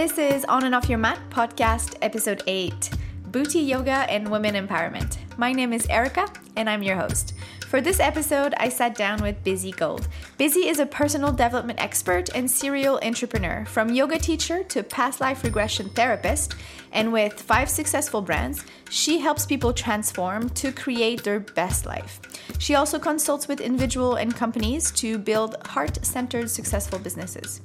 This 0.00 0.16
is 0.16 0.46
On 0.46 0.64
and 0.64 0.74
Off 0.74 0.88
Your 0.88 0.96
Mat 0.96 1.18
podcast, 1.28 1.98
episode 2.00 2.42
8 2.46 2.88
Buti 3.30 3.58
Yoga 3.60 4.10
and 4.10 4.30
Women 4.30 4.54
Empowerment. 4.54 5.18
My 5.36 5.52
name 5.52 5.74
is 5.74 5.86
Erica, 5.88 6.26
and 6.56 6.70
I'm 6.70 6.82
your 6.82 6.96
host. 6.96 7.34
For 7.70 7.80
this 7.80 8.00
episode, 8.00 8.52
I 8.56 8.68
sat 8.68 8.96
down 8.96 9.22
with 9.22 9.44
Bizzie 9.44 9.76
Gold. 9.76 10.08
Bizzie 10.40 10.66
is 10.66 10.80
a 10.80 10.86
personal 10.86 11.30
development 11.30 11.80
expert 11.80 12.28
and 12.34 12.50
serial 12.50 12.98
entrepreneur, 13.00 13.64
from 13.64 13.94
yoga 13.94 14.18
teacher 14.18 14.64
to 14.64 14.82
past 14.82 15.20
life 15.20 15.44
regression 15.44 15.88
therapist. 15.90 16.56
And 16.90 17.12
with 17.12 17.40
five 17.40 17.70
successful 17.70 18.22
brands, 18.22 18.64
she 18.90 19.20
helps 19.20 19.46
people 19.46 19.72
transform 19.72 20.48
to 20.50 20.72
create 20.72 21.22
their 21.22 21.38
best 21.38 21.86
life. 21.86 22.20
She 22.58 22.74
also 22.74 22.98
consults 22.98 23.46
with 23.46 23.60
individual 23.60 24.16
and 24.16 24.34
companies 24.34 24.90
to 25.02 25.16
build 25.16 25.54
heart 25.68 26.04
centered 26.04 26.50
successful 26.50 26.98
businesses. 26.98 27.60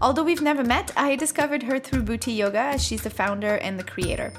Although 0.00 0.22
we've 0.22 0.40
never 0.40 0.62
met, 0.62 0.92
I 0.96 1.16
discovered 1.16 1.64
her 1.64 1.80
through 1.80 2.02
Buti 2.02 2.32
Yoga 2.32 2.60
as 2.60 2.84
she's 2.84 3.02
the 3.02 3.10
founder 3.10 3.56
and 3.56 3.76
the 3.76 3.82
creator. 3.82 4.32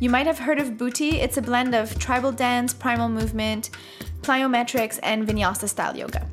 You 0.00 0.10
might 0.10 0.26
have 0.26 0.38
heard 0.38 0.58
of 0.58 0.76
Buti, 0.76 1.20
it's 1.20 1.36
a 1.36 1.42
blend 1.42 1.74
of 1.74 1.98
tribal 1.98 2.32
dance, 2.32 2.72
primal 2.72 3.08
movement, 3.08 3.70
plyometrics, 4.22 4.98
and 5.02 5.26
vinyasa 5.26 5.68
style 5.68 5.96
yoga. 5.96 6.26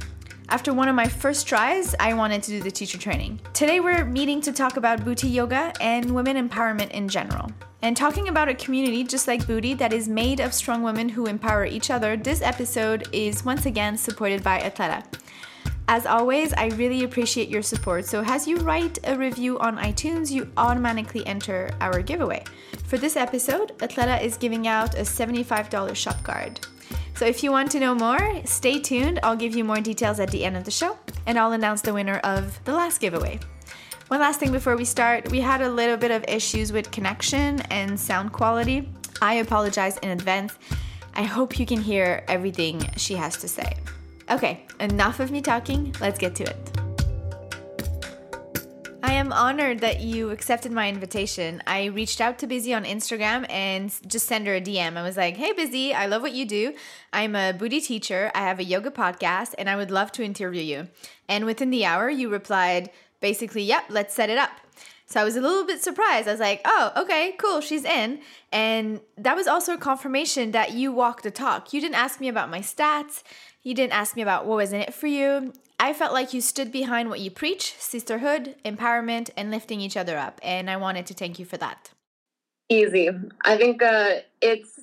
After 0.50 0.74
one 0.74 0.88
of 0.88 0.96
my 0.96 1.08
first 1.08 1.48
tries, 1.48 1.96
I 2.00 2.14
wanted 2.14 2.44
to 2.44 2.52
do 2.52 2.62
the 2.62 2.70
teacher 2.70 3.00
training. 3.00 3.40
Today, 3.54 3.80
we're 3.80 4.06
meeting 4.06 4.42
to 4.42 4.52
talk 4.52 4.78
about 4.78 5.04
Buti 5.04 5.28
yoga 5.28 5.74
and 5.82 6.14
women 6.14 6.38
empowerment 6.38 6.92
in 6.92 7.10
general. 7.10 7.50
And 7.82 7.98
talking 7.98 8.28
about 8.28 8.48
a 8.48 8.54
community 8.54 9.04
just 9.04 9.28
like 9.28 9.48
Buti 9.48 9.74
that 9.76 9.92
is 9.92 10.08
made 10.08 10.40
of 10.40 10.54
strong 10.54 10.84
women 10.84 11.10
who 11.10 11.26
empower 11.26 11.66
each 11.66 11.90
other, 11.90 12.16
this 12.16 12.44
episode 12.44 13.08
is 13.12 13.44
once 13.44 13.66
again 13.66 13.98
supported 13.98 14.44
by 14.44 14.60
Athleta. 14.60 15.04
As 15.88 16.06
always, 16.06 16.54
I 16.54 16.68
really 16.70 17.04
appreciate 17.04 17.50
your 17.50 17.62
support. 17.62 18.06
So, 18.06 18.24
as 18.26 18.48
you 18.48 18.58
write 18.58 18.98
a 19.04 19.16
review 19.16 19.60
on 19.60 19.78
iTunes, 19.78 20.32
you 20.32 20.52
automatically 20.58 21.26
enter 21.28 21.70
our 21.80 22.02
giveaway. 22.02 22.44
For 22.86 22.98
this 22.98 23.16
episode, 23.16 23.78
Athleta 23.80 24.22
is 24.22 24.38
giving 24.38 24.68
out 24.68 24.96
a 24.96 25.02
$75 25.02 25.96
shop 25.96 26.24
card. 26.24 26.60
So 27.16 27.26
if 27.26 27.44
you 27.44 27.52
want 27.52 27.72
to 27.72 27.80
know 27.80 27.96
more, 27.96 28.46
stay 28.46 28.80
tuned. 28.80 29.20
I'll 29.24 29.38
give 29.38 29.56
you 29.56 29.64
more 29.64 29.80
details 29.80 30.20
at 30.20 30.32
the 30.32 30.44
end 30.44 30.58
of 30.58 30.66
the 30.66 30.72
show, 30.72 30.98
and 31.26 31.40
I'll 31.40 31.54
announce 31.54 31.82
the 31.82 31.94
winner 31.94 32.18
of 32.20 32.62
the 32.66 32.74
last 32.74 33.00
giveaway. 33.00 33.40
One 34.10 34.20
last 34.20 34.40
thing 34.40 34.52
before 34.52 34.76
we 34.76 34.86
start 34.86 35.32
we 35.32 35.40
had 35.40 35.62
a 35.62 35.70
little 35.70 35.98
bit 35.98 36.12
of 36.12 36.24
issues 36.28 36.72
with 36.72 36.92
connection 36.92 37.62
and 37.72 38.00
sound 38.00 38.34
quality. 38.34 38.90
I 39.22 39.36
apologize 39.36 39.98
in 40.00 40.10
advance. 40.10 40.58
I 41.16 41.24
hope 41.24 41.58
you 41.58 41.66
can 41.66 41.82
hear 41.82 42.24
everything 42.28 42.88
she 42.98 43.16
has 43.16 43.38
to 43.38 43.48
say. 43.48 43.78
Okay, 44.30 44.66
enough 44.80 45.20
of 45.20 45.32
me 45.32 45.42
talking, 45.42 45.96
let's 46.02 46.20
get 46.20 46.36
to 46.36 46.44
it. 46.44 46.85
Am 49.16 49.32
honored 49.32 49.80
that 49.80 50.02
you 50.02 50.32
accepted 50.32 50.74
my 50.74 50.90
invitation. 50.90 51.64
I 51.66 51.86
reached 51.86 52.20
out 52.20 52.38
to 52.40 52.48
Bizzie 52.48 52.76
on 52.76 52.84
Instagram 52.84 53.50
and 53.50 53.90
just 54.06 54.28
sent 54.28 54.46
her 54.46 54.56
a 54.56 54.60
DM. 54.60 54.98
I 54.98 55.04
was 55.04 55.16
like, 55.16 55.38
hey, 55.38 55.54
Bizzie, 55.54 55.94
I 55.94 56.06
love 56.06 56.22
what 56.22 56.34
you 56.34 56.46
do. 56.46 56.74
I'm 57.14 57.34
a 57.34 57.54
Buti 57.54 57.80
teacher. 57.80 58.30
I 58.36 58.40
have 58.40 58.60
a 58.60 58.66
yoga 58.66 58.92
podcast 58.92 59.56
and 59.58 59.70
I 59.70 59.78
would 59.78 59.90
love 59.90 60.12
to 60.14 60.24
interview 60.24 60.62
you. 60.62 60.90
And 61.30 61.46
within 61.46 61.70
the 61.70 61.86
hour, 61.86 62.10
you 62.10 62.28
replied 62.28 62.90
basically, 63.22 63.64
yep, 63.64 63.86
let's 63.88 64.14
set 64.14 64.30
it 64.30 64.38
up. 64.38 64.52
So 65.06 65.22
I 65.22 65.24
was 65.24 65.38
a 65.38 65.42
little 65.42 65.66
bit 65.66 65.82
surprised. 65.82 66.28
I 66.28 66.32
was 66.32 66.42
like, 66.42 66.60
oh, 66.66 66.92
okay, 66.98 67.36
cool, 67.40 67.62
she's 67.62 67.86
in. 67.86 68.20
And 68.52 69.00
that 69.18 69.38
was 69.38 69.48
also 69.48 69.76
a 69.76 69.78
confirmation 69.78 70.52
that 70.52 70.74
you 70.74 70.92
walk 70.92 71.22
the 71.22 71.32
talk. 71.32 71.72
You 71.72 71.80
didn't 71.80 71.96
ask 71.96 72.20
me 72.20 72.28
about 72.28 72.50
my 72.50 72.60
stats. 72.60 73.24
You 73.64 73.74
didn't 73.76 73.94
ask 73.94 74.18
me 74.18 74.24
about 74.24 74.46
what 74.46 74.58
was 74.58 74.74
in 74.74 74.82
it 74.82 74.94
for 74.94 75.08
you. 75.08 75.54
I 75.80 75.94
felt 75.94 76.14
like 76.14 76.34
you 76.34 76.42
stood 76.42 76.72
behind 76.72 77.10
what 77.10 77.20
you 77.20 77.30
preach 77.30 77.76
sisterhood, 77.78 78.56
empowerment, 78.64 79.30
and 79.36 79.52
lifting 79.52 79.82
each 79.82 79.98
other 79.98 80.18
up. 80.18 80.40
And 80.42 80.70
I 80.70 80.78
wanted 80.78 81.06
to 81.08 81.14
thank 81.14 81.38
you 81.40 81.46
for 81.46 81.58
that. 81.58 81.92
Easy. 82.70 83.10
I 83.44 83.58
think 83.58 83.84
uh, 83.84 84.22
it's 84.42 84.75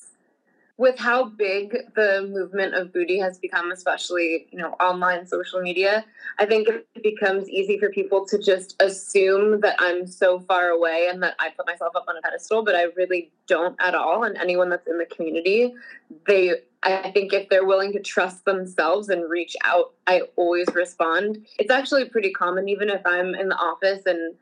with 0.82 0.98
how 0.98 1.24
big 1.24 1.76
the 1.94 2.28
movement 2.28 2.74
of 2.74 2.92
Buti 2.92 3.16
has 3.20 3.38
become, 3.38 3.70
especially 3.70 4.48
you 4.50 4.58
know 4.58 4.70
online 4.80 5.24
social 5.28 5.62
media, 5.62 6.04
I 6.40 6.44
think 6.44 6.68
it 6.68 7.02
becomes 7.04 7.48
easy 7.48 7.78
for 7.78 7.88
people 7.88 8.26
to 8.26 8.36
just 8.36 8.74
assume 8.82 9.60
that 9.60 9.76
I'm 9.78 10.08
so 10.08 10.40
far 10.40 10.70
away 10.70 11.06
and 11.08 11.22
that 11.22 11.36
I 11.38 11.50
put 11.50 11.66
myself 11.66 11.94
up 11.94 12.06
on 12.08 12.16
a 12.16 12.20
pedestal, 12.20 12.64
but 12.64 12.74
I 12.74 12.86
really 12.96 13.30
don't 13.46 13.76
at 13.80 13.94
all. 13.94 14.24
And 14.24 14.36
anyone 14.36 14.70
that's 14.70 14.88
in 14.88 14.98
the 14.98 15.06
community, 15.06 15.72
they 16.26 16.54
I 16.82 17.12
think 17.12 17.32
if 17.32 17.48
they're 17.48 17.64
willing 17.64 17.92
to 17.92 18.00
trust 18.00 18.44
themselves 18.44 19.08
and 19.08 19.30
reach 19.30 19.54
out, 19.64 19.92
I 20.08 20.22
always 20.34 20.66
respond. 20.74 21.46
It's 21.60 21.70
actually 21.70 22.06
pretty 22.06 22.32
common, 22.32 22.68
even 22.68 22.90
if 22.90 23.02
I'm 23.06 23.36
in 23.36 23.50
the 23.50 23.56
office 23.56 24.02
and 24.04 24.34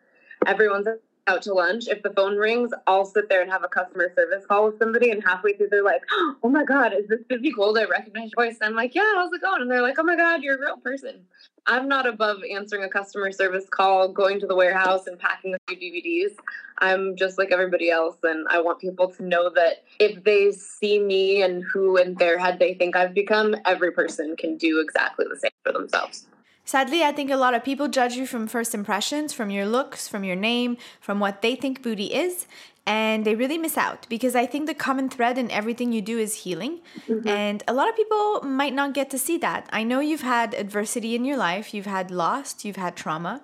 everyone's 0.46 0.88
out 1.26 1.42
to 1.42 1.54
lunch, 1.54 1.88
if 1.88 2.02
the 2.02 2.10
phone 2.10 2.36
rings, 2.36 2.70
I'll 2.86 3.04
sit 3.04 3.28
there 3.28 3.42
and 3.42 3.50
have 3.50 3.64
a 3.64 3.68
customer 3.68 4.12
service 4.16 4.44
call 4.46 4.66
with 4.66 4.78
somebody, 4.78 5.10
and 5.10 5.22
halfway 5.22 5.54
through 5.54 5.68
they're 5.70 5.84
like, 5.84 6.02
"Oh 6.42 6.48
my 6.48 6.64
god, 6.64 6.92
is 6.92 7.08
this 7.08 7.20
Bizzie 7.28 7.54
Gold? 7.54 7.78
I 7.78 7.84
recognize 7.84 8.30
your 8.36 8.46
voice." 8.46 8.58
And 8.60 8.70
I'm 8.70 8.76
like, 8.76 8.94
"Yeah, 8.94 9.12
how's 9.14 9.32
it 9.32 9.40
going?" 9.40 9.62
And 9.62 9.70
they're 9.70 9.82
like, 9.82 9.98
"Oh 9.98 10.02
my 10.02 10.16
god, 10.16 10.42
you're 10.42 10.56
a 10.56 10.60
real 10.60 10.76
person." 10.78 11.26
I'm 11.66 11.88
not 11.88 12.06
above 12.06 12.38
answering 12.50 12.84
a 12.84 12.88
customer 12.88 13.30
service 13.32 13.66
call, 13.70 14.08
going 14.08 14.40
to 14.40 14.46
the 14.46 14.56
warehouse, 14.56 15.06
and 15.06 15.18
packing 15.18 15.54
a 15.54 15.58
few 15.68 15.76
DVDs. 15.76 16.34
I'm 16.78 17.16
just 17.16 17.38
like 17.38 17.52
everybody 17.52 17.90
else, 17.90 18.16
and 18.22 18.46
I 18.48 18.60
want 18.60 18.80
people 18.80 19.08
to 19.12 19.22
know 19.22 19.50
that 19.50 19.84
if 19.98 20.24
they 20.24 20.52
see 20.52 20.98
me 20.98 21.42
and 21.42 21.62
who 21.62 21.96
in 21.98 22.14
their 22.14 22.38
head 22.38 22.58
they 22.58 22.74
think 22.74 22.96
I've 22.96 23.14
become, 23.14 23.54
every 23.66 23.92
person 23.92 24.36
can 24.36 24.56
do 24.56 24.80
exactly 24.80 25.26
the 25.28 25.38
same 25.38 25.50
for 25.62 25.72
themselves. 25.72 26.26
Sadly, 26.70 27.02
I 27.02 27.10
think 27.10 27.32
a 27.32 27.36
lot 27.36 27.54
of 27.54 27.64
people 27.64 27.88
judge 27.88 28.14
you 28.14 28.28
from 28.28 28.46
first 28.46 28.76
impressions, 28.76 29.32
from 29.32 29.50
your 29.50 29.66
looks, 29.66 30.06
from 30.06 30.22
your 30.22 30.36
name, 30.36 30.76
from 31.00 31.18
what 31.18 31.42
they 31.42 31.56
think 31.56 31.82
Buti 31.82 32.14
is, 32.14 32.46
and 32.86 33.24
they 33.24 33.34
really 33.34 33.58
miss 33.58 33.76
out 33.76 34.06
because 34.08 34.36
I 34.36 34.46
think 34.46 34.68
the 34.68 34.74
common 34.86 35.08
thread 35.08 35.36
in 35.36 35.50
everything 35.50 35.90
you 35.90 36.00
do 36.00 36.16
is 36.16 36.44
healing. 36.44 36.78
Mm-hmm. 37.08 37.26
And 37.26 37.64
a 37.66 37.72
lot 37.72 37.88
of 37.88 37.96
people 37.96 38.42
might 38.42 38.72
not 38.72 38.94
get 38.94 39.10
to 39.10 39.18
see 39.18 39.36
that. 39.38 39.68
I 39.72 39.82
know 39.82 39.98
you've 39.98 40.20
had 40.20 40.54
adversity 40.54 41.16
in 41.16 41.24
your 41.24 41.36
life, 41.36 41.74
you've 41.74 41.86
had 41.86 42.12
loss, 42.12 42.64
you've 42.64 42.76
had 42.76 42.94
trauma. 42.94 43.42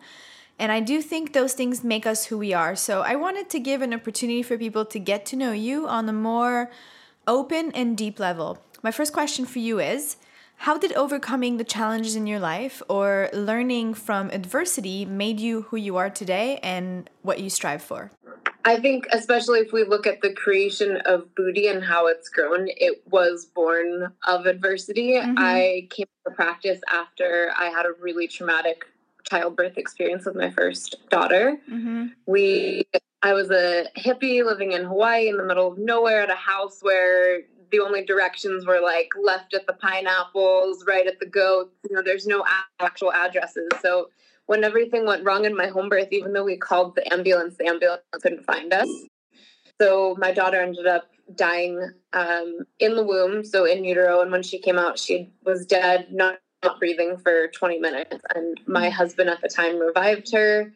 And 0.56 0.70
I 0.70 0.78
do 0.78 1.02
think 1.02 1.32
those 1.32 1.54
things 1.54 1.82
make 1.82 2.06
us 2.06 2.26
who 2.26 2.38
we 2.38 2.54
are. 2.54 2.76
So 2.76 3.02
I 3.02 3.16
wanted 3.16 3.50
to 3.50 3.58
give 3.58 3.82
an 3.82 3.92
opportunity 3.92 4.44
for 4.44 4.56
people 4.56 4.84
to 4.84 5.00
get 5.00 5.26
to 5.26 5.36
know 5.36 5.50
you 5.50 5.88
on 5.88 6.08
a 6.08 6.12
more 6.12 6.70
open 7.26 7.72
and 7.72 7.98
deep 7.98 8.20
level. 8.20 8.62
My 8.84 8.92
first 8.92 9.12
question 9.12 9.46
for 9.46 9.58
you 9.58 9.80
is 9.80 10.16
how 10.56 10.78
did 10.78 10.92
overcoming 10.94 11.58
the 11.58 11.64
challenges 11.64 12.16
in 12.16 12.26
your 12.26 12.40
life 12.40 12.82
or 12.88 13.28
learning 13.32 13.94
from 13.94 14.30
adversity 14.30 15.04
made 15.04 15.38
you 15.38 15.62
who 15.62 15.76
you 15.76 15.96
are 15.96 16.10
today 16.10 16.58
and 16.62 17.08
what 17.22 17.40
you 17.40 17.50
strive 17.50 17.82
for? 17.82 18.10
I 18.64 18.80
think, 18.80 19.06
especially 19.12 19.60
if 19.60 19.72
we 19.72 19.84
look 19.84 20.08
at 20.08 20.22
the 20.22 20.32
creation 20.32 20.96
of 21.04 21.32
Buti 21.36 21.68
and 21.68 21.84
how 21.84 22.08
it's 22.08 22.28
grown, 22.28 22.66
it 22.68 23.00
was 23.08 23.44
born 23.44 24.12
of 24.26 24.46
adversity. 24.46 25.12
Mm-hmm. 25.12 25.34
I 25.38 25.86
came 25.90 26.06
to 26.26 26.34
practice 26.34 26.80
after 26.92 27.52
I 27.56 27.66
had 27.66 27.86
a 27.86 27.92
really 28.00 28.26
traumatic 28.26 28.84
childbirth 29.22 29.78
experience 29.78 30.24
with 30.24 30.34
my 30.34 30.50
first 30.50 30.96
daughter. 31.10 31.58
Mm-hmm. 31.70 32.06
We, 32.26 32.86
I 33.22 33.34
was 33.34 33.50
a 33.50 33.86
hippie 33.96 34.44
living 34.44 34.72
in 34.72 34.84
Hawaii 34.84 35.28
in 35.28 35.36
the 35.36 35.44
middle 35.44 35.70
of 35.70 35.78
nowhere 35.78 36.22
at 36.22 36.30
a 36.30 36.34
house 36.34 36.80
where 36.82 37.42
the 37.70 37.80
only 37.80 38.04
directions 38.04 38.66
were 38.66 38.80
like 38.80 39.10
left 39.20 39.54
at 39.54 39.66
the 39.66 39.72
pineapples, 39.72 40.84
right 40.86 41.06
at 41.06 41.20
the 41.20 41.26
goats. 41.26 41.74
You 41.88 41.96
know, 41.96 42.02
there's 42.02 42.26
no 42.26 42.44
actual 42.80 43.12
addresses. 43.12 43.68
So 43.82 44.10
when 44.46 44.64
everything 44.64 45.06
went 45.06 45.24
wrong 45.24 45.44
in 45.44 45.56
my 45.56 45.66
home 45.66 45.88
birth, 45.88 46.08
even 46.12 46.32
though 46.32 46.44
we 46.44 46.56
called 46.56 46.94
the 46.94 47.12
ambulance, 47.12 47.56
the 47.56 47.66
ambulance 47.66 48.02
couldn't 48.22 48.44
find 48.44 48.72
us. 48.72 48.88
So 49.80 50.16
my 50.18 50.32
daughter 50.32 50.60
ended 50.60 50.86
up 50.86 51.10
dying 51.34 51.90
um, 52.12 52.60
in 52.78 52.94
the 52.94 53.02
womb, 53.02 53.44
so 53.44 53.64
in 53.64 53.84
utero. 53.84 54.20
And 54.20 54.30
when 54.30 54.42
she 54.42 54.58
came 54.58 54.78
out, 54.78 54.98
she 54.98 55.30
was 55.44 55.66
dead, 55.66 56.12
not, 56.12 56.38
not 56.66 56.78
breathing 56.78 57.16
for 57.16 57.48
20 57.48 57.78
minutes. 57.78 58.16
And 58.34 58.60
my 58.66 58.88
husband 58.88 59.30
at 59.30 59.40
the 59.40 59.48
time 59.48 59.78
revived 59.78 60.32
her. 60.32 60.72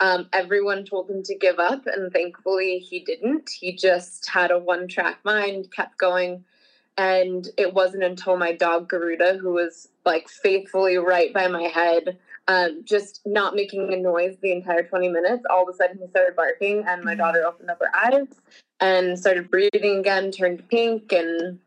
Um, 0.00 0.28
everyone 0.32 0.84
told 0.84 1.10
him 1.10 1.22
to 1.24 1.34
give 1.34 1.58
up, 1.58 1.86
and 1.86 2.12
thankfully 2.12 2.78
he 2.78 3.00
didn't. 3.00 3.50
He 3.50 3.72
just 3.72 4.28
had 4.28 4.50
a 4.50 4.58
one 4.58 4.88
track 4.88 5.18
mind, 5.24 5.72
kept 5.72 5.98
going. 5.98 6.44
And 6.96 7.48
it 7.56 7.74
wasn't 7.74 8.02
until 8.02 8.36
my 8.36 8.52
dog 8.52 8.88
Garuda, 8.88 9.38
who 9.38 9.52
was 9.52 9.88
like 10.04 10.28
faithfully 10.28 10.96
right 10.96 11.32
by 11.32 11.46
my 11.46 11.64
head, 11.64 12.18
um, 12.48 12.82
just 12.84 13.20
not 13.26 13.54
making 13.54 13.92
a 13.92 13.96
noise 13.96 14.36
the 14.40 14.52
entire 14.52 14.82
20 14.82 15.08
minutes, 15.08 15.44
all 15.50 15.68
of 15.68 15.74
a 15.74 15.76
sudden 15.76 15.98
he 15.98 16.08
started 16.08 16.34
barking, 16.34 16.84
and 16.88 17.04
my 17.04 17.12
mm-hmm. 17.12 17.20
daughter 17.20 17.44
opened 17.46 17.70
up 17.70 17.78
her 17.78 17.94
eyes 17.94 18.26
and 18.80 19.18
started 19.18 19.50
breathing 19.50 19.98
again, 19.98 20.30
turned 20.30 20.66
pink, 20.68 21.12
and 21.12 21.58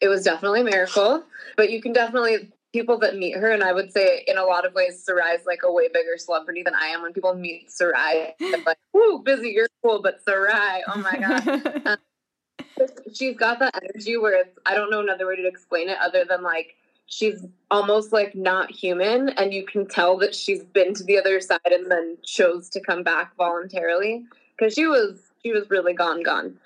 it 0.00 0.08
was 0.08 0.24
definitely 0.24 0.62
a 0.62 0.64
miracle. 0.64 1.22
But 1.56 1.70
you 1.70 1.82
can 1.82 1.92
definitely 1.92 2.50
people 2.72 2.98
that 2.98 3.16
meet 3.16 3.36
her, 3.36 3.50
and 3.50 3.62
I 3.62 3.72
would 3.72 3.92
say 3.92 4.24
in 4.26 4.38
a 4.38 4.44
lot 4.44 4.66
of 4.66 4.74
ways, 4.74 5.02
Sarai's 5.02 5.46
like 5.46 5.60
a 5.64 5.72
way 5.72 5.88
bigger 5.88 6.16
celebrity 6.16 6.62
than 6.62 6.74
I 6.74 6.86
am. 6.86 7.02
When 7.02 7.12
people 7.12 7.34
meet 7.34 7.70
Sarai, 7.70 8.34
I'm 8.40 8.64
like, 8.66 8.78
"Whoo, 8.92 9.22
Bizzie, 9.22 9.52
you're 9.52 9.68
cool," 9.82 10.02
but 10.02 10.22
Sarai, 10.24 10.82
oh 10.86 10.98
my 10.98 11.18
god, 11.18 11.86
um, 11.86 12.88
she's 13.14 13.36
got 13.36 13.58
that 13.60 13.74
energy 13.82 14.16
where 14.16 14.40
it's 14.40 14.58
I 14.66 14.74
don't 14.74 14.90
know 14.90 15.00
another 15.00 15.26
way 15.26 15.36
to 15.36 15.46
explain 15.46 15.88
it 15.88 15.98
other 16.00 16.24
than 16.24 16.42
like 16.42 16.76
she's 17.06 17.44
almost 17.70 18.12
like 18.12 18.34
not 18.34 18.70
human 18.70 19.30
and 19.30 19.52
you 19.52 19.66
can 19.66 19.86
tell 19.86 20.16
that 20.16 20.34
she's 20.34 20.62
been 20.62 20.94
to 20.94 21.04
the 21.04 21.18
other 21.18 21.40
side 21.40 21.58
and 21.66 21.90
then 21.90 22.16
chose 22.24 22.70
to 22.70 22.80
come 22.80 23.02
back 23.02 23.36
voluntarily. 23.36 24.24
Because 24.56 24.74
she 24.74 24.86
was 24.86 25.18
she 25.42 25.52
was 25.52 25.68
really 25.70 25.94
gone 25.94 26.22
gone 26.22 26.58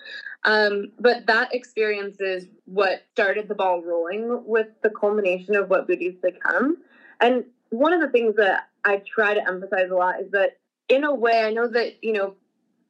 um, 0.45 0.93
but 0.99 1.27
that 1.27 1.55
experience 1.55 2.21
is 2.21 2.47
what 2.67 3.03
started 3.13 3.49
the 3.49 3.55
ball 3.55 3.83
rolling 3.83 4.43
with 4.47 4.69
the 4.83 4.91
culmination 4.91 5.57
of 5.57 5.71
what 5.71 5.89
Buti's 5.89 6.17
become 6.23 6.79
and 7.21 7.45
one 7.71 7.93
of 7.93 8.01
the 8.01 8.09
things 8.09 8.37
that 8.37 8.69
i 8.85 9.03
try 9.07 9.35
to 9.35 9.49
emphasize 9.49 9.91
a 9.91 9.95
lot 9.95 10.21
is 10.21 10.31
that 10.31 10.59
in 10.89 11.05
a 11.05 11.15
way 11.15 11.43
i 11.45 11.51
know 11.51 11.67
that 11.67 12.03
you 12.03 12.13
know 12.13 12.35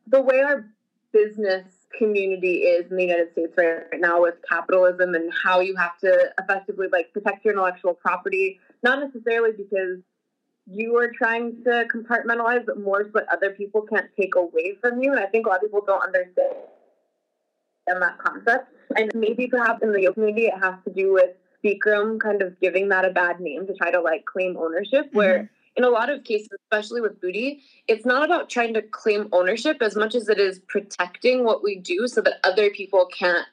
the 0.07 0.21
way 0.21 0.41
our 0.41 0.67
business 1.13 1.65
community 1.97 2.59
is 2.59 2.91
in 2.91 2.97
the 2.97 3.05
United 3.05 3.33
States 3.33 3.55
right, 3.57 3.85
right 3.93 4.01
now 4.01 4.21
with 4.21 4.35
capitalism 4.49 5.15
and 5.15 5.33
how 5.33 5.61
you 5.61 5.77
have 5.77 5.97
to 5.99 6.33
effectively 6.39 6.89
like 6.91 7.13
protect 7.13 7.45
your 7.45 7.55
intellectual 7.55 7.95
property, 7.95 8.59
not 8.83 9.01
necessarily 9.01 9.53
because 9.57 10.01
you 10.67 10.97
are 10.97 11.11
trying 11.17 11.63
to 11.63 11.87
compartmentalize, 11.95 12.67
but 12.67 12.81
more 12.81 13.05
so 13.05 13.11
that 13.15 13.27
other 13.31 13.51
people 13.51 13.83
can't 13.83 14.11
take 14.19 14.35
away 14.35 14.77
from 14.81 15.01
you. 15.01 15.13
And 15.13 15.21
I 15.21 15.27
think 15.27 15.47
a 15.47 15.51
lot 15.51 15.57
of 15.57 15.63
people 15.63 15.83
don't 15.87 16.03
understand 16.03 16.55
that 17.87 18.19
concept. 18.19 18.73
And 18.97 19.11
maybe 19.15 19.47
perhaps 19.47 19.83
in 19.83 19.93
the 19.93 20.03
yoga 20.03 20.15
community, 20.15 20.47
it 20.47 20.59
has 20.61 20.75
to 20.85 20.93
do 20.93 21.13
with 21.13 21.31
Bikram 21.65 22.21
kind 22.21 22.43
of 22.43 22.59
giving 22.61 22.89
that 22.91 23.05
a 23.05 23.11
bad 23.11 23.41
name 23.41 23.67
to 23.67 23.75
try 23.75 23.91
to 23.91 24.01
like 24.01 24.25
claim 24.25 24.57
ownership, 24.57 25.09
where 25.13 25.39
mm-hmm 25.39 25.55
in 25.77 25.85
a 25.85 25.89
lot 25.89 26.11
of 26.11 26.25
cases, 26.25 26.51
especially 26.65 27.01
with 27.01 27.21
Buti, 27.21 27.63
it's 27.89 28.07
not 28.07 28.25
about 28.25 28.49
trying 28.49 28.75
to 28.75 28.83
claim 28.83 29.29
ownership 29.33 29.79
as 29.81 29.97
much 29.97 30.15
as 30.15 30.29
it 30.29 30.39
is 30.39 30.61
protecting 30.61 31.45
what 31.45 31.63
we 31.63 31.77
do 31.77 32.07
so 32.07 32.21
that 32.21 32.35
other 32.45 32.71
people 32.71 33.07
can't 33.07 33.47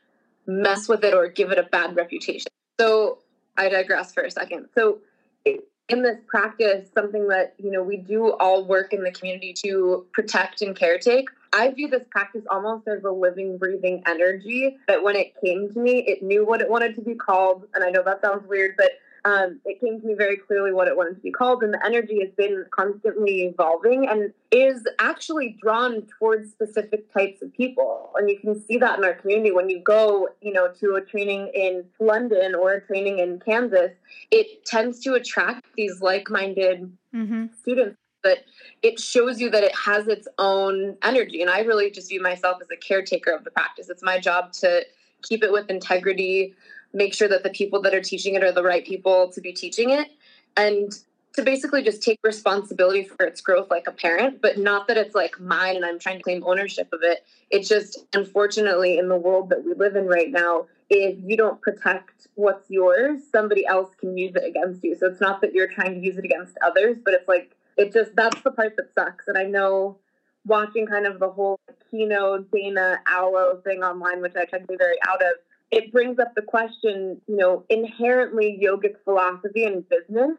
mess 0.46 0.88
with 0.88 1.04
it 1.04 1.14
or 1.14 1.28
give 1.28 1.52
it 1.52 1.58
a 1.58 1.64
bad 1.64 1.96
reputation. 1.96 2.52
So 2.80 3.20
I 3.58 3.70
digress 3.70 4.14
for 4.14 4.24
a 4.24 4.32
second. 4.32 4.68
So 4.76 5.00
in 5.46 6.04
this 6.04 6.18
practice, 6.28 6.90
something 6.94 7.28
that 7.28 7.56
you 7.58 7.72
know 7.72 7.84
we 7.84 7.98
do 7.98 8.34
all 8.34 8.66
work 8.66 8.94
in 8.94 9.04
the 9.04 9.12
community 9.12 9.54
to 9.66 10.06
protect 10.14 10.62
and 10.62 10.76
caretake. 10.76 11.26
I 11.54 11.72
view 11.72 11.90
this 11.90 12.04
practice 12.10 12.44
almost 12.50 12.88
as 12.88 13.04
a 13.04 13.12
living, 13.12 13.58
breathing 13.58 14.04
energy 14.06 14.78
that 14.88 15.04
when 15.04 15.16
it 15.16 15.34
came 15.44 15.72
to 15.74 15.80
me, 15.80 16.00
it 16.08 16.24
knew 16.24 16.46
what 16.46 16.62
it 16.62 16.70
wanted 16.70 16.96
to 16.96 17.02
be 17.02 17.16
called. 17.16 17.68
And 17.74 17.84
I 17.84 17.90
know 17.90 18.04
that 18.04 18.22
sounds 18.22 18.48
weird, 18.48 18.76
but 18.78 18.92
um, 19.24 19.60
it 19.66 19.80
came 19.80 20.02
to 20.02 20.08
me 20.08 20.16
very 20.16 20.38
clearly 20.38 20.74
what 20.74 20.88
it 20.88 20.98
wanted 20.98 21.16
to 21.16 21.22
be 21.22 21.32
called, 21.32 21.62
and 21.62 21.74
the 21.74 21.86
energy 21.86 22.20
has 22.22 22.32
been 22.36 22.66
constantly 22.72 23.44
evolving 23.44 24.08
and 24.08 24.34
is 24.52 24.84
actually 25.00 25.58
drawn 25.62 26.08
towards 26.18 26.50
specific 26.50 27.12
types 27.14 27.42
of 27.42 27.54
people. 27.54 28.12
And 28.16 28.30
you 28.30 28.40
can 28.40 28.60
see 28.66 28.78
that 28.78 28.98
in 28.98 29.06
our 29.06 29.14
community 29.14 29.52
when 29.52 29.70
you 29.70 29.80
go, 29.80 30.30
you 30.42 30.54
know, 30.54 30.72
to 30.80 30.96
a 30.96 31.02
training 31.02 31.52
in 31.54 31.84
London 32.00 32.56
or 32.56 32.74
a 32.74 32.82
training 32.82 33.20
in 33.20 33.40
Kansas, 33.40 33.92
it 34.32 34.66
tends 34.66 35.00
to 35.02 35.14
attract 35.14 35.68
these 35.76 36.02
like-minded 36.02 36.92
mm-hmm. 37.14 37.46
students. 37.60 37.98
But 38.24 38.46
it 38.82 39.00
shows 39.00 39.40
you 39.40 39.50
that 39.50 39.64
it 39.64 39.76
has 39.76 40.08
its 40.08 40.28
own 40.38 40.98
energy. 41.04 41.42
And 41.42 41.50
I 41.50 41.62
really 41.62 41.92
just 41.92 42.10
view 42.10 42.22
myself 42.22 42.58
as 42.62 42.68
a 42.72 42.78
caretaker 42.78 43.32
of 43.32 43.44
the 43.44 43.52
practice. 43.52 43.90
It's 43.90 44.04
my 44.04 44.20
job 44.20 44.54
to 44.54 44.86
keep 45.22 45.44
it 45.44 45.52
with 45.52 45.70
integrity, 45.70 46.54
make 46.94 47.14
sure 47.14 47.28
that 47.28 47.44
the 47.44 47.50
people 47.50 47.82
that 47.82 47.94
are 47.94 48.02
teaching 48.02 48.36
it 48.36 48.44
are 48.44 48.52
the 48.52 48.64
right 48.64 48.86
people 48.86 49.30
to 49.30 49.42
be 49.42 49.54
teaching 49.54 49.92
it 49.92 50.10
and 50.58 51.00
to 51.34 51.42
basically 51.44 51.82
just 51.82 52.04
take 52.04 52.20
responsibility 52.24 53.04
for 53.04 53.26
its 53.26 53.40
growth 53.40 53.70
like 53.70 53.88
a 53.88 53.92
parent 53.92 54.42
but 54.42 54.58
not 54.58 54.88
that 54.88 54.98
it's 54.98 55.16
like 55.16 55.40
mine 55.40 55.76
and 55.76 55.86
i'm 55.86 55.98
trying 55.98 56.18
to 56.18 56.24
claim 56.24 56.44
ownership 56.46 56.90
of 56.92 57.00
it 57.04 57.26
it's 57.50 57.70
just 57.70 58.06
unfortunately 58.14 58.98
in 58.98 59.08
the 59.08 59.16
world 59.16 59.50
that 59.50 59.64
we 59.64 59.74
live 59.74 59.96
in 59.96 60.08
right 60.08 60.32
now 60.32 60.66
if 60.90 61.18
you 61.24 61.38
don't 61.38 61.62
protect 61.62 62.28
what's 62.36 62.70
yours 62.70 63.22
somebody 63.32 63.66
else 63.66 63.94
can 63.98 64.18
use 64.18 64.36
it 64.36 64.44
against 64.44 64.84
you 64.84 64.96
so 64.96 65.08
it's 65.08 65.22
not 65.22 65.42
that 65.42 65.54
you're 65.54 65.68
trying 65.68 65.94
to 65.94 66.06
use 66.06 66.18
it 66.18 66.26
against 66.26 66.58
others 66.62 66.98
but 67.04 67.14
it's 67.14 67.28
like 67.28 67.56
it 67.78 67.94
just 67.94 68.16
that's 68.16 68.42
the 68.42 68.52
part 68.52 68.76
that 68.78 68.94
sucks 68.94 69.28
and 69.28 69.38
i 69.38 69.44
know 69.44 69.98
watching 70.46 70.88
kind 70.88 71.06
of 71.06 71.20
the 71.20 71.30
whole 71.30 71.60
keynote 71.90 72.50
dana 72.52 73.00
alo 73.08 73.62
thing 73.64 73.84
online 73.84 74.22
which 74.22 74.36
i 74.36 74.46
try 74.46 74.60
to 74.60 74.68
be 74.68 74.78
very 74.78 74.98
out 75.08 75.22
of 75.22 75.34
it 75.72 75.92
brings 75.92 76.20
up 76.20 76.36
the 76.36 76.42
question, 76.42 77.22
you 77.28 77.38
know, 77.38 77.64
inherently 77.70 78.60
yogic 78.62 78.96
philosophy 79.04 79.64
and 79.66 79.88
business 79.88 80.38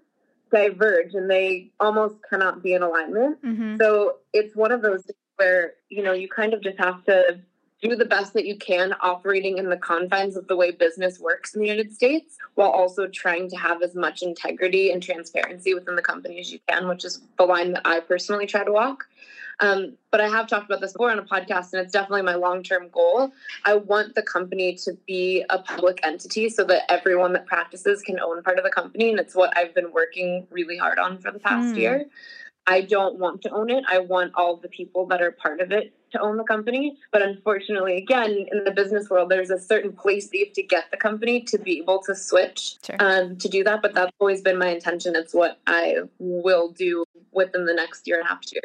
diverge 0.52 1.14
and 1.14 1.30
they 1.30 1.70
almost 1.80 2.16
cannot 2.28 2.62
be 2.62 2.74
in 2.74 2.82
alignment. 2.82 3.42
Mm-hmm. 3.42 3.76
So 3.80 4.18
it's 4.34 4.54
one 4.54 4.70
of 4.70 4.82
those 4.82 5.02
where, 5.36 5.72
you 5.88 6.02
know, 6.02 6.12
you 6.12 6.28
kind 6.28 6.52
of 6.52 6.62
just 6.62 6.78
have 6.78 7.02
to 7.06 7.40
do 7.82 7.96
the 7.96 8.04
best 8.04 8.32
that 8.34 8.46
you 8.46 8.56
can 8.56 8.94
operating 9.00 9.58
in 9.58 9.68
the 9.68 9.76
confines 9.76 10.36
of 10.36 10.46
the 10.46 10.56
way 10.56 10.70
business 10.70 11.18
works 11.18 11.54
in 11.54 11.60
the 11.60 11.66
United 11.66 11.92
States 11.92 12.36
while 12.54 12.70
also 12.70 13.08
trying 13.08 13.50
to 13.50 13.56
have 13.56 13.82
as 13.82 13.94
much 13.94 14.22
integrity 14.22 14.92
and 14.92 15.02
transparency 15.02 15.74
within 15.74 15.96
the 15.96 16.02
company 16.02 16.38
as 16.38 16.52
you 16.52 16.60
can, 16.68 16.86
which 16.88 17.04
is 17.04 17.20
the 17.38 17.44
line 17.44 17.72
that 17.72 17.82
I 17.84 18.00
personally 18.00 18.46
try 18.46 18.62
to 18.64 18.72
walk. 18.72 19.06
Um, 19.60 19.96
but 20.10 20.20
I 20.20 20.28
have 20.28 20.48
talked 20.48 20.66
about 20.66 20.80
this 20.80 20.92
before 20.92 21.10
on 21.10 21.18
a 21.18 21.22
podcast, 21.22 21.72
and 21.72 21.82
it's 21.82 21.92
definitely 21.92 22.22
my 22.22 22.34
long 22.34 22.62
term 22.62 22.88
goal. 22.88 23.32
I 23.64 23.76
want 23.76 24.14
the 24.14 24.22
company 24.22 24.74
to 24.84 24.96
be 25.06 25.44
a 25.50 25.58
public 25.58 26.00
entity 26.02 26.48
so 26.48 26.64
that 26.64 26.90
everyone 26.90 27.32
that 27.34 27.46
practices 27.46 28.02
can 28.02 28.18
own 28.18 28.42
part 28.42 28.58
of 28.58 28.64
the 28.64 28.70
company. 28.70 29.10
And 29.10 29.20
it's 29.20 29.34
what 29.34 29.56
I've 29.56 29.74
been 29.74 29.92
working 29.92 30.46
really 30.50 30.76
hard 30.76 30.98
on 30.98 31.18
for 31.18 31.30
the 31.30 31.38
past 31.38 31.74
mm. 31.74 31.78
year. 31.78 32.06
I 32.66 32.82
don't 32.82 33.18
want 33.18 33.42
to 33.42 33.50
own 33.50 33.70
it. 33.70 33.84
I 33.88 33.98
want 33.98 34.32
all 34.34 34.56
the 34.56 34.68
people 34.68 35.06
that 35.06 35.20
are 35.20 35.32
part 35.32 35.60
of 35.60 35.72
it 35.72 35.92
to 36.12 36.20
own 36.20 36.36
the 36.36 36.44
company. 36.44 36.96
But 37.10 37.22
unfortunately, 37.22 37.96
again, 37.96 38.46
in 38.52 38.64
the 38.64 38.70
business 38.70 39.10
world, 39.10 39.30
there's 39.30 39.50
a 39.50 39.58
certain 39.58 39.92
place 39.92 40.28
that 40.28 40.38
you 40.38 40.44
have 40.46 40.54
to 40.54 40.62
get 40.62 40.90
the 40.90 40.96
company 40.96 41.42
to 41.42 41.58
be 41.58 41.78
able 41.78 42.00
to 42.02 42.14
switch 42.14 42.76
sure. 42.84 42.96
um, 43.00 43.36
to 43.38 43.48
do 43.48 43.64
that. 43.64 43.82
But 43.82 43.94
that's 43.94 44.12
always 44.20 44.42
been 44.42 44.58
my 44.58 44.68
intention. 44.68 45.16
It's 45.16 45.34
what 45.34 45.58
I 45.66 45.96
will 46.18 46.70
do 46.70 47.04
within 47.32 47.66
the 47.66 47.74
next 47.74 48.06
year 48.06 48.18
and 48.18 48.26
a 48.26 48.28
half, 48.28 48.40
years. 48.52 48.62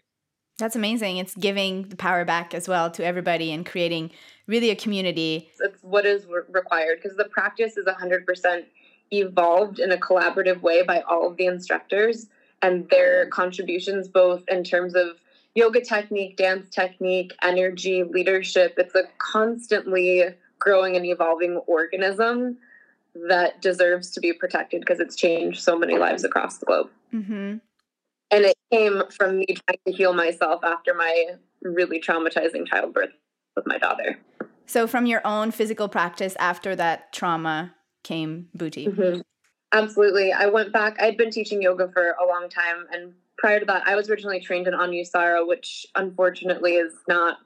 That's 0.59 0.75
amazing. 0.75 1.17
It's 1.17 1.35
giving 1.35 1.83
the 1.89 1.95
power 1.95 2.25
back 2.25 2.53
as 2.53 2.67
well 2.67 2.89
to 2.91 3.05
everybody 3.05 3.51
and 3.51 3.65
creating 3.65 4.11
really 4.47 4.69
a 4.69 4.75
community. 4.75 5.51
That's 5.59 5.81
what 5.83 6.05
is 6.05 6.25
re- 6.25 6.41
required 6.49 6.99
because 7.01 7.15
the 7.17 7.25
practice 7.25 7.77
is 7.77 7.85
100% 7.85 8.65
evolved 9.11 9.79
in 9.79 9.91
a 9.91 9.97
collaborative 9.97 10.61
way 10.61 10.83
by 10.83 11.01
all 11.01 11.27
of 11.27 11.38
the 11.38 11.45
instructors 11.45 12.27
and 12.62 12.89
their 12.89 13.27
contributions, 13.27 14.07
both 14.07 14.44
in 14.48 14.63
terms 14.63 14.95
of 14.95 15.18
yoga 15.56 15.81
technique, 15.81 16.38
dance 16.38 16.69
technique, 16.69 17.33
energy, 17.42 18.04
leadership. 18.04 18.75
It's 18.77 18.95
a 18.95 19.04
constantly 19.18 20.24
growing 20.59 20.95
and 20.95 21.06
evolving 21.06 21.57
organism 21.68 22.57
that 23.27 23.62
deserves 23.62 24.12
to 24.12 24.19
be 24.19 24.33
protected 24.33 24.81
because 24.81 25.00
it's 25.00 25.15
changed 25.15 25.61
so 25.61 25.78
many 25.78 25.97
lives 25.97 26.23
across 26.23 26.57
the 26.59 26.66
globe. 26.66 26.90
Mm-hmm 27.14 27.57
and 28.31 28.45
it 28.45 28.57
came 28.71 29.04
from 29.09 29.40
me 29.40 29.45
trying 29.45 29.80
to 29.85 29.92
heal 29.92 30.14
myself 30.14 30.64
after 30.64 30.94
my 30.94 31.35
really 31.61 31.99
traumatizing 31.99 32.68
childbirth 32.68 33.11
with 33.56 33.66
my 33.66 33.78
daughter. 33.78 34.19
So, 34.66 34.85
from 34.85 35.06
your 35.06 35.26
own 35.26 35.52
physical 35.52 35.87
practice 35.87 36.35
after 36.40 36.76
that 36.76 37.14
trauma 37.14 37.73
came 38.04 38.49
Buti. 38.56 38.87
Mm-hmm. 38.87 39.21
Absolutely. 39.74 40.31
I 40.31 40.47
went 40.47 40.71
back, 40.71 40.97
I'd 41.02 41.18
been 41.18 41.31
teaching 41.31 41.62
yoga 41.62 41.90
for 41.90 42.16
a 42.21 42.26
long 42.26 42.50
time. 42.50 42.86
And 42.92 43.14
prior 43.38 43.59
to 43.59 43.66
that, 43.66 43.88
I 43.88 43.95
was 43.95 44.09
originally 44.09 44.40
trained 44.40 44.68
in 44.68 44.74
Anusara, 44.74 45.47
which 45.47 45.86
unfortunately 45.95 46.76
is 46.76 46.94
not 47.07 47.38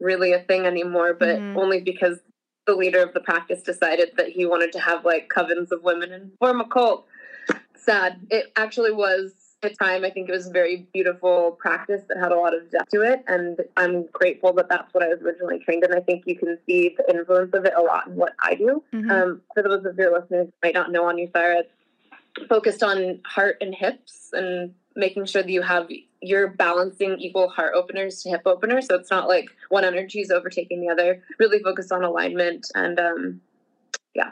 really 0.00 0.32
a 0.32 0.40
thing 0.40 0.66
anymore, 0.66 1.14
but 1.14 1.38
mm-hmm. 1.38 1.58
only 1.58 1.80
because 1.80 2.18
the 2.66 2.74
leader 2.74 3.02
of 3.02 3.14
the 3.14 3.20
practice 3.20 3.62
decided 3.62 4.10
that 4.16 4.28
he 4.28 4.44
wanted 4.46 4.72
to 4.72 4.80
have 4.80 5.04
like 5.04 5.28
covens 5.34 5.70
of 5.70 5.82
women 5.82 6.12
and 6.12 6.32
form 6.38 6.60
a 6.60 6.68
cult. 6.68 7.06
Sad. 7.76 8.20
It 8.30 8.52
actually 8.56 8.92
was 8.92 9.32
the 9.68 9.74
time, 9.76 10.04
I 10.04 10.10
think 10.10 10.28
it 10.28 10.32
was 10.32 10.46
a 10.46 10.52
very 10.52 10.86
beautiful 10.92 11.52
practice 11.60 12.02
that 12.08 12.18
had 12.18 12.32
a 12.32 12.36
lot 12.36 12.54
of 12.54 12.70
depth 12.70 12.90
to 12.90 13.02
it. 13.02 13.24
And 13.26 13.60
I'm 13.76 14.06
grateful 14.12 14.52
that 14.54 14.68
that's 14.68 14.92
what 14.92 15.02
I 15.02 15.08
was 15.08 15.20
originally 15.22 15.58
trained 15.58 15.84
in. 15.84 15.92
I 15.92 16.00
think 16.00 16.24
you 16.26 16.36
can 16.36 16.58
see 16.66 16.94
the 16.96 17.08
influence 17.14 17.54
of 17.54 17.64
it 17.64 17.72
a 17.76 17.82
lot 17.82 18.06
in 18.06 18.16
what 18.16 18.34
I 18.40 18.54
do. 18.54 18.82
Mm-hmm. 18.92 19.10
Um, 19.10 19.42
for 19.54 19.62
those 19.62 19.84
of 19.84 19.96
your 19.96 20.12
listeners 20.12 20.46
who 20.46 20.52
might 20.62 20.74
not 20.74 20.92
know 20.92 21.04
Anusara, 21.04 21.60
it's 21.60 22.48
focused 22.48 22.82
on 22.82 23.20
heart 23.24 23.56
and 23.60 23.74
hips 23.74 24.30
and 24.32 24.74
making 24.94 25.26
sure 25.26 25.42
that 25.42 25.50
you 25.50 25.62
have 25.62 25.88
you're 26.22 26.48
balancing 26.48 27.18
equal 27.20 27.48
heart 27.48 27.74
openers 27.74 28.22
to 28.22 28.30
hip 28.30 28.42
openers. 28.46 28.86
So 28.86 28.94
it's 28.96 29.10
not 29.10 29.28
like 29.28 29.50
one 29.68 29.84
energy 29.84 30.20
is 30.20 30.30
overtaking 30.30 30.80
the 30.80 30.88
other. 30.88 31.22
Really 31.38 31.62
focused 31.62 31.92
on 31.92 32.02
alignment 32.02 32.66
and 32.74 32.98
um, 32.98 33.40
yeah. 34.14 34.30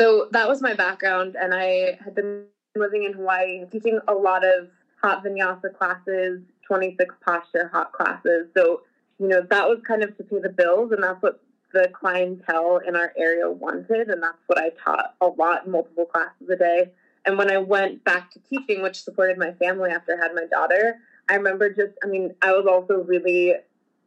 So 0.00 0.28
that 0.30 0.48
was 0.48 0.62
my 0.62 0.72
background, 0.72 1.36
and 1.38 1.52
I 1.52 1.98
had 2.02 2.14
been 2.14 2.46
living 2.76 3.04
in 3.04 3.12
Hawaii, 3.14 3.64
teaching 3.70 4.00
a 4.06 4.14
lot 4.14 4.44
of 4.44 4.68
hot 5.02 5.24
vinyasa 5.24 5.76
classes, 5.76 6.40
26 6.66 7.14
posture 7.24 7.68
hot 7.72 7.92
classes. 7.92 8.48
So, 8.56 8.82
you 9.18 9.28
know, 9.28 9.42
that 9.50 9.68
was 9.68 9.80
kind 9.86 10.02
of 10.02 10.16
to 10.16 10.24
pay 10.24 10.38
the 10.38 10.48
bills, 10.48 10.92
and 10.92 11.02
that's 11.02 11.20
what 11.22 11.40
the 11.72 11.90
clientele 11.92 12.80
in 12.86 12.96
our 12.96 13.12
area 13.16 13.50
wanted, 13.50 14.08
and 14.08 14.22
that's 14.22 14.38
what 14.46 14.58
I 14.58 14.70
taught 14.82 15.14
a 15.20 15.26
lot, 15.26 15.68
multiple 15.68 16.06
classes 16.06 16.48
a 16.48 16.56
day. 16.56 16.90
And 17.26 17.36
when 17.36 17.50
I 17.50 17.58
went 17.58 18.04
back 18.04 18.30
to 18.32 18.40
teaching, 18.48 18.82
which 18.82 19.02
supported 19.02 19.38
my 19.38 19.52
family 19.52 19.90
after 19.90 20.16
I 20.16 20.22
had 20.22 20.34
my 20.34 20.46
daughter, 20.46 20.98
I 21.28 21.34
remember 21.34 21.70
just, 21.70 21.92
I 22.02 22.06
mean, 22.06 22.34
I 22.42 22.52
was 22.52 22.66
also 22.66 23.04
really, 23.04 23.54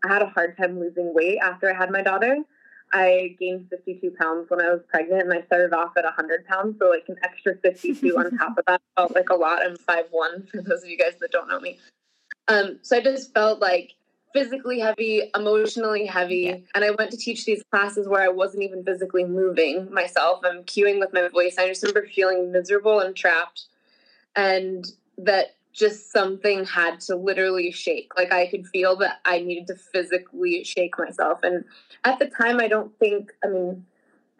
I 0.03 0.08
had 0.08 0.22
a 0.22 0.27
hard 0.27 0.58
time 0.58 0.79
losing 0.79 1.13
weight 1.13 1.39
after 1.41 1.70
I 1.70 1.77
had 1.77 1.91
my 1.91 2.01
daughter. 2.01 2.38
I 2.93 3.35
gained 3.39 3.69
52 3.69 4.12
pounds 4.19 4.50
when 4.50 4.62
I 4.62 4.69
was 4.69 4.81
pregnant, 4.88 5.23
and 5.23 5.33
I 5.33 5.41
started 5.47 5.73
off 5.73 5.97
at 5.97 6.03
100 6.03 6.45
pounds. 6.45 6.77
So, 6.79 6.89
like, 6.89 7.05
an 7.09 7.17
extra 7.23 7.55
52 7.55 8.17
on 8.17 8.38
top 8.38 8.57
of 8.57 8.65
that 8.67 8.81
felt 8.95 9.15
like 9.15 9.29
a 9.29 9.35
lot. 9.35 9.62
I'm 9.65 9.75
5'1 9.75 10.50
for 10.50 10.62
those 10.62 10.83
of 10.83 10.89
you 10.89 10.97
guys 10.97 11.15
that 11.19 11.31
don't 11.31 11.50
know 11.50 11.59
me. 11.59 11.79
Um, 12.47 12.77
so, 12.83 12.97
I 12.97 13.01
just 13.01 13.33
felt 13.33 13.59
like 13.59 13.95
physically 14.33 14.79
heavy, 14.79 15.31
emotionally 15.35 16.05
heavy. 16.05 16.38
Yeah. 16.38 16.57
And 16.75 16.83
I 16.83 16.91
went 16.91 17.12
to 17.12 17.17
teach 17.17 17.45
these 17.45 17.63
classes 17.71 18.07
where 18.07 18.21
I 18.21 18.29
wasn't 18.29 18.63
even 18.63 18.83
physically 18.83 19.23
moving 19.23 19.91
myself. 19.91 20.41
I'm 20.43 20.63
cueing 20.63 21.00
with 21.00 21.13
my 21.13 21.27
voice. 21.29 21.57
I 21.57 21.67
just 21.67 21.83
remember 21.83 22.07
feeling 22.07 22.51
miserable 22.51 23.00
and 23.00 23.15
trapped. 23.15 23.65
And 24.35 24.85
that 25.19 25.55
just 25.74 26.12
something 26.12 26.65
had 26.65 27.00
to 27.01 27.15
literally 27.15 27.72
shake. 27.72 28.12
Like 28.15 28.32
I 28.32 28.48
could 28.48 28.68
feel 28.68 28.96
that 28.98 29.20
I 29.25 29.39
needed 29.39 29.68
to 29.68 29.75
physically 29.75 30.63
shake 30.63 30.98
myself. 30.98 31.39
And 31.44 31.65
at 32.03 32.20
the 32.20 32.27
time, 32.27 32.60
I 32.60 32.68
don't 32.68 32.98
think, 33.00 33.32
I 33.44 33.48
mean, 33.48 33.86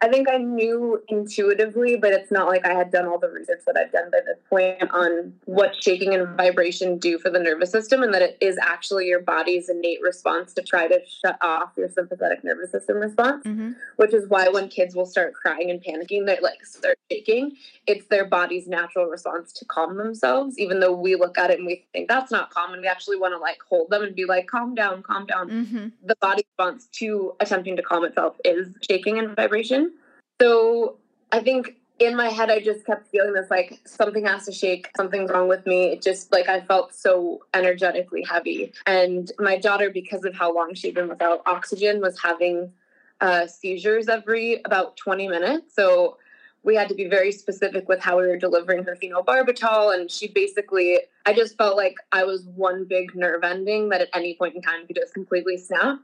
I 0.04 0.08
think 0.08 0.28
I 0.28 0.36
knew 0.36 1.02
intuitively, 1.08 1.96
but 1.96 2.12
it's 2.12 2.30
not 2.30 2.46
like 2.46 2.66
I 2.66 2.74
had 2.74 2.90
done 2.90 3.06
all 3.06 3.18
the 3.18 3.30
research 3.30 3.62
that 3.66 3.78
I've 3.78 3.90
done 3.90 4.10
by 4.10 4.18
this 4.20 4.36
point 4.50 4.90
on 4.90 5.32
what 5.46 5.82
shaking 5.82 6.12
and 6.12 6.28
vibration 6.36 6.98
do 6.98 7.18
for 7.18 7.30
the 7.30 7.38
nervous 7.38 7.70
system, 7.70 8.02
and 8.02 8.12
that 8.12 8.20
it 8.20 8.36
is 8.42 8.58
actually 8.60 9.06
your 9.06 9.22
body's 9.22 9.70
innate 9.70 10.02
response 10.02 10.52
to 10.54 10.62
try 10.62 10.88
to 10.88 11.00
shut 11.06 11.38
off 11.40 11.70
your 11.78 11.88
sympathetic 11.88 12.44
nervous 12.44 12.70
system 12.70 12.98
response. 12.98 13.46
Mm-hmm. 13.46 13.70
Which 13.96 14.12
is 14.12 14.28
why 14.28 14.46
when 14.48 14.68
kids 14.68 14.94
will 14.94 15.06
start 15.06 15.32
crying 15.32 15.70
and 15.70 15.82
panicking, 15.82 16.26
they 16.26 16.38
like 16.42 16.66
start 16.66 16.98
shaking. 17.10 17.56
It's 17.86 18.04
their 18.08 18.26
body's 18.26 18.68
natural 18.68 19.06
response 19.06 19.54
to 19.54 19.64
calm 19.64 19.96
themselves. 19.96 20.58
Even 20.58 20.80
though 20.80 20.92
we 20.92 21.14
look 21.14 21.38
at 21.38 21.50
it 21.50 21.60
and 21.60 21.66
we 21.66 21.86
think 21.94 22.10
that's 22.10 22.30
not 22.30 22.50
calm, 22.50 22.74
and 22.74 22.82
we 22.82 22.88
actually 22.88 23.16
want 23.16 23.32
to 23.32 23.38
like 23.38 23.58
hold 23.66 23.88
them 23.88 24.02
and 24.02 24.14
be 24.14 24.26
like, 24.26 24.48
"Calm 24.48 24.74
down, 24.74 25.02
calm 25.02 25.24
down." 25.24 25.48
Mm-hmm. 25.48 25.86
The 26.04 26.16
body 26.16 26.44
response 26.50 26.88
to 26.98 27.34
attempting 27.40 27.76
to 27.76 27.82
calm 27.82 28.04
itself 28.04 28.36
is 28.44 28.68
shaking 28.86 29.18
and 29.18 29.34
vibration. 29.34 29.93
So 30.40 30.98
I 31.32 31.40
think 31.40 31.76
in 31.98 32.16
my 32.16 32.28
head, 32.28 32.50
I 32.50 32.60
just 32.60 32.84
kept 32.84 33.08
feeling 33.08 33.34
this 33.34 33.50
like 33.50 33.80
something 33.86 34.26
has 34.26 34.46
to 34.46 34.52
shake, 34.52 34.90
something's 34.96 35.30
wrong 35.30 35.48
with 35.48 35.64
me. 35.66 35.92
It 35.92 36.02
just 36.02 36.32
like 36.32 36.48
I 36.48 36.60
felt 36.60 36.94
so 36.94 37.44
energetically 37.54 38.22
heavy. 38.22 38.72
And 38.86 39.30
my 39.38 39.58
daughter, 39.58 39.90
because 39.90 40.24
of 40.24 40.34
how 40.34 40.54
long 40.54 40.74
she'd 40.74 40.94
been 40.94 41.08
without 41.08 41.42
oxygen, 41.46 42.00
was 42.00 42.20
having 42.20 42.72
uh, 43.20 43.46
seizures 43.46 44.08
every 44.08 44.60
about 44.64 44.96
20 44.96 45.28
minutes. 45.28 45.74
So 45.74 46.18
we 46.64 46.74
had 46.74 46.88
to 46.88 46.94
be 46.94 47.08
very 47.08 47.30
specific 47.30 47.88
with 47.88 48.00
how 48.00 48.18
we 48.18 48.26
were 48.26 48.38
delivering 48.38 48.84
her 48.84 48.96
phenobarbital. 48.96 49.94
And 49.94 50.10
she 50.10 50.28
basically, 50.28 50.98
I 51.26 51.32
just 51.32 51.56
felt 51.56 51.76
like 51.76 51.94
I 52.10 52.24
was 52.24 52.46
one 52.56 52.84
big 52.84 53.14
nerve 53.14 53.44
ending 53.44 53.90
that 53.90 54.00
at 54.00 54.08
any 54.14 54.34
point 54.34 54.56
in 54.56 54.62
time 54.62 54.86
could 54.86 54.96
just 54.96 55.14
completely 55.14 55.58
snap. 55.58 56.00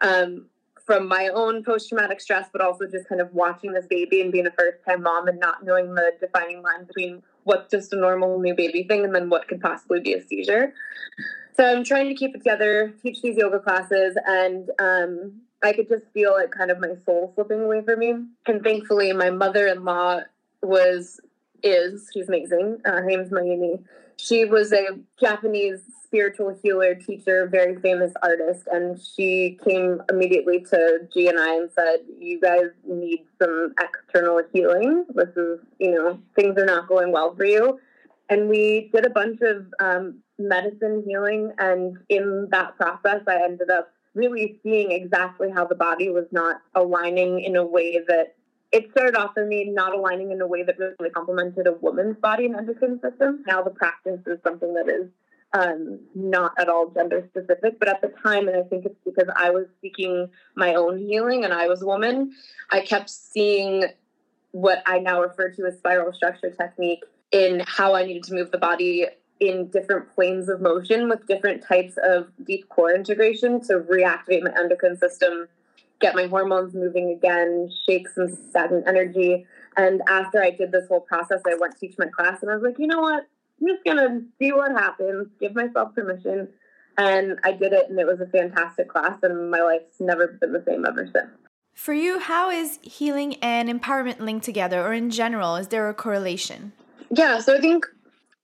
Um, 0.00 0.46
from 0.90 1.06
my 1.06 1.28
own 1.28 1.62
post 1.62 1.88
traumatic 1.88 2.20
stress, 2.20 2.48
but 2.52 2.60
also 2.60 2.84
just 2.84 3.08
kind 3.08 3.20
of 3.20 3.32
watching 3.32 3.72
this 3.72 3.86
baby 3.86 4.20
and 4.20 4.32
being 4.32 4.48
a 4.48 4.50
first 4.50 4.78
time 4.84 5.04
mom 5.04 5.28
and 5.28 5.38
not 5.38 5.64
knowing 5.64 5.94
the 5.94 6.10
defining 6.18 6.62
line 6.62 6.84
between 6.84 7.22
what's 7.44 7.70
just 7.70 7.92
a 7.92 7.96
normal 7.96 8.40
new 8.40 8.56
baby 8.56 8.82
thing 8.82 9.04
and 9.04 9.14
then 9.14 9.30
what 9.30 9.46
could 9.46 9.60
possibly 9.60 10.00
be 10.00 10.14
a 10.14 10.20
seizure. 10.26 10.74
So 11.56 11.64
I'm 11.64 11.84
trying 11.84 12.08
to 12.08 12.14
keep 12.16 12.34
it 12.34 12.38
together, 12.38 12.92
teach 13.00 13.22
these 13.22 13.36
yoga 13.36 13.60
classes, 13.60 14.18
and 14.26 14.68
um, 14.80 15.40
I 15.62 15.74
could 15.74 15.88
just 15.88 16.06
feel 16.12 16.32
like 16.32 16.50
kind 16.50 16.72
of 16.72 16.80
my 16.80 16.96
soul 17.06 17.30
slipping 17.36 17.60
away 17.60 17.82
from 17.84 18.00
me. 18.00 18.14
And 18.46 18.60
thankfully, 18.64 19.12
my 19.12 19.30
mother 19.30 19.68
in 19.68 19.84
law 19.84 20.22
was, 20.60 21.20
is, 21.62 22.10
she's 22.12 22.26
amazing. 22.26 22.78
Uh, 22.84 22.94
her 22.94 23.06
name's 23.06 23.30
Mayumi. 23.30 23.84
She 24.22 24.44
was 24.44 24.72
a 24.72 24.98
Japanese 25.18 25.80
spiritual 26.04 26.54
healer, 26.62 26.94
teacher, 26.94 27.46
very 27.46 27.76
famous 27.80 28.12
artist, 28.22 28.66
and 28.70 29.00
she 29.00 29.58
came 29.64 30.02
immediately 30.10 30.60
to 30.70 31.08
G 31.12 31.28
and 31.28 31.38
I 31.38 31.56
and 31.56 31.70
said, 31.72 32.00
"You 32.18 32.40
guys 32.40 32.70
need 32.84 33.24
some 33.40 33.72
external 33.80 34.42
healing. 34.52 35.06
This 35.14 35.30
is, 35.36 35.60
you 35.78 35.92
know, 35.92 36.18
things 36.34 36.58
are 36.58 36.66
not 36.66 36.88
going 36.88 37.12
well 37.12 37.34
for 37.34 37.44
you." 37.44 37.80
And 38.28 38.48
we 38.48 38.90
did 38.92 39.06
a 39.06 39.10
bunch 39.10 39.40
of 39.40 39.66
um, 39.80 40.22
medicine 40.38 41.02
healing, 41.06 41.52
and 41.58 41.96
in 42.08 42.48
that 42.50 42.76
process, 42.76 43.22
I 43.26 43.42
ended 43.42 43.70
up 43.70 43.92
really 44.14 44.60
seeing 44.62 44.90
exactly 44.90 45.50
how 45.50 45.64
the 45.64 45.74
body 45.74 46.10
was 46.10 46.26
not 46.30 46.60
aligning 46.74 47.40
in 47.40 47.56
a 47.56 47.64
way 47.64 47.98
that 48.08 48.34
it 48.72 48.90
started 48.92 49.16
off 49.16 49.34
for 49.34 49.44
me 49.44 49.64
not 49.64 49.94
aligning 49.94 50.30
in 50.30 50.40
a 50.40 50.46
way 50.46 50.62
that 50.62 50.78
really 50.78 51.10
complemented 51.10 51.66
a 51.66 51.72
woman's 51.72 52.16
body 52.18 52.46
and 52.46 52.54
endocrine 52.54 53.00
system. 53.00 53.42
Now 53.46 53.62
the 53.62 53.70
practice 53.70 54.20
is 54.26 54.38
something 54.44 54.74
that 54.74 54.88
is 54.88 55.08
um, 55.52 55.98
not 56.14 56.52
at 56.58 56.68
all 56.68 56.90
gender 56.90 57.28
specific, 57.30 57.80
but 57.80 57.88
at 57.88 58.00
the 58.00 58.12
time, 58.22 58.46
and 58.46 58.56
I 58.56 58.62
think 58.62 58.86
it's 58.86 59.00
because 59.04 59.28
I 59.34 59.50
was 59.50 59.66
seeking 59.80 60.30
my 60.54 60.74
own 60.74 60.98
healing 60.98 61.44
and 61.44 61.52
I 61.52 61.66
was 61.66 61.82
a 61.82 61.86
woman, 61.86 62.32
I 62.70 62.80
kept 62.80 63.10
seeing 63.10 63.86
what 64.52 64.82
I 64.86 64.98
now 64.98 65.20
refer 65.20 65.50
to 65.50 65.66
as 65.66 65.78
spiral 65.78 66.12
structure 66.12 66.50
technique 66.50 67.04
in 67.32 67.62
how 67.66 67.94
I 67.94 68.04
needed 68.04 68.24
to 68.24 68.34
move 68.34 68.50
the 68.50 68.58
body 68.58 69.06
in 69.40 69.68
different 69.68 70.14
planes 70.14 70.48
of 70.48 70.60
motion 70.60 71.08
with 71.08 71.26
different 71.26 71.64
types 71.66 71.94
of 72.02 72.28
deep 72.44 72.68
core 72.68 72.92
integration 72.94 73.60
to 73.62 73.80
reactivate 73.80 74.42
my 74.42 74.52
endocrine 74.58 74.98
system, 74.98 75.48
get 76.00 76.14
my 76.14 76.26
hormones 76.26 76.74
moving 76.74 77.10
again, 77.10 77.70
shake 77.86 78.08
some 78.08 78.28
stagnant 78.48 78.88
energy. 78.88 79.46
And 79.76 80.02
after 80.08 80.42
I 80.42 80.50
did 80.50 80.72
this 80.72 80.88
whole 80.88 81.00
process, 81.00 81.40
I 81.46 81.54
went 81.60 81.74
to 81.74 81.78
teach 81.78 81.96
my 81.98 82.06
class 82.06 82.42
and 82.42 82.50
I 82.50 82.54
was 82.54 82.62
like, 82.62 82.78
you 82.78 82.86
know 82.86 83.00
what? 83.00 83.26
I'm 83.60 83.68
just 83.68 83.84
gonna 83.84 84.22
see 84.38 84.52
what 84.52 84.72
happens, 84.72 85.28
give 85.38 85.54
myself 85.54 85.94
permission. 85.94 86.48
And 86.98 87.38
I 87.44 87.52
did 87.52 87.72
it, 87.72 87.88
and 87.88 87.98
it 87.98 88.06
was 88.06 88.20
a 88.20 88.26
fantastic 88.26 88.88
class, 88.88 89.18
and 89.22 89.50
my 89.50 89.62
life's 89.62 90.00
never 90.00 90.26
been 90.26 90.52
the 90.52 90.62
same 90.66 90.84
ever 90.84 91.06
since. 91.06 91.30
For 91.72 91.94
you, 91.94 92.18
how 92.18 92.50
is 92.50 92.78
healing 92.82 93.36
and 93.36 93.70
empowerment 93.70 94.20
linked 94.20 94.44
together, 94.44 94.84
or 94.84 94.92
in 94.92 95.08
general, 95.08 95.56
is 95.56 95.68
there 95.68 95.88
a 95.88 95.94
correlation? 95.94 96.72
Yeah, 97.10 97.38
so 97.38 97.56
I 97.56 97.60
think 97.60 97.86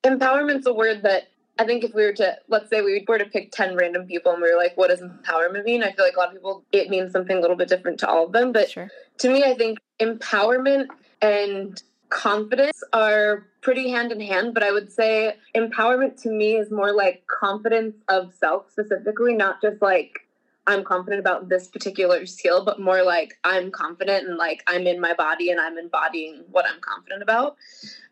empowerment's 0.04 0.66
a 0.66 0.72
word 0.72 1.02
that 1.02 1.28
I 1.58 1.64
think 1.64 1.84
if 1.84 1.94
we 1.94 2.02
were 2.02 2.12
to, 2.14 2.36
let's 2.48 2.68
say 2.68 2.82
we 2.82 3.04
were 3.08 3.18
to 3.18 3.24
pick 3.24 3.50
10 3.52 3.76
random 3.76 4.06
people 4.06 4.32
and 4.32 4.42
we 4.42 4.50
were 4.50 4.58
like, 4.58 4.76
what 4.76 4.88
does 4.88 5.00
empowerment 5.00 5.64
mean? 5.64 5.82
I 5.82 5.92
feel 5.92 6.04
like 6.04 6.16
a 6.16 6.18
lot 6.18 6.28
of 6.28 6.34
people, 6.34 6.64
it 6.72 6.90
means 6.90 7.12
something 7.12 7.36
a 7.36 7.40
little 7.40 7.56
bit 7.56 7.68
different 7.68 7.98
to 8.00 8.08
all 8.08 8.26
of 8.26 8.32
them. 8.32 8.52
But 8.52 8.70
sure. 8.70 8.90
to 9.18 9.30
me, 9.30 9.42
I 9.42 9.54
think 9.54 9.78
empowerment 10.00 10.88
and 11.22 11.82
confidence 12.10 12.82
are 12.92 13.46
pretty 13.62 13.88
hand 13.90 14.12
in 14.12 14.20
hand, 14.20 14.54
but 14.54 14.62
I 14.62 14.70
would 14.70 14.92
say 14.92 15.36
empowerment 15.56 16.20
to 16.22 16.30
me 16.30 16.56
is 16.56 16.70
more 16.70 16.92
like 16.92 17.24
confidence 17.26 17.96
of 18.08 18.32
self 18.34 18.70
specifically, 18.70 19.34
not 19.34 19.60
just 19.62 19.80
like 19.82 20.25
I'm 20.66 20.82
confident 20.82 21.20
about 21.20 21.48
this 21.48 21.68
particular 21.68 22.26
skill, 22.26 22.64
but 22.64 22.80
more 22.80 23.04
like 23.04 23.38
I'm 23.44 23.70
confident 23.70 24.28
and 24.28 24.36
like 24.36 24.62
I'm 24.66 24.86
in 24.86 25.00
my 25.00 25.14
body 25.14 25.50
and 25.50 25.60
I'm 25.60 25.78
embodying 25.78 26.44
what 26.50 26.64
I'm 26.66 26.80
confident 26.80 27.22
about. 27.22 27.56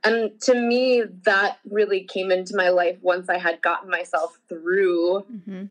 And 0.04 0.40
to 0.42 0.54
me, 0.54 1.02
that 1.24 1.58
really 1.68 2.04
came 2.04 2.30
into 2.30 2.56
my 2.56 2.68
life 2.68 2.98
once 3.02 3.28
I 3.28 3.38
had 3.38 3.60
gotten 3.62 3.90
myself 3.90 4.38
through 4.48 5.24
mm-hmm. 5.32 5.64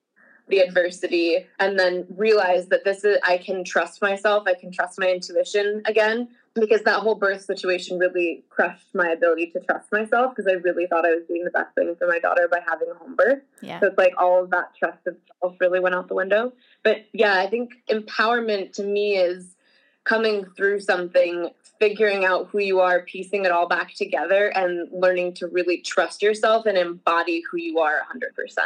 the 0.50 0.60
adversity 0.60 1.46
and 1.60 1.80
then 1.80 2.06
realized 2.18 2.70
that 2.72 2.84
this 2.84 3.06
is, 3.06 3.18
I 3.24 3.38
can 3.38 3.64
trust 3.64 4.02
myself, 4.02 4.44
I 4.46 4.54
can 4.54 4.72
trust 4.72 5.00
my 5.00 5.10
intuition 5.10 5.84
again 5.86 6.30
because 6.56 6.84
that 6.84 7.00
whole 7.00 7.16
birth 7.16 7.44
situation 7.44 7.98
really 7.98 8.44
crushed 8.50 8.94
my 8.94 9.10
ability 9.10 9.48
to 9.52 9.60
trust 9.62 9.92
myself 9.92 10.36
because 10.36 10.50
I 10.52 10.56
really 10.58 10.86
thought 10.86 11.06
I 11.06 11.14
was 11.14 11.24
doing 11.28 11.44
the 11.44 11.52
best 11.52 11.74
thing 11.74 11.96
for 11.98 12.08
my 12.08 12.20
daughter 12.20 12.48
by 12.50 12.60
having 12.68 12.90
a 12.92 12.94
home 12.94 13.16
birth. 13.16 13.42
Yeah. 13.62 13.80
So 13.80 13.88
it's 13.88 13.98
like 13.98 14.14
all 14.18 14.44
of 14.44 14.52
that 14.52 14.76
trust 14.78 15.00
of 15.08 15.16
self 15.42 15.56
really 15.60 15.80
went 15.80 15.96
out 15.96 16.08
the 16.08 16.16
window. 16.16 16.54
But 16.84 17.06
yeah, 17.12 17.40
I 17.40 17.48
think 17.48 17.72
empowerment 17.90 18.74
to 18.74 18.84
me 18.84 19.18
is 19.18 19.56
coming 20.04 20.46
through 20.56 20.82
something, 20.82 21.50
figuring 21.80 22.24
out 22.26 22.50
who 22.52 22.60
you 22.60 22.82
are, 22.82 23.02
piecing 23.02 23.46
it 23.46 23.52
all 23.52 23.68
back 23.68 23.96
together, 23.96 24.48
and 24.50 24.90
learning 24.92 25.34
to 25.36 25.48
really 25.48 25.80
trust 25.80 26.22
yourself 26.22 26.66
and 26.66 26.78
embody 26.78 27.42
who 27.50 27.58
you 27.58 27.80
are 27.80 28.02
100%. 28.14 28.58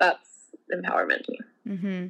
That's 0.00 0.28
empowerment 0.72 1.24
to 1.24 1.32
me. 1.32 1.38
Mm-hmm. 1.68 2.06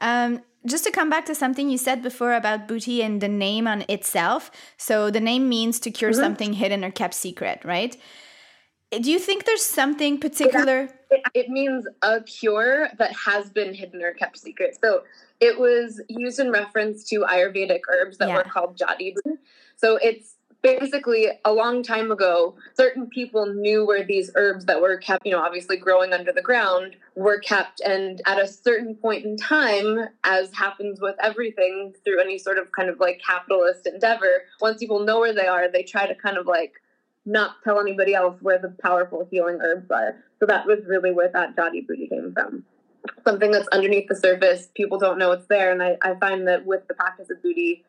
Um, 0.00 0.42
just 0.66 0.84
to 0.84 0.90
come 0.90 1.08
back 1.08 1.26
to 1.26 1.34
something 1.34 1.68
you 1.68 1.78
said 1.78 2.02
before 2.02 2.34
about 2.34 2.68
Buti 2.68 3.02
and 3.02 3.20
the 3.20 3.28
name 3.28 3.66
on 3.66 3.84
itself. 3.88 4.50
So 4.76 5.10
the 5.10 5.20
name 5.20 5.48
means 5.48 5.80
to 5.80 5.90
cure 5.90 6.10
mm-hmm. 6.10 6.20
something 6.20 6.52
hidden 6.54 6.84
or 6.84 6.90
kept 6.90 7.14
secret, 7.14 7.64
right? 7.64 7.96
Do 8.90 9.10
you 9.10 9.18
think 9.18 9.44
there's 9.44 9.64
something 9.64 10.18
particular? 10.18 10.88
It, 11.10 11.22
it, 11.34 11.48
means 11.50 11.86
a 12.00 12.22
cure 12.22 12.88
that 12.98 13.12
has 13.12 13.50
been 13.50 13.74
hidden 13.74 14.02
or 14.02 14.14
kept 14.14 14.38
secret. 14.38 14.78
So 14.82 15.02
it 15.40 15.58
was 15.58 16.00
used 16.08 16.40
in 16.40 16.50
reference 16.50 17.04
to 17.10 17.20
Ayurvedic 17.20 17.80
herbs 17.88 18.16
that 18.16 18.28
yeah. 18.28 18.36
were 18.36 18.44
called 18.44 18.78
jadi. 18.78 19.14
So 19.76 19.96
it's 19.96 20.37
basically 20.62 21.28
a 21.44 21.52
long 21.52 21.82
time 21.82 22.10
ago, 22.10 22.54
certain 22.76 23.06
people 23.06 23.46
knew 23.46 23.86
where 23.86 24.04
these 24.04 24.30
herbs 24.34 24.64
that 24.66 24.80
were 24.80 24.96
kept, 24.96 25.24
you 25.24 25.32
know, 25.32 25.40
obviously 25.40 25.76
growing 25.76 26.12
under 26.12 26.32
the 26.32 26.42
ground 26.42 26.96
were 27.14 27.38
kept. 27.38 27.80
And 27.80 28.20
at 28.26 28.40
a 28.40 28.46
certain 28.46 28.94
point 28.94 29.24
in 29.24 29.36
time, 29.36 30.08
as 30.24 30.52
happens 30.52 31.00
with 31.00 31.16
everything 31.22 31.94
through 32.04 32.20
any 32.20 32.38
sort 32.38 32.58
of 32.58 32.72
kind 32.72 32.88
of 32.88 32.98
like 33.00 33.20
capitalist 33.24 33.86
endeavor, 33.86 34.44
once 34.60 34.78
people 34.78 35.04
know 35.04 35.20
where 35.20 35.34
they 35.34 35.46
are, 35.46 35.70
they 35.70 35.82
try 35.82 36.06
to 36.06 36.14
kind 36.14 36.36
of 36.36 36.46
like 36.46 36.72
not 37.24 37.56
tell 37.62 37.78
anybody 37.80 38.14
else 38.14 38.40
where 38.40 38.58
the 38.58 38.74
powerful 38.82 39.28
healing 39.30 39.58
herbs 39.62 39.90
are. 39.90 40.16
So 40.40 40.46
that 40.46 40.66
was 40.66 40.80
really 40.86 41.12
where 41.12 41.30
that 41.32 41.56
Jadi 41.56 41.86
Buti 41.86 42.08
came 42.08 42.32
from. 42.32 42.64
something 43.24 43.50
that's 43.50 43.68
underneath 43.68 44.08
the 44.08 44.16
surface. 44.16 44.68
People 44.74 44.98
don't 44.98 45.18
know 45.18 45.32
it's 45.32 45.46
there. 45.46 45.70
And 45.70 45.82
I, 45.82 45.96
I 46.02 46.14
find 46.14 46.46
that 46.48 46.66
with 46.66 46.86
the 46.88 46.94
practice 46.94 47.30
of 47.30 47.42
Buti, 47.42 47.84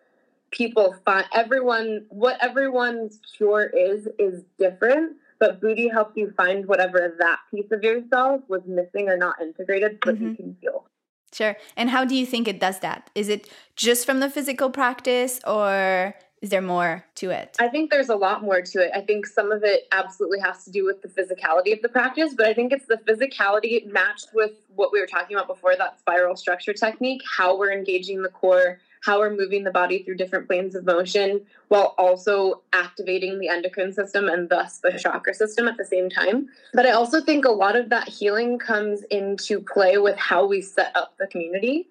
people 0.52 0.96
find 1.06 1.26
everyone, 1.34 2.06
what 2.10 2.38
everyone's 2.42 3.20
cure 3.38 3.66
is, 3.66 4.08
is 4.18 4.44
different. 4.58 5.18
But 5.40 5.62
Buti 5.62 5.88
helps 5.88 6.18
you 6.18 6.34
find 6.36 6.66
whatever 6.66 7.16
that 7.18 7.40
piece 7.50 7.72
of 7.72 7.82
yourself 7.82 8.42
was 8.50 8.62
missing 8.68 9.08
or 9.08 9.16
not 9.16 9.36
integrated 9.42 10.00
so 10.04 10.12
mm-hmm. 10.12 10.28
you 10.30 10.36
can 10.36 10.58
heal. 10.60 10.86
Sure. 11.34 11.56
And 11.78 11.90
how 11.90 12.06
do 12.06 12.16
you 12.16 12.26
think 12.26 12.48
it 12.48 12.60
does 12.60 12.80
that? 12.80 13.10
Is 13.16 13.30
it 13.30 13.50
just 13.76 14.06
from 14.06 14.20
the 14.20 14.30
physical 14.30 14.70
practice 14.70 15.40
or 15.46 16.16
is 16.42 16.50
there 16.50 16.62
more 16.62 17.06
to 17.16 17.30
it? 17.30 17.56
I 17.60 17.68
think 17.68 17.92
there's 17.92 18.10
a 18.10 18.16
lot 18.16 18.42
more 18.42 18.62
to 18.62 18.80
it. 18.80 18.92
I 18.96 19.02
think 19.02 19.28
some 19.28 19.52
of 19.52 19.64
it 19.64 19.88
absolutely 19.92 20.40
has 20.40 20.64
to 20.66 20.72
do 20.72 20.86
with 20.86 21.02
the 21.02 21.08
physicality 21.10 21.74
of 21.74 21.82
the 21.82 21.90
practice, 21.90 22.34
but 22.36 22.48
I 22.48 22.54
think 22.54 22.72
it's 22.72 22.86
the 22.86 22.98
physicality 22.98 23.86
matched 23.92 24.30
with 24.34 24.52
what 24.76 24.92
we 24.92 25.00
were 25.00 25.08
talking 25.08 25.36
about 25.36 25.48
before 25.48 25.76
that 25.78 26.00
spiral 26.00 26.36
structure 26.36 26.74
technique, 26.74 27.22
how 27.38 27.58
we're 27.58 27.74
engaging 27.74 28.22
the 28.22 28.30
core, 28.30 28.80
how 29.02 29.20
we're 29.20 29.36
moving 29.36 29.64
the 29.64 29.72
body 29.72 30.04
through 30.04 30.16
different 30.16 30.48
planes 30.48 30.76
of 30.76 30.86
motion 30.86 31.42
while 31.70 31.96
also 31.98 32.62
activating 32.74 33.40
the 33.40 33.48
endocrine 33.48 33.94
system 33.94 34.28
and 34.28 34.50
thus 34.50 34.80
the 34.80 34.92
chakra 34.92 35.34
system 35.34 35.68
at 35.68 35.78
the 35.78 35.86
same 35.86 36.10
time. 36.10 36.48
But 36.74 36.86
I 36.86 36.92
also 36.92 37.22
think 37.22 37.46
a 37.46 37.52
lot 37.52 37.76
of 37.76 37.90
that 37.90 38.10
healing 38.10 38.60
comes 38.60 39.04
into 39.10 39.62
play 39.62 39.98
with 39.98 40.18
how 40.18 40.46
we 40.46 40.62
set 40.62 40.96
up 40.96 41.16
the 41.20 41.28
community. 41.28 41.88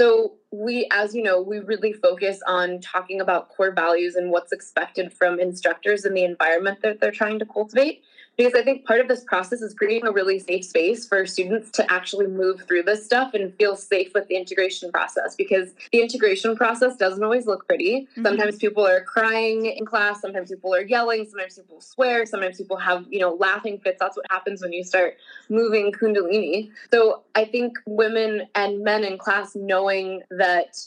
So, 0.00 0.34
we, 0.50 0.88
as 0.90 1.14
you 1.14 1.22
know, 1.22 1.40
we 1.40 1.60
really 1.60 1.92
focus 1.92 2.40
on 2.46 2.80
talking 2.80 3.20
about 3.20 3.50
core 3.50 3.72
values 3.72 4.16
and 4.16 4.30
what's 4.30 4.52
expected 4.52 5.12
from 5.12 5.38
instructors 5.38 6.04
in 6.04 6.14
the 6.14 6.24
environment 6.24 6.80
that 6.82 7.00
they're 7.00 7.12
trying 7.12 7.38
to 7.38 7.46
cultivate 7.46 8.02
because 8.36 8.54
I 8.54 8.62
think 8.62 8.86
part 8.86 9.00
of 9.00 9.08
this 9.08 9.24
process 9.24 9.60
is 9.60 9.74
creating 9.74 10.06
a 10.06 10.12
really 10.12 10.38
safe 10.38 10.64
space 10.64 11.06
for 11.06 11.26
students 11.26 11.70
to 11.72 11.92
actually 11.92 12.26
move 12.26 12.62
through 12.66 12.84
this 12.84 13.04
stuff 13.04 13.34
and 13.34 13.54
feel 13.54 13.76
safe 13.76 14.12
with 14.14 14.28
the 14.28 14.36
integration 14.36 14.90
process 14.90 15.34
because 15.36 15.74
the 15.92 16.00
integration 16.00 16.56
process 16.56 16.96
doesn't 16.96 17.22
always 17.22 17.46
look 17.46 17.66
pretty. 17.66 18.08
Mm-hmm. 18.12 18.24
Sometimes 18.24 18.56
people 18.56 18.86
are 18.86 19.02
crying 19.02 19.66
in 19.66 19.84
class, 19.84 20.20
sometimes 20.20 20.50
people 20.50 20.74
are 20.74 20.82
yelling, 20.82 21.26
sometimes 21.28 21.56
people 21.56 21.80
swear, 21.80 22.24
sometimes 22.24 22.56
people 22.56 22.76
have, 22.78 23.06
you 23.10 23.20
know, 23.20 23.34
laughing 23.34 23.78
fits. 23.78 23.98
That's 24.00 24.16
what 24.16 24.26
happens 24.30 24.62
when 24.62 24.72
you 24.72 24.82
start 24.82 25.16
moving 25.50 25.92
kundalini. 25.92 26.70
So 26.90 27.22
I 27.34 27.44
think 27.44 27.78
women 27.86 28.48
and 28.54 28.82
men 28.82 29.04
in 29.04 29.18
class 29.18 29.54
knowing 29.54 30.22
that 30.30 30.78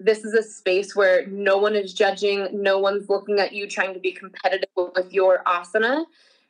this 0.00 0.24
is 0.24 0.34
a 0.34 0.42
space 0.42 0.96
where 0.96 1.26
no 1.26 1.58
one 1.58 1.76
is 1.76 1.94
judging, 1.94 2.48
no 2.52 2.78
one's 2.78 3.08
looking 3.08 3.38
at 3.40 3.52
you 3.52 3.68
trying 3.68 3.94
to 3.94 4.00
be 4.00 4.12
competitive 4.12 4.68
with 4.74 5.12
your 5.12 5.42
asana 5.46 6.04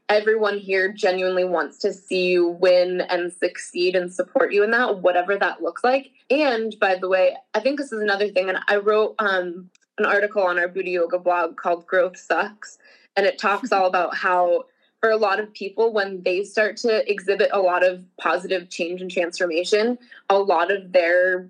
everyone 0.09 0.59
here 0.59 0.93
genuinely 0.93 1.45
wants 1.45 1.79
to 1.79 1.93
see 1.93 2.29
you 2.29 2.49
win 2.49 3.01
and 3.03 3.33
succeed 3.33 3.97
and 3.97 4.13
support 4.13 4.53
you 4.53 4.63
in 4.63 4.71
that, 4.71 4.99
whatever 4.99 5.37
that 5.39 5.63
looks 5.63 5.83
like. 5.83 6.11
And 6.31 6.75
by 6.79 6.97
the 6.97 7.09
way, 7.09 7.37
I 7.55 7.61
think 7.61 7.79
this 7.79 7.93
is 7.93 8.01
another 8.01 8.29
thing. 8.29 8.49
And 8.49 8.59
I 8.69 8.77
wrote 8.77 9.15
um, 9.19 9.71
an 9.99 10.05
article 10.05 10.43
on 10.43 10.59
our 10.59 10.69
Buti 10.69 10.91
Yoga 10.91 11.19
blog 11.19 11.57
called 11.57 11.87
Growth 11.87 12.19
Sucks. 12.19 12.79
And 13.17 13.25
it 13.27 13.39
talks 13.39 13.73
all 13.73 13.87
about 13.87 14.15
how, 14.15 14.65
for 15.01 15.11
a 15.11 15.17
lot 15.17 15.41
of 15.41 15.53
people, 15.55 15.93
when 15.93 16.23
they 16.23 16.45
start 16.45 16.77
to 16.79 17.11
exhibit 17.11 17.51
a 17.53 17.61
lot 17.61 17.85
of 17.85 18.05
positive 18.19 18.69
change 18.69 19.01
and 19.01 19.11
transformation, 19.11 19.99
a 20.29 20.39
lot 20.39 20.71
of 20.71 20.93
their 20.93 21.49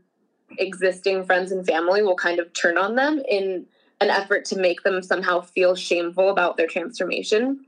existing 0.59 1.25
friends 1.25 1.51
and 1.51 1.67
family 1.67 2.03
will 2.03 2.15
kind 2.15 2.39
of 2.39 2.53
turn 2.53 2.79
on 2.79 2.95
them 2.95 3.21
in 3.29 3.67
an 4.01 4.11
effort 4.11 4.45
to 4.45 4.59
make 4.59 4.83
them 4.83 5.03
somehow 5.03 5.41
feel 5.41 5.75
shameful 5.75 6.31
about 6.31 6.57
their 6.57 6.67
transformation 6.67 7.65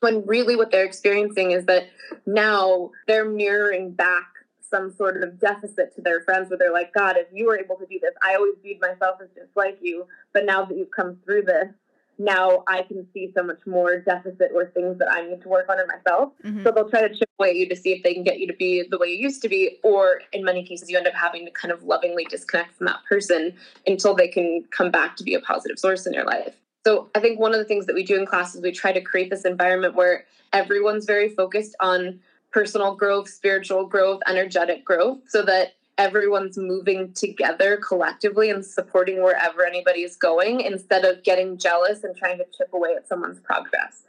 when 0.00 0.24
really 0.26 0.56
what 0.56 0.70
they're 0.70 0.84
experiencing 0.84 1.50
is 1.52 1.66
that 1.66 1.88
now 2.26 2.90
they're 3.06 3.28
mirroring 3.28 3.92
back 3.92 4.26
some 4.68 4.92
sort 4.92 5.22
of 5.22 5.40
deficit 5.40 5.94
to 5.96 6.02
their 6.02 6.20
friends 6.22 6.50
where 6.50 6.58
they're 6.58 6.72
like, 6.72 6.92
God, 6.92 7.16
if 7.16 7.26
you 7.32 7.46
were 7.46 7.58
able 7.58 7.76
to 7.76 7.86
do 7.86 7.98
this, 8.00 8.12
I 8.22 8.34
always 8.34 8.54
viewed 8.62 8.80
myself 8.80 9.18
as 9.22 9.28
just 9.34 9.56
like 9.56 9.78
you. 9.80 10.06
But 10.32 10.44
now 10.44 10.64
that 10.64 10.76
you've 10.76 10.90
come 10.90 11.18
through 11.24 11.42
this, 11.42 11.68
now 12.18 12.64
I 12.66 12.82
can 12.82 13.06
see 13.14 13.32
so 13.34 13.44
much 13.44 13.60
more 13.64 14.00
deficit 14.00 14.50
or 14.52 14.66
things 14.66 14.98
that 14.98 15.08
I 15.10 15.26
need 15.26 15.40
to 15.42 15.48
work 15.48 15.68
on 15.68 15.78
in 15.78 15.86
myself. 15.86 16.32
Mm-hmm. 16.44 16.64
So 16.64 16.72
they'll 16.72 16.90
try 16.90 17.06
to 17.06 17.14
chip 17.14 17.30
away 17.38 17.50
at 17.50 17.56
you 17.56 17.68
to 17.68 17.76
see 17.76 17.92
if 17.92 18.02
they 18.02 18.12
can 18.12 18.24
get 18.24 18.40
you 18.40 18.46
to 18.48 18.54
be 18.54 18.84
the 18.88 18.98
way 18.98 19.06
you 19.08 19.18
used 19.18 19.40
to 19.42 19.48
be. 19.48 19.78
Or 19.84 20.22
in 20.32 20.44
many 20.44 20.64
cases, 20.64 20.90
you 20.90 20.98
end 20.98 21.06
up 21.06 21.14
having 21.14 21.44
to 21.44 21.50
kind 21.52 21.72
of 21.72 21.84
lovingly 21.84 22.24
disconnect 22.24 22.76
from 22.76 22.86
that 22.86 22.98
person 23.08 23.54
until 23.86 24.14
they 24.14 24.28
can 24.28 24.64
come 24.70 24.90
back 24.90 25.16
to 25.16 25.24
be 25.24 25.34
a 25.34 25.40
positive 25.40 25.78
source 25.78 26.06
in 26.06 26.12
your 26.12 26.24
life. 26.24 26.54
So 26.86 27.10
I 27.14 27.20
think 27.20 27.38
one 27.38 27.52
of 27.52 27.58
the 27.58 27.64
things 27.64 27.86
that 27.86 27.94
we 27.94 28.04
do 28.04 28.18
in 28.18 28.26
class 28.26 28.54
is 28.54 28.62
we 28.62 28.72
try 28.72 28.92
to 28.92 29.00
create 29.00 29.30
this 29.30 29.44
environment 29.44 29.94
where 29.94 30.24
everyone's 30.52 31.04
very 31.04 31.28
focused 31.28 31.76
on 31.80 32.20
personal 32.50 32.94
growth, 32.94 33.28
spiritual 33.28 33.86
growth, 33.86 34.20
energetic 34.26 34.84
growth, 34.84 35.18
so 35.26 35.42
that 35.42 35.74
everyone's 35.98 36.56
moving 36.56 37.12
together 37.12 37.76
collectively 37.76 38.50
and 38.50 38.64
supporting 38.64 39.22
wherever 39.22 39.66
anybody 39.66 40.02
is 40.02 40.16
going 40.16 40.60
instead 40.60 41.04
of 41.04 41.22
getting 41.24 41.58
jealous 41.58 42.04
and 42.04 42.16
trying 42.16 42.38
to 42.38 42.46
chip 42.56 42.72
away 42.72 42.94
at 42.96 43.06
someone's 43.08 43.40
progress. 43.40 44.04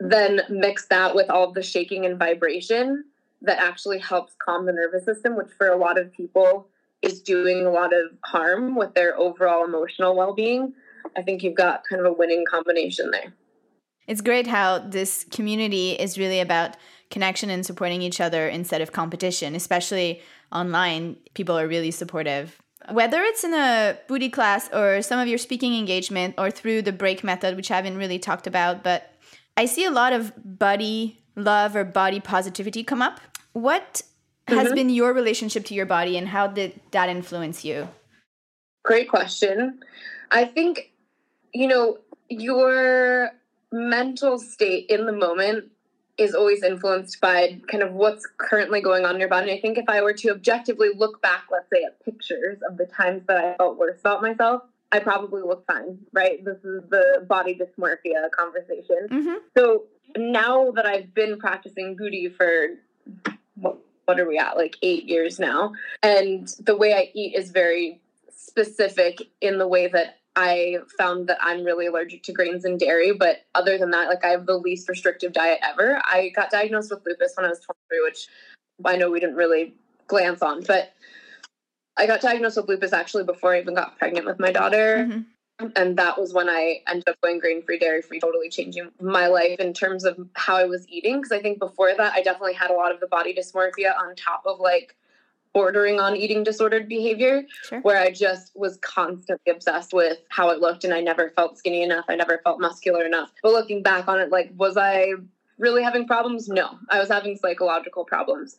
Then 0.00 0.40
mix 0.48 0.86
that 0.86 1.14
with 1.14 1.30
all 1.30 1.52
the 1.52 1.62
shaking 1.62 2.06
and 2.06 2.18
vibration 2.18 3.04
that 3.42 3.58
actually 3.58 3.98
helps 3.98 4.34
calm 4.38 4.66
the 4.66 4.72
nervous 4.72 5.04
system, 5.04 5.36
which 5.36 5.50
for 5.56 5.68
a 5.68 5.76
lot 5.76 5.98
of 5.98 6.12
people 6.12 6.66
is 7.02 7.20
doing 7.20 7.66
a 7.66 7.70
lot 7.70 7.92
of 7.92 8.06
harm 8.24 8.74
with 8.74 8.94
their 8.94 9.16
overall 9.18 9.64
emotional 9.64 10.16
well 10.16 10.32
being. 10.32 10.72
I 11.16 11.22
think 11.22 11.42
you've 11.42 11.54
got 11.54 11.82
kind 11.88 12.00
of 12.00 12.06
a 12.06 12.12
winning 12.12 12.44
combination 12.50 13.10
there. 13.10 13.32
It's 14.06 14.20
great 14.20 14.46
how 14.46 14.78
this 14.78 15.24
community 15.30 15.92
is 15.92 16.18
really 16.18 16.40
about 16.40 16.76
connection 17.10 17.50
and 17.50 17.64
supporting 17.64 18.02
each 18.02 18.20
other 18.20 18.48
instead 18.48 18.80
of 18.80 18.92
competition, 18.92 19.54
especially 19.54 20.22
online. 20.50 21.16
People 21.34 21.58
are 21.58 21.68
really 21.68 21.90
supportive. 21.90 22.58
Whether 22.90 23.22
it's 23.22 23.44
in 23.44 23.54
a 23.54 23.96
Buti 24.08 24.28
class 24.28 24.68
or 24.72 25.02
some 25.02 25.20
of 25.20 25.28
your 25.28 25.38
speaking 25.38 25.76
engagement 25.76 26.34
or 26.36 26.50
through 26.50 26.82
the 26.82 26.92
break 26.92 27.22
method, 27.22 27.54
which 27.54 27.70
I 27.70 27.76
haven't 27.76 27.96
really 27.96 28.18
talked 28.18 28.48
about, 28.48 28.82
but 28.82 29.12
I 29.56 29.66
see 29.66 29.84
a 29.84 29.90
lot 29.90 30.12
of 30.12 30.32
body 30.36 31.22
love 31.36 31.76
or 31.76 31.84
body 31.84 32.18
positivity 32.18 32.82
come 32.82 33.02
up. 33.02 33.20
What 33.52 34.02
mm-hmm. 34.48 34.58
has 34.58 34.72
been 34.72 34.90
your 34.90 35.12
relationship 35.12 35.64
to 35.66 35.74
your 35.74 35.86
body 35.86 36.16
and 36.16 36.28
how 36.28 36.48
did 36.48 36.80
that 36.90 37.08
influence 37.08 37.64
you? 37.64 37.88
Great 38.84 39.08
question. 39.08 39.78
I 40.30 40.44
think 40.44 40.91
you 41.52 41.68
know, 41.68 41.98
your 42.28 43.30
mental 43.70 44.38
state 44.38 44.86
in 44.88 45.06
the 45.06 45.12
moment 45.12 45.70
is 46.18 46.34
always 46.34 46.62
influenced 46.62 47.20
by 47.20 47.58
kind 47.68 47.82
of 47.82 47.92
what's 47.92 48.26
currently 48.36 48.80
going 48.80 49.04
on 49.04 49.14
in 49.14 49.20
your 49.20 49.28
body. 49.28 49.50
And 49.50 49.58
I 49.58 49.60
think 49.60 49.78
if 49.78 49.88
I 49.88 50.02
were 50.02 50.12
to 50.12 50.30
objectively 50.30 50.90
look 50.94 51.22
back, 51.22 51.44
let's 51.50 51.68
say 51.72 51.82
at 51.84 52.04
pictures 52.04 52.58
of 52.68 52.76
the 52.76 52.86
times 52.86 53.22
that 53.28 53.38
I 53.38 53.56
felt 53.56 53.78
worse 53.78 53.98
about 54.00 54.20
myself, 54.20 54.62
I 54.92 54.98
probably 54.98 55.40
look 55.40 55.66
fine, 55.66 55.98
right? 56.12 56.44
This 56.44 56.58
is 56.58 56.82
the 56.90 57.24
body 57.26 57.58
dysmorphia 57.58 58.30
conversation. 58.30 59.08
Mm-hmm. 59.10 59.34
So 59.56 59.84
now 60.16 60.70
that 60.72 60.84
I've 60.84 61.14
been 61.14 61.38
practicing 61.38 61.96
Buti 61.96 62.28
for 62.28 62.66
what, 63.54 63.78
what 64.04 64.20
are 64.20 64.28
we 64.28 64.38
at, 64.38 64.58
like 64.58 64.76
eight 64.82 65.04
years 65.04 65.38
now, 65.38 65.72
and 66.02 66.46
the 66.60 66.76
way 66.76 66.92
I 66.92 67.10
eat 67.14 67.34
is 67.34 67.50
very 67.50 68.02
specific 68.28 69.22
in 69.40 69.56
the 69.56 69.66
way 69.66 69.88
that 69.88 70.18
I 70.34 70.78
found 70.98 71.28
that 71.28 71.38
I'm 71.40 71.62
really 71.62 71.86
allergic 71.86 72.22
to 72.24 72.32
grains 72.32 72.64
and 72.64 72.78
dairy, 72.78 73.12
but 73.12 73.42
other 73.54 73.76
than 73.76 73.90
that, 73.90 74.08
like 74.08 74.24
I 74.24 74.28
have 74.28 74.46
the 74.46 74.56
least 74.56 74.88
restrictive 74.88 75.32
diet 75.32 75.58
ever. 75.62 76.00
I 76.04 76.30
got 76.34 76.50
diagnosed 76.50 76.90
with 76.90 77.04
lupus 77.04 77.34
when 77.36 77.46
I 77.46 77.50
was 77.50 77.60
23, 77.60 78.02
which 78.02 78.28
I 78.84 78.96
know 78.96 79.10
we 79.10 79.20
didn't 79.20 79.36
really 79.36 79.74
glance 80.06 80.42
on, 80.42 80.62
but 80.62 80.94
I 81.98 82.06
got 82.06 82.22
diagnosed 82.22 82.56
with 82.56 82.68
lupus 82.68 82.92
actually 82.92 83.24
before 83.24 83.54
I 83.54 83.60
even 83.60 83.74
got 83.74 83.98
pregnant 83.98 84.26
with 84.26 84.40
my 84.40 84.50
daughter. 84.52 85.06
Mm-hmm. 85.08 85.20
And 85.76 85.96
that 85.98 86.18
was 86.18 86.32
when 86.32 86.48
I 86.48 86.80
ended 86.88 87.08
up 87.08 87.20
going 87.22 87.38
grain 87.38 87.62
free, 87.62 87.78
dairy 87.78 88.02
free, 88.02 88.18
totally 88.18 88.48
changing 88.48 88.90
my 89.00 89.26
life 89.28 89.60
in 89.60 89.72
terms 89.72 90.04
of 90.04 90.18
how 90.32 90.56
I 90.56 90.64
was 90.64 90.88
eating. 90.88 91.18
Because 91.18 91.30
I 91.30 91.40
think 91.40 91.58
before 91.58 91.94
that, 91.94 92.14
I 92.14 92.22
definitely 92.22 92.54
had 92.54 92.70
a 92.70 92.74
lot 92.74 92.92
of 92.92 93.00
the 93.00 93.06
body 93.06 93.34
dysmorphia 93.34 93.96
on 93.96 94.16
top 94.16 94.42
of 94.46 94.58
like 94.58 94.96
bordering 95.54 96.00
on 96.00 96.16
eating 96.16 96.42
disordered 96.42 96.88
behavior 96.88 97.42
sure. 97.64 97.80
where 97.80 97.98
I 97.98 98.10
just 98.10 98.52
was 98.54 98.78
constantly 98.78 99.52
obsessed 99.52 99.92
with 99.92 100.18
how 100.28 100.50
it 100.50 100.60
looked 100.60 100.84
and 100.84 100.94
I 100.94 101.00
never 101.00 101.30
felt 101.36 101.58
skinny 101.58 101.82
enough. 101.82 102.04
I 102.08 102.16
never 102.16 102.40
felt 102.42 102.60
muscular 102.60 103.04
enough. 103.04 103.30
But 103.42 103.52
looking 103.52 103.82
back 103.82 104.08
on 104.08 104.20
it, 104.20 104.30
like, 104.30 104.52
was 104.56 104.76
I 104.76 105.12
really 105.58 105.82
having 105.82 106.06
problems? 106.06 106.48
No, 106.48 106.78
I 106.88 106.98
was 106.98 107.08
having 107.08 107.36
psychological 107.36 108.04
problems. 108.04 108.56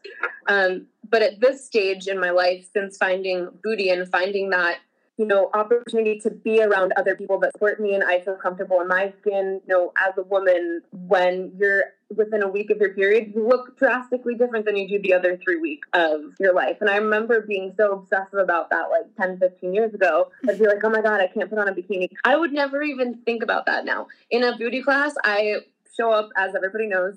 Um, 0.48 0.88
but 1.10 1.22
at 1.22 1.40
this 1.40 1.66
stage 1.66 2.08
in 2.08 2.20
my 2.20 2.30
life, 2.30 2.68
since 2.74 2.98
finding 2.98 3.50
Buti 3.64 3.90
and 3.90 4.10
finding 4.10 4.50
that 4.52 4.80
you 5.18 5.26
know, 5.26 5.50
opportunity 5.54 6.20
to 6.20 6.32
be 6.32 6.62
around 6.62 6.92
other 6.98 7.16
people 7.16 7.40
that 7.40 7.52
support 7.54 7.80
me 7.80 7.94
and 7.94 8.04
I 8.04 8.20
feel 8.22 8.36
comfortable 8.36 8.82
in 8.82 8.88
my 8.88 9.14
skin. 9.20 9.62
You 9.68 9.74
know, 9.74 9.94
as 9.98 10.18
a 10.18 10.24
woman, 10.24 10.82
when 10.92 11.52
you're 11.56 11.84
within 12.18 12.42
a 12.44 12.48
week 12.48 12.70
of 12.70 12.78
your 12.78 12.94
period, 12.94 13.34
you 13.36 13.48
look 13.48 13.78
drastically 13.78 14.36
different 14.36 14.66
than 14.66 14.76
you 14.76 14.88
do 14.88 15.02
the 15.02 15.14
other 15.14 15.38
three 15.38 15.58
weeks 15.58 15.88
of 15.94 16.22
your 16.40 16.54
life. 16.54 16.78
And 16.82 16.90
I 16.90 16.98
remember 16.98 17.42
being 17.42 17.74
so 17.78 17.94
obsessive 17.94 18.40
about 18.40 18.70
that 18.70 18.90
like 18.90 19.16
10, 19.20 19.40
15 19.40 19.74
years 19.74 19.94
ago. 19.94 20.32
I'd 20.48 20.60
be 20.60 20.68
like, 20.68 20.84
oh 20.84 20.90
my 20.90 21.02
God, 21.02 21.22
I 21.22 21.28
can't 21.28 21.50
put 21.50 21.60
on 21.60 21.68
a 21.68 21.74
bikini. 21.74 22.10
I 22.24 22.36
would 22.36 22.54
never 22.54 22.82
even 22.82 23.22
think 23.26 23.44
about 23.44 23.66
that 23.66 23.86
now. 23.86 24.08
In 24.30 24.44
a 24.44 24.58
Buti 24.58 24.82
class, 24.82 25.14
I 25.24 25.58
show 25.96 26.12
up, 26.12 26.30
as 26.36 26.56
everybody 26.56 26.88
knows, 26.88 27.16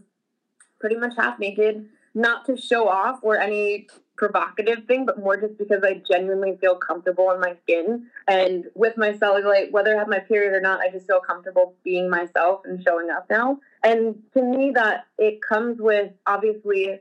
pretty 0.80 0.96
much 0.96 1.14
half 1.16 1.38
naked, 1.38 1.88
not 2.14 2.46
to 2.46 2.56
show 2.56 2.88
off 2.88 3.20
or 3.22 3.38
any 3.38 3.88
provocative 4.16 4.84
thing, 4.86 5.06
but 5.06 5.18
more 5.18 5.36
just 5.36 5.58
because 5.58 5.82
I 5.82 6.02
genuinely 6.08 6.56
feel 6.60 6.76
comfortable 6.76 7.30
in 7.32 7.40
my 7.40 7.54
skin 7.62 8.06
and 8.26 8.64
with 8.74 8.96
my 8.96 9.12
cellulite, 9.12 9.70
whether 9.70 9.94
I 9.94 9.98
have 9.98 10.08
my 10.08 10.20
period 10.20 10.54
or 10.54 10.60
not, 10.60 10.80
I 10.80 10.90
just 10.90 11.06
feel 11.06 11.20
comfortable 11.20 11.74
being 11.84 12.08
myself 12.08 12.62
and 12.64 12.82
showing 12.82 13.10
up 13.10 13.26
now. 13.30 13.60
And 13.84 14.22
to 14.34 14.42
me, 14.42 14.72
that 14.74 15.06
it 15.18 15.40
comes 15.42 15.80
with 15.80 16.12
obviously 16.26 17.00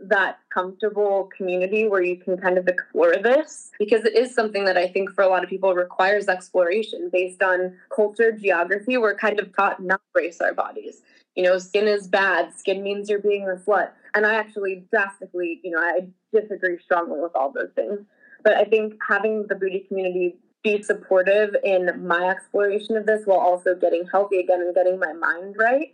that 0.00 0.38
comfortable 0.50 1.30
community 1.36 1.88
where 1.88 2.02
you 2.02 2.16
can 2.16 2.36
kind 2.36 2.58
of 2.58 2.68
explore 2.68 3.16
this 3.16 3.70
because 3.78 4.04
it 4.04 4.14
is 4.14 4.34
something 4.34 4.64
that 4.64 4.76
I 4.76 4.88
think 4.88 5.10
for 5.12 5.22
a 5.22 5.28
lot 5.28 5.42
of 5.42 5.48
people 5.48 5.74
requires 5.74 6.28
exploration 6.28 7.08
based 7.12 7.42
on 7.42 7.76
culture, 7.94 8.32
geography. 8.32 8.98
We're 8.98 9.14
kind 9.14 9.40
of 9.40 9.54
taught 9.54 9.82
not 9.82 10.00
to 10.00 10.12
brace 10.12 10.40
our 10.40 10.52
bodies. 10.52 11.02
You 11.36 11.44
know, 11.44 11.58
skin 11.58 11.86
is 11.86 12.08
bad, 12.08 12.58
skin 12.58 12.82
means 12.82 13.08
you're 13.08 13.20
being 13.20 13.42
a 13.44 13.56
slut. 13.56 13.90
And 14.14 14.26
I 14.26 14.34
actually 14.34 14.84
drastically, 14.90 15.60
you 15.62 15.70
know, 15.70 15.78
I 15.78 16.06
disagree 16.32 16.78
strongly 16.82 17.20
with 17.20 17.32
all 17.36 17.52
those 17.52 17.70
things. 17.74 18.00
But 18.42 18.54
I 18.54 18.64
think 18.64 18.94
having 19.06 19.46
the 19.46 19.54
Buti 19.54 19.84
community 19.86 20.36
be 20.62 20.82
supportive 20.82 21.54
in 21.62 22.06
my 22.06 22.28
exploration 22.28 22.96
of 22.96 23.06
this 23.06 23.22
while 23.26 23.38
also 23.38 23.74
getting 23.74 24.06
healthy 24.10 24.40
again 24.40 24.60
and 24.60 24.74
getting 24.74 24.98
my 24.98 25.12
mind 25.12 25.54
right 25.56 25.92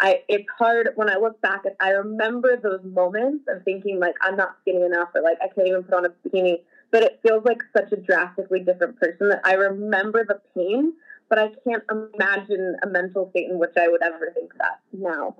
I 0.00 0.22
it's 0.28 0.48
hard 0.58 0.90
when 0.96 1.08
I 1.10 1.16
look 1.16 1.40
back 1.40 1.64
and 1.64 1.74
I 1.80 1.90
remember 1.90 2.56
those 2.56 2.80
moments 2.84 3.44
of 3.48 3.62
thinking 3.64 4.00
like 4.00 4.14
I'm 4.20 4.36
not 4.36 4.56
skinny 4.60 4.82
enough 4.82 5.10
or 5.14 5.22
like 5.22 5.38
I 5.42 5.48
can't 5.48 5.68
even 5.68 5.82
put 5.84 5.94
on 5.94 6.06
a 6.06 6.10
bikini. 6.10 6.60
But 6.90 7.02
it 7.02 7.20
feels 7.22 7.44
like 7.44 7.62
such 7.76 7.92
a 7.92 7.96
drastically 7.96 8.60
different 8.60 9.00
person 9.00 9.28
that 9.28 9.40
I 9.44 9.54
remember 9.54 10.24
the 10.24 10.40
pain, 10.54 10.92
but 11.28 11.38
I 11.38 11.50
can't 11.66 11.82
imagine 11.90 12.76
a 12.82 12.86
mental 12.86 13.30
state 13.30 13.50
in 13.50 13.58
which 13.58 13.74
I 13.76 13.88
would 13.88 14.02
ever 14.02 14.30
think 14.34 14.52
that 14.58 14.80
now. 14.92 15.36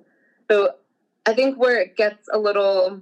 So 0.51 0.71
I 1.27 1.35
think 1.35 1.59
where 1.59 1.81
it 1.81 1.97
gets 1.97 2.29
a 2.33 2.39
little 2.39 3.01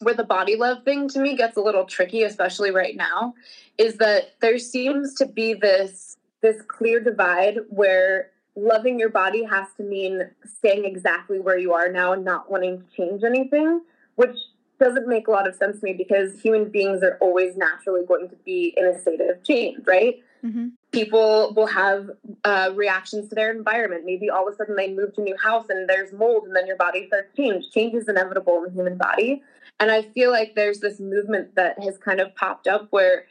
where 0.00 0.14
the 0.14 0.24
body 0.24 0.56
love 0.56 0.82
thing 0.84 1.08
to 1.08 1.20
me 1.20 1.36
gets 1.36 1.56
a 1.56 1.60
little 1.60 1.84
tricky, 1.84 2.24
especially 2.24 2.72
right 2.72 2.96
now, 2.96 3.34
is 3.78 3.96
that 3.98 4.32
there 4.40 4.58
seems 4.58 5.14
to 5.14 5.26
be 5.26 5.54
this 5.54 6.16
this 6.40 6.60
clear 6.66 6.98
divide 6.98 7.58
where 7.68 8.30
loving 8.56 8.98
your 8.98 9.08
body 9.08 9.44
has 9.44 9.68
to 9.76 9.82
mean 9.82 10.28
staying 10.44 10.84
exactly 10.84 11.38
where 11.38 11.56
you 11.56 11.72
are 11.72 11.90
now 11.90 12.12
and 12.12 12.24
not 12.24 12.50
wanting 12.50 12.80
to 12.80 12.86
change 12.96 13.22
anything, 13.22 13.80
which 14.16 14.36
doesn't 14.80 15.06
make 15.06 15.28
a 15.28 15.30
lot 15.30 15.48
of 15.48 15.54
sense 15.54 15.78
to 15.80 15.84
me 15.84 15.92
because 15.92 16.40
human 16.40 16.68
beings 16.68 17.02
are 17.02 17.16
always 17.20 17.56
naturally 17.56 18.04
going 18.04 18.28
to 18.28 18.36
be 18.44 18.74
in 18.76 18.84
a 18.84 18.98
state 19.00 19.20
of 19.20 19.42
change, 19.44 19.78
right? 19.86 20.22
Mm-hmm. 20.44 20.68
People 20.92 21.52
will 21.56 21.66
have 21.66 22.10
uh, 22.44 22.70
reactions 22.74 23.28
to 23.30 23.34
their 23.34 23.50
environment. 23.50 24.04
Maybe 24.04 24.28
all 24.30 24.46
of 24.46 24.54
a 24.54 24.56
sudden 24.56 24.76
they 24.76 24.92
move 24.92 25.14
to 25.14 25.22
a 25.22 25.24
new 25.24 25.36
house 25.36 25.66
and 25.68 25.88
there's 25.88 26.12
mold, 26.12 26.44
and 26.44 26.54
then 26.54 26.66
your 26.66 26.76
body 26.76 27.06
starts 27.06 27.34
change. 27.36 27.70
Change 27.70 27.94
is 27.94 28.08
inevitable 28.08 28.58
in 28.58 28.64
the 28.64 28.70
human 28.70 28.96
body. 28.98 29.42
And 29.80 29.90
I 29.90 30.02
feel 30.02 30.30
like 30.30 30.54
there's 30.54 30.80
this 30.80 31.00
movement 31.00 31.54
that 31.56 31.82
has 31.82 31.98
kind 31.98 32.20
of 32.20 32.34
popped 32.36 32.68
up 32.68 32.88
where 32.90 33.24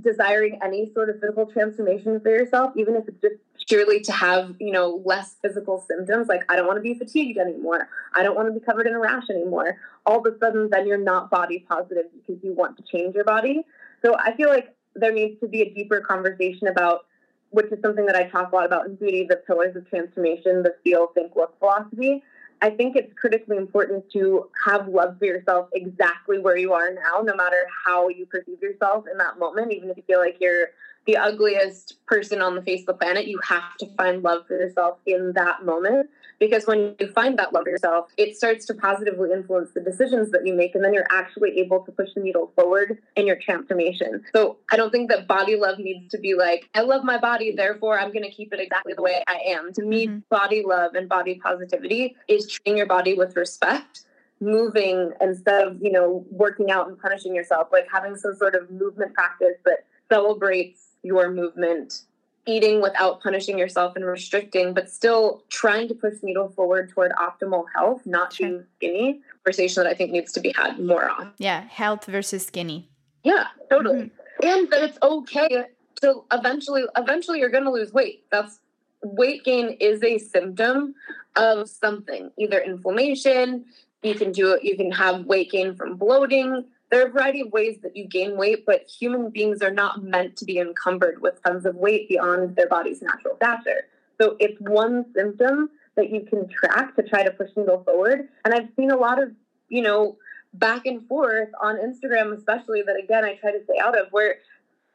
desiring 0.00 0.58
any 0.62 0.92
sort 0.92 1.08
of 1.08 1.18
physical 1.20 1.46
transformation 1.46 2.20
for 2.20 2.28
yourself, 2.28 2.72
even 2.76 2.94
if 2.96 3.08
it's 3.08 3.20
just 3.22 3.36
purely 3.66 4.00
to 4.00 4.12
have, 4.12 4.54
you 4.60 4.70
know, 4.70 5.02
less 5.04 5.36
physical 5.42 5.84
symptoms. 5.88 6.28
Like, 6.28 6.44
I 6.50 6.56
don't 6.56 6.66
want 6.66 6.76
to 6.76 6.82
be 6.82 6.94
fatigued 6.94 7.38
anymore. 7.38 7.88
I 8.14 8.22
don't 8.22 8.36
want 8.36 8.48
to 8.48 8.52
be 8.52 8.64
covered 8.64 8.86
in 8.86 8.92
a 8.92 8.98
rash 8.98 9.30
anymore. 9.30 9.78
All 10.04 10.24
of 10.24 10.32
a 10.32 10.38
sudden, 10.38 10.68
then 10.70 10.86
you're 10.86 10.98
not 10.98 11.30
body 11.30 11.64
positive 11.68 12.04
because 12.14 12.42
you 12.44 12.52
want 12.52 12.76
to 12.76 12.82
change 12.82 13.14
your 13.14 13.24
body. 13.24 13.64
So 14.02 14.16
I 14.18 14.36
feel 14.36 14.50
like 14.50 14.75
there 14.98 15.12
needs 15.12 15.38
to 15.40 15.48
be 15.48 15.62
a 15.62 15.70
deeper 15.70 16.00
conversation 16.00 16.68
about, 16.68 17.06
which 17.50 17.70
is 17.72 17.78
something 17.82 18.06
that 18.06 18.16
I 18.16 18.28
talk 18.28 18.52
a 18.52 18.54
lot 18.54 18.66
about 18.66 18.86
in 18.86 18.96
Buti, 18.96 19.24
the 19.24 19.36
pillars 19.36 19.76
of 19.76 19.88
transformation, 19.88 20.62
the 20.62 20.74
feel, 20.82 21.08
think, 21.14 21.36
look 21.36 21.58
philosophy. 21.58 22.22
I 22.62 22.70
think 22.70 22.96
it's 22.96 23.12
critically 23.18 23.58
important 23.58 24.10
to 24.12 24.48
have 24.64 24.88
love 24.88 25.18
for 25.18 25.26
yourself 25.26 25.68
exactly 25.74 26.38
where 26.38 26.56
you 26.56 26.72
are 26.72 26.92
now, 26.94 27.20
no 27.22 27.34
matter 27.34 27.66
how 27.84 28.08
you 28.08 28.26
perceive 28.26 28.60
yourself 28.62 29.04
in 29.10 29.18
that 29.18 29.38
moment, 29.38 29.72
even 29.72 29.90
if 29.90 29.96
you 29.96 30.02
feel 30.06 30.20
like 30.20 30.38
you're 30.40 30.68
the 31.06 31.16
ugliest 31.16 31.94
person 32.06 32.42
on 32.42 32.54
the 32.54 32.62
face 32.62 32.80
of 32.80 32.86
the 32.86 32.94
planet, 32.94 33.26
you 33.26 33.40
have 33.48 33.76
to 33.78 33.86
find 33.96 34.22
love 34.22 34.46
for 34.46 34.58
yourself 34.58 34.98
in 35.06 35.32
that 35.34 35.64
moment. 35.64 36.10
Because 36.38 36.66
when 36.66 36.94
you 37.00 37.08
find 37.12 37.38
that 37.38 37.54
love 37.54 37.64
for 37.64 37.70
yourself, 37.70 38.10
it 38.18 38.36
starts 38.36 38.66
to 38.66 38.74
positively 38.74 39.30
influence 39.32 39.70
the 39.72 39.80
decisions 39.80 40.30
that 40.32 40.46
you 40.46 40.54
make, 40.54 40.74
and 40.74 40.84
then 40.84 40.92
you're 40.92 41.06
actually 41.10 41.58
able 41.58 41.80
to 41.80 41.92
push 41.92 42.10
the 42.14 42.20
needle 42.20 42.52
forward 42.54 42.98
in 43.14 43.26
your 43.26 43.36
transformation. 43.36 44.22
So 44.34 44.58
I 44.70 44.76
don't 44.76 44.90
think 44.90 45.08
that 45.10 45.26
body 45.26 45.56
love 45.56 45.78
needs 45.78 46.10
to 46.10 46.18
be 46.18 46.34
like, 46.34 46.68
I 46.74 46.82
love 46.82 47.04
my 47.04 47.18
body, 47.18 47.54
therefore 47.56 47.98
I'm 47.98 48.12
going 48.12 48.24
to 48.24 48.30
keep 48.30 48.52
it 48.52 48.60
exactly 48.60 48.92
the 48.94 49.02
way 49.02 49.22
I 49.26 49.38
am. 49.46 49.72
To 49.74 49.82
me, 49.82 50.08
mm-hmm. 50.08 50.18
body 50.28 50.62
love 50.66 50.94
and 50.94 51.08
body 51.08 51.40
positivity 51.42 52.16
is 52.28 52.46
treating 52.46 52.76
your 52.76 52.86
body 52.86 53.14
with 53.14 53.36
respect 53.36 54.02
moving 54.38 55.12
instead 55.22 55.66
of 55.66 55.80
you 55.80 55.90
know 55.90 56.22
working 56.30 56.70
out 56.70 56.88
and 56.88 56.98
punishing 56.98 57.34
yourself 57.34 57.68
like 57.72 57.86
having 57.90 58.14
some 58.14 58.34
sort 58.36 58.54
of 58.54 58.70
movement 58.70 59.14
practice 59.14 59.56
that 59.64 59.86
celebrates 60.10 60.85
your 61.06 61.30
movement, 61.30 62.02
eating 62.46 62.82
without 62.82 63.22
punishing 63.22 63.58
yourself 63.58 63.96
and 63.96 64.04
restricting, 64.04 64.74
but 64.74 64.90
still 64.90 65.44
trying 65.48 65.88
to 65.88 65.94
push 65.94 66.18
the 66.20 66.26
needle 66.26 66.48
forward 66.48 66.90
toward 66.90 67.12
optimal 67.12 67.64
health, 67.74 68.04
not 68.04 68.32
sure. 68.32 68.48
being 68.48 68.64
skinny. 68.76 69.20
Conversation 69.44 69.84
that 69.84 69.90
I 69.90 69.94
think 69.94 70.10
needs 70.10 70.32
to 70.32 70.40
be 70.40 70.52
had 70.56 70.78
more 70.78 71.08
on. 71.08 71.32
Yeah, 71.38 71.62
health 71.68 72.04
versus 72.06 72.46
skinny. 72.46 72.88
Yeah, 73.22 73.46
totally. 73.70 74.10
Mm-hmm. 74.42 74.46
And 74.46 74.70
that 74.70 74.82
it's 74.82 74.98
okay 75.02 75.64
to 76.02 76.22
eventually 76.32 76.84
eventually 76.96 77.38
you're 77.40 77.50
gonna 77.50 77.72
lose 77.72 77.92
weight. 77.92 78.24
That's 78.30 78.60
weight 79.02 79.44
gain 79.44 79.76
is 79.80 80.02
a 80.02 80.18
symptom 80.18 80.94
of 81.36 81.68
something, 81.68 82.30
either 82.38 82.58
inflammation, 82.58 83.64
you 84.02 84.14
can 84.14 84.32
do 84.32 84.52
it, 84.52 84.64
you 84.64 84.76
can 84.76 84.90
have 84.92 85.26
weight 85.26 85.50
gain 85.50 85.74
from 85.74 85.96
bloating, 85.96 86.64
there 86.90 87.04
are 87.04 87.08
a 87.08 87.10
variety 87.10 87.40
of 87.40 87.52
ways 87.52 87.78
that 87.82 87.96
you 87.96 88.06
gain 88.06 88.36
weight, 88.36 88.64
but 88.64 88.86
human 88.88 89.30
beings 89.30 89.60
are 89.62 89.72
not 89.72 90.02
meant 90.02 90.36
to 90.36 90.44
be 90.44 90.58
encumbered 90.58 91.20
with 91.20 91.42
tons 91.42 91.66
of 91.66 91.74
weight 91.74 92.08
beyond 92.08 92.56
their 92.56 92.68
body's 92.68 93.02
natural 93.02 93.36
stature. 93.36 93.86
So 94.20 94.36
it's 94.38 94.60
one 94.60 95.04
symptom 95.14 95.70
that 95.96 96.10
you 96.10 96.22
can 96.22 96.48
track 96.48 96.94
to 96.96 97.02
try 97.02 97.22
to 97.24 97.30
push 97.30 97.50
and 97.56 97.66
go 97.66 97.82
forward. 97.82 98.28
And 98.44 98.54
I've 98.54 98.68
seen 98.76 98.90
a 98.90 98.96
lot 98.96 99.20
of, 99.20 99.32
you 99.68 99.82
know, 99.82 100.16
back 100.54 100.86
and 100.86 101.06
forth 101.06 101.48
on 101.60 101.76
Instagram, 101.76 102.36
especially 102.36 102.82
that 102.82 102.96
again 102.96 103.24
I 103.24 103.34
try 103.34 103.52
to 103.52 103.64
stay 103.64 103.78
out 103.82 103.98
of, 103.98 104.06
where 104.10 104.36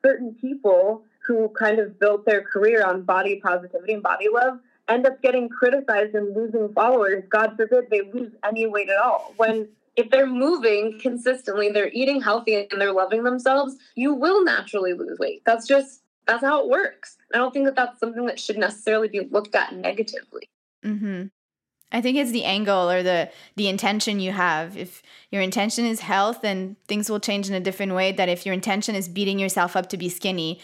certain 0.03 0.33
people 0.35 1.03
who 1.27 1.49
kind 1.49 1.79
of 1.79 1.99
built 1.99 2.25
their 2.25 2.41
career 2.41 2.83
on 2.83 3.03
body 3.03 3.39
positivity 3.43 3.93
and 3.93 4.01
body 4.01 4.27
love 4.33 4.59
end 4.87 5.05
up 5.05 5.21
getting 5.21 5.47
criticized 5.49 6.15
and 6.15 6.35
losing 6.35 6.73
followers. 6.73 7.23
God 7.29 7.53
forbid 7.55 7.89
they 7.89 8.01
lose 8.01 8.31
any 8.43 8.65
weight 8.65 8.89
at 8.89 8.97
all. 8.97 9.33
When 9.37 9.69
if 9.95 10.09
they're 10.09 10.27
moving 10.27 10.99
consistently, 10.99 11.69
they're 11.69 11.91
eating 11.91 12.21
healthy 12.21 12.67
and 12.71 12.79
they're 12.79 12.93
loving 12.93 13.23
themselves, 13.23 13.75
you 13.95 14.13
will 14.13 14.43
naturally 14.43 14.93
lose 14.93 15.19
weight. 15.19 15.41
That's 15.45 15.67
just 15.67 16.01
that's 16.27 16.43
how 16.43 16.63
it 16.63 16.69
works. 16.69 17.17
I 17.33 17.37
don't 17.37 17.53
think 17.53 17.65
that 17.65 17.75
that's 17.75 17.99
something 17.99 18.25
that 18.27 18.39
should 18.39 18.57
necessarily 18.57 19.07
be 19.07 19.21
looked 19.21 19.55
at 19.55 19.73
negatively. 19.75 20.49
Mm-hmm. 20.85 21.25
I 21.91 22.01
think 22.01 22.17
it's 22.17 22.31
the 22.31 22.45
angle 22.45 22.89
or 22.89 23.03
the 23.03 23.29
the 23.55 23.67
intention 23.67 24.19
you 24.19 24.31
have. 24.31 24.77
If 24.77 25.01
your 25.29 25.41
intention 25.41 25.85
is 25.85 25.99
health, 25.99 26.41
then 26.41 26.77
things 26.87 27.09
will 27.09 27.19
change 27.19 27.49
in 27.49 27.55
a 27.55 27.59
different 27.59 27.93
way. 27.93 28.11
That 28.11 28.29
if 28.29 28.45
your 28.45 28.53
intention 28.53 28.95
is 28.95 29.09
beating 29.09 29.39
yourself 29.39 29.75
up 29.75 29.89
to 29.89 29.97
be 29.97 30.07
skinny, 30.07 30.59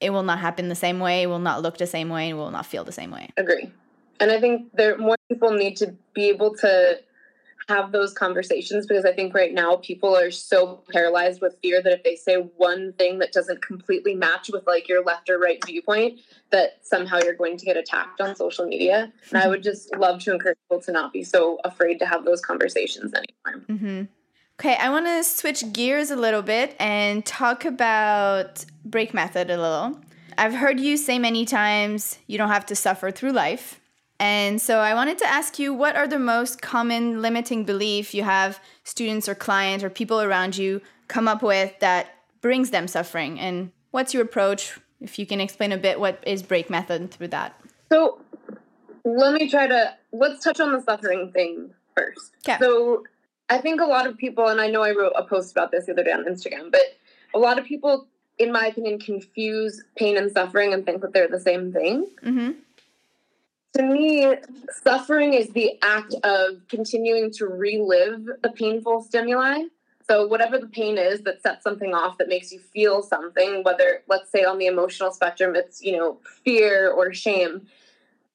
it 0.00 0.10
will 0.10 0.22
not 0.22 0.38
happen 0.38 0.68
the 0.68 0.76
same 0.76 1.00
way. 1.00 1.22
It 1.22 1.26
will 1.26 1.40
not 1.40 1.62
look 1.62 1.78
the 1.78 1.86
same 1.86 2.10
way. 2.10 2.30
It 2.30 2.34
will 2.34 2.52
not 2.52 2.66
feel 2.66 2.84
the 2.84 2.92
same 2.92 3.10
way. 3.10 3.30
Agree. 3.36 3.72
And 4.20 4.30
I 4.30 4.40
think 4.40 4.72
there 4.74 4.96
more 4.98 5.16
people 5.28 5.50
need 5.50 5.76
to 5.78 5.94
be 6.14 6.28
able 6.28 6.54
to 6.56 7.00
have 7.68 7.92
those 7.92 8.14
conversations 8.14 8.86
because 8.86 9.04
I 9.04 9.12
think 9.12 9.34
right 9.34 9.52
now 9.52 9.76
people 9.76 10.16
are 10.16 10.30
so 10.30 10.82
paralyzed 10.90 11.42
with 11.42 11.58
fear 11.62 11.82
that 11.82 11.92
if 11.92 12.02
they 12.02 12.16
say 12.16 12.36
one 12.56 12.94
thing 12.94 13.18
that 13.18 13.32
doesn't 13.32 13.60
completely 13.60 14.14
match 14.14 14.48
with 14.50 14.66
like 14.66 14.88
your 14.88 15.04
left 15.04 15.28
or 15.28 15.38
right 15.38 15.62
viewpoint, 15.64 16.20
that 16.50 16.78
somehow 16.82 17.18
you're 17.22 17.34
going 17.34 17.58
to 17.58 17.66
get 17.66 17.76
attacked 17.76 18.22
on 18.22 18.34
social 18.34 18.66
media. 18.66 19.12
And 19.30 19.42
I 19.42 19.48
would 19.48 19.62
just 19.62 19.94
love 19.96 20.22
to 20.24 20.32
encourage 20.32 20.56
people 20.64 20.80
to 20.82 20.92
not 20.92 21.12
be 21.12 21.22
so 21.22 21.58
afraid 21.64 21.98
to 21.98 22.06
have 22.06 22.24
those 22.24 22.40
conversations 22.40 23.12
anymore. 23.12 23.64
Mm-hmm. 23.68 24.02
Okay, 24.60 24.76
I 24.76 24.88
want 24.88 25.06
to 25.06 25.22
switch 25.22 25.72
gears 25.72 26.10
a 26.10 26.16
little 26.16 26.42
bit 26.42 26.74
and 26.80 27.24
talk 27.24 27.64
about 27.64 28.64
break 28.84 29.12
method 29.12 29.50
a 29.50 29.60
little. 29.60 30.00
I've 30.38 30.54
heard 30.54 30.80
you 30.80 30.96
say 30.96 31.18
many 31.18 31.44
times 31.44 32.18
you 32.26 32.38
don't 32.38 32.48
have 32.48 32.66
to 32.66 32.74
suffer 32.74 33.10
through 33.10 33.32
life. 33.32 33.77
And 34.20 34.60
so 34.60 34.78
I 34.78 34.94
wanted 34.94 35.18
to 35.18 35.26
ask 35.26 35.58
you 35.58 35.72
what 35.72 35.96
are 35.96 36.08
the 36.08 36.18
most 36.18 36.60
common 36.60 37.22
limiting 37.22 37.64
belief 37.64 38.14
you 38.14 38.24
have 38.24 38.60
students 38.82 39.28
or 39.28 39.34
clients 39.34 39.84
or 39.84 39.90
people 39.90 40.20
around 40.20 40.56
you 40.56 40.80
come 41.06 41.28
up 41.28 41.42
with 41.42 41.78
that 41.80 42.08
brings 42.40 42.70
them 42.70 42.88
suffering 42.88 43.38
and 43.38 43.70
what's 43.90 44.12
your 44.12 44.22
approach 44.22 44.78
if 45.00 45.18
you 45.18 45.26
can 45.26 45.40
explain 45.40 45.72
a 45.72 45.76
bit 45.76 46.00
what 46.00 46.22
is 46.26 46.42
break 46.42 46.68
method 46.68 47.10
through 47.10 47.28
that. 47.28 47.58
So 47.92 48.20
let 49.04 49.34
me 49.34 49.48
try 49.48 49.68
to 49.68 49.94
let's 50.12 50.42
touch 50.42 50.58
on 50.58 50.72
the 50.72 50.82
suffering 50.82 51.30
thing 51.32 51.70
first. 51.96 52.32
Okay. 52.46 52.58
So 52.60 53.04
I 53.48 53.58
think 53.58 53.80
a 53.80 53.86
lot 53.86 54.06
of 54.06 54.18
people 54.18 54.48
and 54.48 54.60
I 54.60 54.66
know 54.66 54.82
I 54.82 54.90
wrote 54.90 55.12
a 55.14 55.24
post 55.24 55.52
about 55.52 55.70
this 55.70 55.86
the 55.86 55.92
other 55.92 56.02
day 56.04 56.12
on 56.12 56.24
Instagram, 56.24 56.72
but 56.72 56.80
a 57.34 57.38
lot 57.38 57.58
of 57.58 57.64
people 57.64 58.08
in 58.38 58.52
my 58.52 58.66
opinion 58.66 58.98
confuse 58.98 59.82
pain 59.96 60.16
and 60.16 60.30
suffering 60.30 60.72
and 60.72 60.84
think 60.84 61.02
that 61.02 61.12
they're 61.12 61.28
the 61.28 61.40
same 61.40 61.72
thing. 61.72 62.06
Mm-hmm 62.24 62.50
to 63.74 63.82
me, 63.82 64.34
suffering 64.82 65.34
is 65.34 65.50
the 65.50 65.78
act 65.82 66.14
of 66.24 66.66
continuing 66.68 67.30
to 67.32 67.46
relive 67.46 68.26
the 68.42 68.50
painful 68.50 69.02
stimuli. 69.02 69.64
So, 70.08 70.26
whatever 70.26 70.58
the 70.58 70.66
pain 70.66 70.96
is 70.96 71.20
that 71.22 71.42
sets 71.42 71.62
something 71.62 71.92
off 71.92 72.16
that 72.16 72.28
makes 72.28 72.50
you 72.50 72.60
feel 72.60 73.02
something, 73.02 73.62
whether, 73.62 74.02
let's 74.08 74.30
say, 74.30 74.42
on 74.42 74.56
the 74.56 74.66
emotional 74.66 75.10
spectrum, 75.10 75.54
it's, 75.54 75.82
you 75.82 75.98
know, 75.98 76.18
fear 76.44 76.90
or 76.90 77.12
shame, 77.12 77.66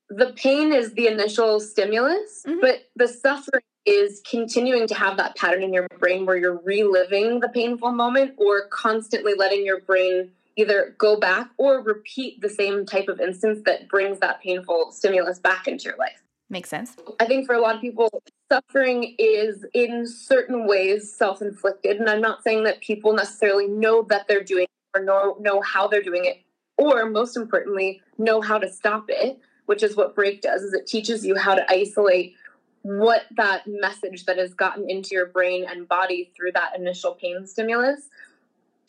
the 0.09 0.33
pain 0.35 0.71
is 0.71 0.93
the 0.93 1.07
initial 1.07 1.59
stimulus, 1.59 2.43
mm-hmm. 2.47 2.59
but 2.61 2.89
the 2.95 3.07
suffering 3.07 3.63
is 3.85 4.21
continuing 4.29 4.87
to 4.87 4.93
have 4.93 5.17
that 5.17 5.35
pattern 5.35 5.63
in 5.63 5.73
your 5.73 5.87
brain 5.99 6.25
where 6.25 6.37
you're 6.37 6.61
reliving 6.63 7.39
the 7.39 7.49
painful 7.49 7.91
moment 7.91 8.33
or 8.37 8.67
constantly 8.67 9.33
letting 9.35 9.65
your 9.65 9.81
brain 9.81 10.31
either 10.55 10.95
go 10.97 11.19
back 11.19 11.49
or 11.57 11.81
repeat 11.81 12.41
the 12.41 12.49
same 12.49 12.85
type 12.85 13.07
of 13.07 13.19
instance 13.19 13.61
that 13.65 13.87
brings 13.89 14.19
that 14.19 14.41
painful 14.41 14.91
stimulus 14.91 15.39
back 15.39 15.67
into 15.67 15.85
your 15.85 15.97
life. 15.97 16.23
Makes 16.49 16.69
sense. 16.69 16.95
I 17.19 17.25
think 17.25 17.47
for 17.47 17.55
a 17.55 17.61
lot 17.61 17.75
of 17.75 17.81
people, 17.81 18.09
suffering 18.51 19.15
is 19.17 19.65
in 19.73 20.05
certain 20.07 20.67
ways 20.67 21.11
self 21.11 21.41
inflicted. 21.41 21.97
And 21.97 22.09
I'm 22.09 22.21
not 22.21 22.43
saying 22.43 22.63
that 22.65 22.81
people 22.81 23.13
necessarily 23.13 23.67
know 23.67 24.03
that 24.09 24.27
they're 24.27 24.43
doing 24.43 24.65
it 24.65 24.97
or 24.99 25.03
know, 25.03 25.37
know 25.39 25.61
how 25.61 25.87
they're 25.87 26.03
doing 26.03 26.25
it, 26.25 26.41
or 26.77 27.09
most 27.09 27.35
importantly, 27.35 28.01
know 28.19 28.41
how 28.41 28.59
to 28.59 28.71
stop 28.71 29.05
it, 29.07 29.39
which 29.65 29.81
is 29.81 29.95
what 29.95 30.13
break 30.13 30.41
does, 30.41 30.61
is 30.61 30.73
it 30.73 30.85
teaches 30.85 31.25
you 31.25 31.35
how 31.35 31.55
to 31.55 31.71
isolate 31.71 32.35
what 32.83 33.23
that 33.37 33.63
message 33.65 34.25
that 34.25 34.37
has 34.37 34.53
gotten 34.53 34.89
into 34.89 35.15
your 35.15 35.27
brain 35.27 35.65
and 35.67 35.87
body 35.87 36.31
through 36.35 36.51
that 36.51 36.77
initial 36.77 37.13
pain 37.13 37.47
stimulus 37.47 38.09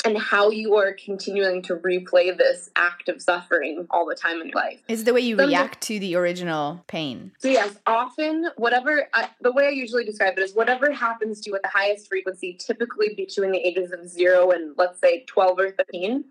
and 0.04 0.18
how 0.18 0.50
you 0.50 0.76
are 0.76 0.92
continuing 0.92 1.62
to 1.62 1.76
replay 1.76 2.36
this 2.36 2.70
act 2.76 3.08
of 3.08 3.22
suffering 3.22 3.86
all 3.90 4.06
the 4.06 4.14
time 4.14 4.40
in 4.40 4.48
your 4.48 4.56
life. 4.56 4.80
Is 4.86 5.04
the 5.04 5.14
way 5.14 5.20
you 5.20 5.36
react 5.36 5.80
to 5.82 5.98
the 5.98 6.14
original 6.14 6.84
pain. 6.86 7.32
So, 7.38 7.48
yes, 7.48 7.74
often, 7.86 8.50
whatever, 8.56 9.08
I, 9.14 9.30
the 9.40 9.50
way 9.50 9.66
I 9.66 9.70
usually 9.70 10.04
describe 10.04 10.36
it 10.36 10.42
is 10.42 10.54
whatever 10.54 10.92
happens 10.92 11.40
to 11.42 11.50
you 11.50 11.56
at 11.56 11.62
the 11.62 11.68
highest 11.68 12.08
frequency, 12.08 12.52
typically 12.52 13.14
between 13.14 13.50
the 13.50 13.58
ages 13.58 13.92
of 13.92 14.06
zero 14.06 14.50
and 14.50 14.74
let's 14.76 15.00
say 15.00 15.24
12 15.26 15.58
or 15.58 15.70
13, 15.70 16.24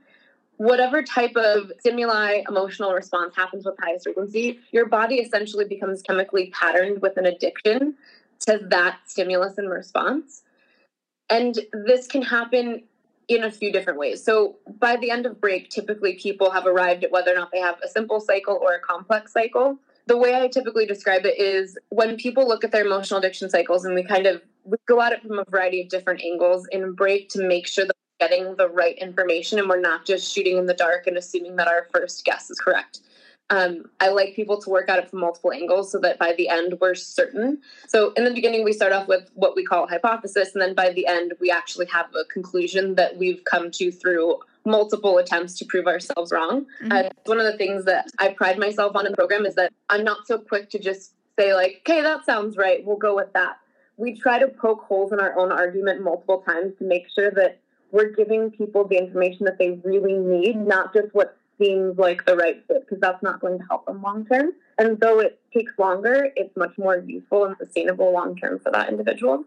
whatever 0.57 1.01
type 1.01 1.35
of 1.35 1.71
stimuli 1.79 2.43
emotional 2.47 2.93
response 2.93 3.35
happens 3.35 3.65
with 3.65 3.75
highest 3.81 4.03
frequency, 4.03 4.59
your 4.71 4.85
body 4.85 5.15
essentially 5.15 5.65
becomes 5.65 6.03
chemically 6.03 6.51
patterned 6.51 7.01
with 7.01 7.17
an 7.17 7.25
addiction 7.25 7.95
to 8.39 8.59
that 8.69 8.99
stimulus 9.07 9.57
and 9.57 9.69
response. 9.69 10.43
And 11.29 11.57
this 11.85 12.05
can 12.05 12.21
happen 12.21 12.83
in 13.27 13.43
a 13.43 13.51
few 13.51 13.71
different 13.71 13.99
ways. 13.99 14.23
So 14.23 14.57
by 14.79 14.97
the 14.97 15.11
end 15.11 15.25
of 15.25 15.39
break, 15.39 15.69
typically 15.69 16.15
people 16.15 16.51
have 16.51 16.65
arrived 16.65 17.03
at 17.03 17.11
whether 17.11 17.31
or 17.31 17.35
not 17.35 17.51
they 17.51 17.59
have 17.59 17.77
a 17.83 17.87
simple 17.87 18.19
cycle 18.19 18.59
or 18.61 18.73
a 18.73 18.79
complex 18.79 19.33
cycle. 19.33 19.77
The 20.07 20.17
way 20.17 20.35
I 20.35 20.47
typically 20.47 20.85
describe 20.85 21.25
it 21.25 21.39
is 21.39 21.77
when 21.89 22.17
people 22.17 22.47
look 22.47 22.63
at 22.63 22.71
their 22.71 22.85
emotional 22.85 23.19
addiction 23.19 23.49
cycles 23.49 23.85
and 23.85 23.95
we 23.95 24.03
kind 24.03 24.27
of 24.27 24.41
we 24.65 24.77
go 24.87 25.01
at 25.01 25.11
it 25.11 25.21
from 25.21 25.39
a 25.39 25.45
variety 25.45 25.81
of 25.81 25.89
different 25.89 26.21
angles 26.21 26.67
in 26.71 26.93
break 26.93 27.29
to 27.29 27.45
make 27.45 27.67
sure 27.67 27.85
that 27.85 27.95
we're 27.95 28.27
getting 28.27 28.55
the 28.55 28.69
right 28.69 28.97
information 28.97 29.59
and 29.59 29.69
we're 29.69 29.79
not 29.79 30.05
just 30.05 30.33
shooting 30.33 30.57
in 30.57 30.65
the 30.65 30.73
dark 30.73 31.07
and 31.07 31.17
assuming 31.17 31.55
that 31.57 31.67
our 31.67 31.87
first 31.93 32.23
guess 32.23 32.49
is 32.49 32.59
correct. 32.59 32.99
Um, 33.49 33.85
I 33.99 34.09
like 34.09 34.35
people 34.35 34.59
to 34.61 34.69
work 34.69 34.89
at 34.89 34.99
it 34.99 35.09
from 35.09 35.19
multiple 35.19 35.51
angles 35.51 35.91
so 35.91 35.99
that 35.99 36.17
by 36.17 36.33
the 36.33 36.49
end 36.49 36.75
we're 36.79 36.95
certain. 36.95 37.61
So 37.87 38.13
in 38.13 38.23
the 38.23 38.33
beginning, 38.33 38.63
we 38.63 38.73
start 38.73 38.93
off 38.93 39.07
with 39.07 39.29
what 39.35 39.55
we 39.55 39.63
call 39.63 39.87
hypothesis, 39.87 40.53
and 40.53 40.61
then 40.61 40.73
by 40.73 40.91
the 40.91 41.05
end, 41.05 41.33
we 41.39 41.51
actually 41.51 41.85
have 41.87 42.07
a 42.15 42.25
conclusion 42.25 42.95
that 42.95 43.17
we've 43.17 43.43
come 43.43 43.69
to 43.71 43.91
through 43.91 44.39
multiple 44.65 45.17
attempts 45.17 45.57
to 45.59 45.65
prove 45.65 45.87
ourselves 45.87 46.31
wrong. 46.31 46.65
Mm-hmm. 46.81 46.91
Uh, 46.91 47.09
one 47.25 47.39
of 47.39 47.45
the 47.45 47.57
things 47.57 47.85
that 47.85 48.07
I 48.17 48.29
pride 48.29 48.57
myself 48.57 48.95
on 48.95 49.05
in 49.05 49.11
the 49.11 49.17
program 49.17 49.45
is 49.45 49.55
that 49.55 49.73
I'm 49.89 50.03
not 50.03 50.25
so 50.25 50.37
quick 50.37 50.69
to 50.71 50.79
just 50.79 51.13
say 51.37 51.53
like, 51.53 51.81
"Okay, 51.81 52.01
that 52.01 52.25
sounds 52.25 52.57
right. 52.57 52.83
We'll 52.85 52.97
go 52.97 53.15
with 53.15 53.33
that." 53.33 53.57
We 53.97 54.15
try 54.15 54.39
to 54.39 54.47
poke 54.47 54.81
holes 54.81 55.11
in 55.11 55.19
our 55.19 55.37
own 55.37 55.51
argument 55.51 56.01
multiple 56.01 56.39
times 56.39 56.73
to 56.79 56.85
make 56.85 57.09
sure 57.13 57.29
that 57.31 57.59
we're 57.91 58.09
giving 58.09 58.49
people 58.49 58.87
the 58.87 58.97
information 58.97 59.45
that 59.45 59.59
they 59.59 59.79
really 59.83 60.13
need, 60.13 60.55
not 60.55 60.93
just 60.93 61.13
what 61.13 61.37
seems 61.63 61.97
like 61.97 62.25
the 62.25 62.35
right 62.35 62.63
fit 62.67 62.81
because 62.81 62.99
that's 62.99 63.23
not 63.23 63.39
going 63.39 63.59
to 63.59 63.65
help 63.69 63.85
them 63.85 64.01
long 64.01 64.25
term. 64.25 64.51
And 64.77 64.99
though 64.99 65.19
it 65.19 65.39
takes 65.53 65.73
longer, 65.77 66.29
it's 66.35 66.55
much 66.57 66.77
more 66.77 66.97
useful 66.97 67.45
and 67.45 67.55
sustainable 67.57 68.11
long 68.11 68.35
term 68.35 68.59
for 68.59 68.71
that 68.71 68.89
individual. 68.89 69.45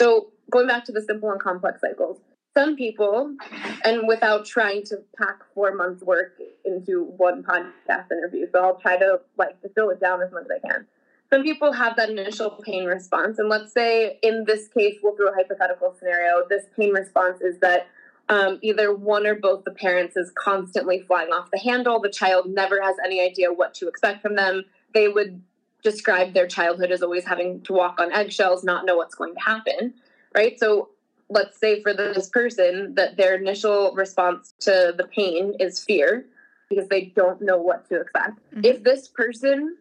So, 0.00 0.28
going 0.50 0.66
back 0.66 0.84
to 0.86 0.92
the 0.92 1.02
simple 1.02 1.30
and 1.30 1.40
complex 1.40 1.80
cycles, 1.80 2.18
some 2.56 2.76
people, 2.76 3.36
and 3.84 4.08
without 4.08 4.44
trying 4.44 4.82
to 4.84 4.98
pack 5.16 5.38
four 5.54 5.74
months' 5.74 6.02
work 6.02 6.36
into 6.64 7.04
one 7.16 7.42
podcast 7.42 8.10
interview, 8.10 8.46
so 8.52 8.62
I'll 8.62 8.76
try 8.80 8.96
to 8.96 9.20
like 9.38 9.60
distill 9.62 9.90
it 9.90 10.00
down 10.00 10.22
as 10.22 10.32
much 10.32 10.44
as 10.44 10.50
I 10.62 10.68
can. 10.68 10.86
Some 11.32 11.44
people 11.44 11.72
have 11.72 11.94
that 11.96 12.10
initial 12.10 12.50
pain 12.50 12.86
response, 12.86 13.38
and 13.38 13.48
let's 13.48 13.72
say 13.72 14.18
in 14.22 14.44
this 14.46 14.66
case, 14.68 14.96
we'll 15.02 15.14
do 15.14 15.28
a 15.28 15.34
hypothetical 15.34 15.94
scenario. 15.96 16.42
This 16.48 16.64
pain 16.76 16.92
response 16.92 17.40
is 17.40 17.58
that 17.60 17.86
um, 18.30 18.60
either 18.62 18.94
one 18.94 19.26
or 19.26 19.34
both 19.34 19.64
the 19.64 19.72
parents 19.72 20.16
is 20.16 20.32
constantly 20.36 21.00
flying 21.00 21.30
off 21.30 21.50
the 21.50 21.58
handle. 21.58 22.00
The 22.00 22.08
child 22.08 22.46
never 22.48 22.80
has 22.80 22.96
any 23.04 23.20
idea 23.20 23.52
what 23.52 23.74
to 23.74 23.88
expect 23.88 24.22
from 24.22 24.36
them. 24.36 24.64
They 24.94 25.08
would 25.08 25.42
describe 25.82 26.32
their 26.32 26.46
childhood 26.46 26.92
as 26.92 27.02
always 27.02 27.24
having 27.24 27.60
to 27.62 27.72
walk 27.72 28.00
on 28.00 28.12
eggshells, 28.12 28.62
not 28.62 28.86
know 28.86 28.96
what's 28.96 29.16
going 29.16 29.34
to 29.34 29.40
happen, 29.40 29.94
right? 30.34 30.58
So 30.60 30.90
let's 31.28 31.58
say 31.58 31.82
for 31.82 31.92
this 31.92 32.28
person 32.28 32.94
that 32.94 33.16
their 33.16 33.34
initial 33.34 33.92
response 33.94 34.54
to 34.60 34.94
the 34.96 35.04
pain 35.04 35.54
is 35.58 35.82
fear 35.82 36.26
because 36.68 36.88
they 36.88 37.06
don't 37.16 37.42
know 37.42 37.58
what 37.58 37.88
to 37.88 38.00
expect. 38.00 38.38
Mm-hmm. 38.54 38.64
If 38.64 38.84
this 38.84 39.08
person 39.08 39.76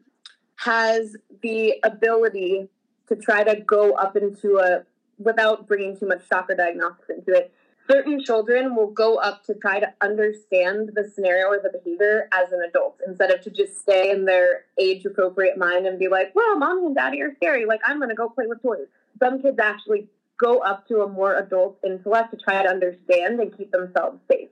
has 0.55 1.15
the 1.43 1.75
ability 1.83 2.67
to 3.09 3.15
try 3.15 3.43
to 3.43 3.61
go 3.61 3.93
up 3.93 4.15
into 4.15 4.57
a 4.57 4.83
without 5.19 5.67
bringing 5.67 5.97
too 5.97 6.07
much 6.07 6.27
shock 6.27 6.49
or 6.49 6.55
diagnostics 6.55 7.09
into 7.09 7.33
it 7.33 7.53
certain 7.89 8.23
children 8.23 8.75
will 8.75 8.91
go 8.91 9.17
up 9.17 9.43
to 9.45 9.53
try 9.55 9.79
to 9.79 9.91
understand 10.01 10.91
the 10.93 11.09
scenario 11.13 11.47
or 11.47 11.59
the 11.61 11.71
behavior 11.77 12.29
as 12.31 12.51
an 12.51 12.61
adult 12.67 12.99
instead 13.07 13.31
of 13.31 13.41
to 13.41 13.49
just 13.49 13.79
stay 13.79 14.11
in 14.11 14.25
their 14.25 14.65
age 14.79 15.05
appropriate 15.05 15.57
mind 15.57 15.87
and 15.87 15.97
be 15.97 16.07
like, 16.07 16.33
well, 16.35 16.57
mommy 16.57 16.85
and 16.85 16.95
daddy 16.95 17.21
are 17.21 17.33
scary. 17.35 17.65
Like, 17.65 17.81
I'm 17.85 17.97
going 17.97 18.09
to 18.09 18.15
go 18.15 18.29
play 18.29 18.45
with 18.47 18.61
toys. 18.61 18.87
Some 19.19 19.41
kids 19.41 19.57
actually 19.59 20.07
go 20.37 20.59
up 20.59 20.87
to 20.87 21.01
a 21.01 21.07
more 21.07 21.35
adult 21.37 21.77
intellect 21.83 22.31
to 22.31 22.37
try 22.37 22.63
to 22.63 22.69
understand 22.69 23.39
and 23.39 23.55
keep 23.57 23.71
themselves 23.71 24.19
safe. 24.31 24.49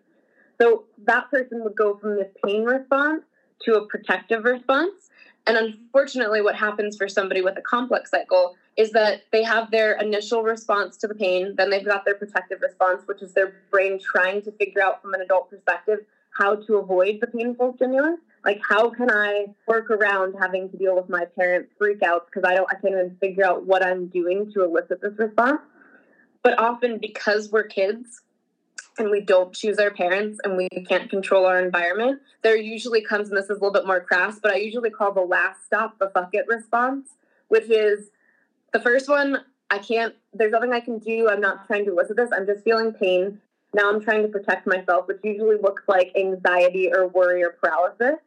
So 0.59 0.85
that 1.05 1.29
person 1.29 1.63
would 1.63 1.75
go 1.75 1.97
from 1.97 2.15
this 2.15 2.31
pain 2.43 2.63
response 2.63 3.21
to 3.63 3.75
a 3.75 3.85
protective 3.87 4.43
response. 4.43 5.09
And 5.47 5.55
unfortunately, 5.57 6.41
what 6.41 6.55
happens 6.55 6.97
for 6.97 7.07
somebody 7.07 7.41
with 7.41 7.57
a 7.57 7.61
complex 7.61 8.11
cycle 8.11 8.55
is 8.75 8.91
that 8.91 9.23
they 9.31 9.43
have 9.43 9.71
their 9.71 9.93
initial 9.93 10.43
response 10.43 10.97
to 10.97 11.07
the 11.07 11.15
pain, 11.15 11.55
then 11.57 11.69
they've 11.69 11.85
got 11.85 12.03
their 12.03 12.15
protective 12.15 12.61
response, 12.61 13.03
which 13.05 13.21
is 13.21 13.33
their 13.33 13.53
brain 13.71 13.97
trying 13.99 14.41
to 14.41 14.51
figure 14.51 14.83
out 14.83 15.01
from 15.01 15.13
an 15.13 15.21
adult 15.21 15.49
perspective 15.49 15.99
how 16.37 16.55
to 16.55 16.75
avoid 16.75 17.19
the 17.21 17.27
painful 17.27 17.73
stimulus. 17.77 18.19
Like, 18.43 18.61
how 18.67 18.89
can 18.89 19.09
I 19.09 19.47
work 19.67 19.89
around 19.89 20.35
having 20.39 20.69
to 20.69 20.77
deal 20.77 20.95
with 20.95 21.09
my 21.09 21.25
parents' 21.25 21.71
freakouts 21.81 22.25
because 22.25 22.43
I 22.45 22.53
don't, 22.53 22.67
I 22.69 22.75
can't 22.75 22.93
even 22.93 23.17
figure 23.19 23.45
out 23.45 23.65
what 23.65 23.83
I'm 23.83 24.07
doing 24.07 24.51
to 24.53 24.63
elicit 24.63 25.01
this 25.01 25.17
response. 25.17 25.61
But 26.43 26.59
often, 26.59 26.99
because 26.99 27.51
we're 27.51 27.63
kids 27.63 28.21
and 28.97 29.09
we 29.09 29.21
don't 29.21 29.53
choose 29.53 29.77
our 29.77 29.91
parents 29.91 30.39
and 30.43 30.57
we 30.57 30.67
can't 30.87 31.09
control 31.09 31.45
our 31.45 31.59
environment, 31.59 32.21
there 32.43 32.57
usually 32.57 33.01
comes, 33.01 33.29
and 33.29 33.37
this 33.37 33.45
is 33.45 33.51
a 33.51 33.53
little 33.53 33.71
bit 33.71 33.85
more 33.85 34.01
crass, 34.01 34.39
but 34.41 34.51
I 34.51 34.57
usually 34.57 34.89
call 34.89 35.13
the 35.13 35.21
last 35.21 35.65
stop 35.65 35.99
the 35.99 36.09
fuck 36.09 36.29
it 36.33 36.45
response, 36.47 37.09
which 37.47 37.69
is 37.69 38.09
the 38.73 38.79
first 38.79 39.09
one, 39.09 39.39
I 39.69 39.79
can't, 39.79 40.15
there's 40.33 40.51
nothing 40.51 40.73
I 40.73 40.79
can 40.79 40.99
do. 40.99 41.29
I'm 41.29 41.41
not 41.41 41.67
trying 41.67 41.85
to 41.85 41.91
elicit 41.91 42.17
this. 42.17 42.29
I'm 42.31 42.45
just 42.45 42.63
feeling 42.63 42.93
pain. 42.93 43.39
Now 43.73 43.89
I'm 43.89 44.01
trying 44.01 44.21
to 44.23 44.29
protect 44.29 44.65
myself, 44.65 45.07
which 45.07 45.19
usually 45.23 45.57
looks 45.57 45.83
like 45.87 46.11
anxiety 46.15 46.89
or 46.93 47.07
worry 47.07 47.43
or 47.43 47.51
paralysis. 47.61 48.19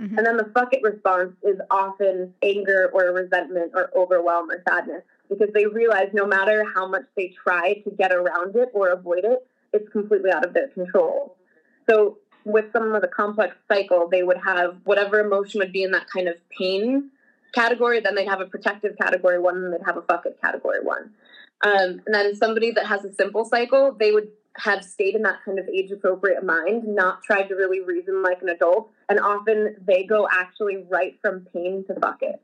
Mm-hmm. 0.00 0.18
And 0.18 0.26
then 0.26 0.36
the 0.36 0.50
fuck 0.54 0.72
it 0.72 0.82
response 0.82 1.32
is 1.42 1.58
often 1.70 2.34
anger 2.42 2.90
or 2.92 3.12
resentment 3.12 3.72
or 3.74 3.90
overwhelm 3.96 4.50
or 4.50 4.62
sadness 4.68 5.02
because 5.28 5.50
they 5.54 5.66
realize 5.66 6.10
no 6.12 6.26
matter 6.26 6.64
how 6.74 6.86
much 6.88 7.04
they 7.16 7.28
try 7.28 7.74
to 7.84 7.90
get 7.90 8.12
around 8.12 8.56
it 8.56 8.70
or 8.72 8.88
avoid 8.88 9.24
it, 9.24 9.46
it's 9.74 9.88
completely 9.90 10.30
out 10.30 10.44
of 10.44 10.54
their 10.54 10.68
control. 10.68 11.36
So 11.88 12.18
with 12.44 12.66
someone 12.72 12.92
with 12.92 13.04
a 13.04 13.08
complex 13.08 13.56
cycle, 13.70 14.08
they 14.10 14.22
would 14.22 14.38
have 14.38 14.76
whatever 14.84 15.20
emotion 15.20 15.58
would 15.58 15.72
be 15.72 15.82
in 15.82 15.90
that 15.90 16.06
kind 16.08 16.28
of 16.28 16.36
pain 16.56 17.10
category, 17.52 18.00
then 18.00 18.14
they'd 18.14 18.28
have 18.28 18.40
a 18.40 18.46
protective 18.46 18.96
category 19.00 19.38
one, 19.38 19.56
and 19.56 19.72
they'd 19.72 19.84
have 19.84 19.96
a 19.96 20.02
fuck 20.02 20.26
it 20.26 20.38
category 20.42 20.80
one. 20.82 21.10
Um, 21.64 22.02
and 22.06 22.14
then 22.14 22.34
somebody 22.34 22.70
that 22.72 22.86
has 22.86 23.04
a 23.04 23.12
simple 23.12 23.44
cycle, 23.44 23.94
they 23.98 24.12
would 24.12 24.28
have 24.56 24.84
stayed 24.84 25.14
in 25.14 25.22
that 25.22 25.38
kind 25.44 25.58
of 25.58 25.68
age 25.68 25.90
appropriate 25.90 26.44
mind, 26.44 26.84
not 26.86 27.22
tried 27.22 27.44
to 27.44 27.54
really 27.54 27.80
reason 27.80 28.22
like 28.22 28.42
an 28.42 28.48
adult, 28.48 28.90
and 29.08 29.18
often 29.18 29.76
they 29.86 30.04
go 30.04 30.28
actually 30.30 30.84
right 30.88 31.18
from 31.22 31.46
pain 31.52 31.84
to 31.86 31.94
fuck 32.00 32.18
it. 32.22 32.40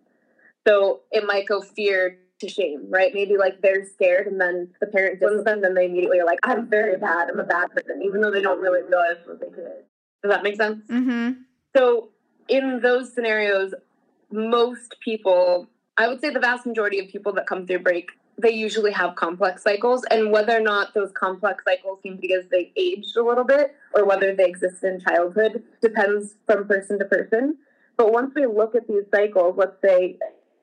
So 0.67 1.01
it 1.11 1.25
might 1.27 1.47
go 1.47 1.61
fear 1.61 2.19
to 2.41 2.49
shame, 2.49 2.87
right? 2.89 3.13
Maybe 3.15 3.37
like 3.37 3.61
they're 3.61 3.85
scared 3.87 4.27
and 4.27 4.41
then 4.41 4.69
the 4.81 4.87
parent 4.87 5.21
disciplines 5.21 5.45
them, 5.45 5.63
then 5.63 5.75
they 5.75 5.87
immediately 5.87 6.21
are 6.21 6.27
like, 6.27 6.41
I'm 6.43 6.69
very 6.69 6.97
bad, 6.97 7.29
I'm 7.31 7.39
a 7.39 7.45
bad 7.45 7.71
person, 7.71 8.03
even 8.03 8.21
though 8.21 8.31
they 8.31 8.43
don't 8.43 8.61
really 8.61 8.83
realize 8.83 9.17
what 9.27 9.41
they 9.41 9.49
did. 9.49 9.85
Does 10.23 10.31
that 10.31 10.43
make 10.43 10.57
sense? 10.57 10.87
Mm-hmm. 10.89 11.43
So 11.77 12.09
in 12.49 12.81
those 12.81 13.13
scenarios, 13.13 13.75
most 14.31 14.97
people, 15.01 15.69
I 15.97 16.09
would 16.09 16.21
say 16.21 16.31
the 16.31 16.41
vast 16.41 16.67
majority 16.67 16.99
of 16.99 17.09
people 17.09 17.33
that 17.35 17.47
come 17.47 17.67
through 17.67 17.81
break 17.81 18.11
they 18.41 18.53
usually 18.53 18.93
have 18.93 19.15
complex 19.17 19.63
cycles. 19.63 20.05
And 20.11 20.33
whether 20.33 20.57
or 20.57 20.61
not 20.61 20.95
those 20.95 21.13
complex 21.13 21.65
cycles 21.65 21.99
came 22.03 22.17
because 22.17 22.45
they 22.51 22.73
aged 22.77 23.17
a 23.17 23.23
little 23.23 23.45
bit 23.45 23.75
or 23.95 24.05
whether 24.05 24.35
they 24.35 24.47
exist 24.47 24.83
in 24.83 25.01
childhood 25.01 25.63
depends 25.81 26.37
from 26.47 26.67
person 26.67 26.99
to 26.99 27.05
person. 27.05 27.59
But 27.97 28.13
once 28.13 28.33
we 28.35 28.47
look 28.47 28.75
at 28.75 28.89
these 28.89 29.05
cycles, 29.15 29.57
let's 29.59 29.81
say, 29.83 30.17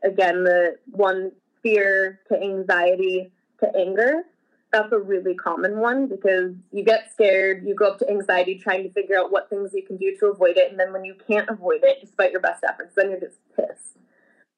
again, 0.03 0.43
the 0.43 0.77
one 0.87 1.31
fear 1.67 2.19
to 2.29 2.41
anxiety 2.41 3.31
to 3.59 3.67
anger, 3.77 4.23
that's 4.71 4.91
a 4.91 4.97
really 4.97 5.35
common 5.35 5.79
one 5.79 6.07
because 6.07 6.53
you 6.71 6.83
get 6.83 7.11
scared, 7.11 7.65
you 7.65 7.75
go 7.75 7.91
up 7.91 7.99
to 7.99 8.09
anxiety 8.09 8.57
trying 8.57 8.83
to 8.83 8.91
figure 8.91 9.17
out 9.17 9.31
what 9.31 9.49
things 9.49 9.71
you 9.73 9.83
can 9.83 9.97
do 9.97 10.15
to 10.19 10.27
avoid 10.27 10.57
it. 10.57 10.69
And 10.69 10.79
then 10.79 10.93
when 10.93 11.03
you 11.03 11.15
can't 11.27 11.49
avoid 11.49 11.81
it, 11.83 11.99
despite 12.01 12.31
your 12.31 12.41
best 12.41 12.63
efforts, 12.67 12.93
then 12.95 13.09
you're 13.09 13.19
just 13.19 13.37
pissed. 13.55 13.97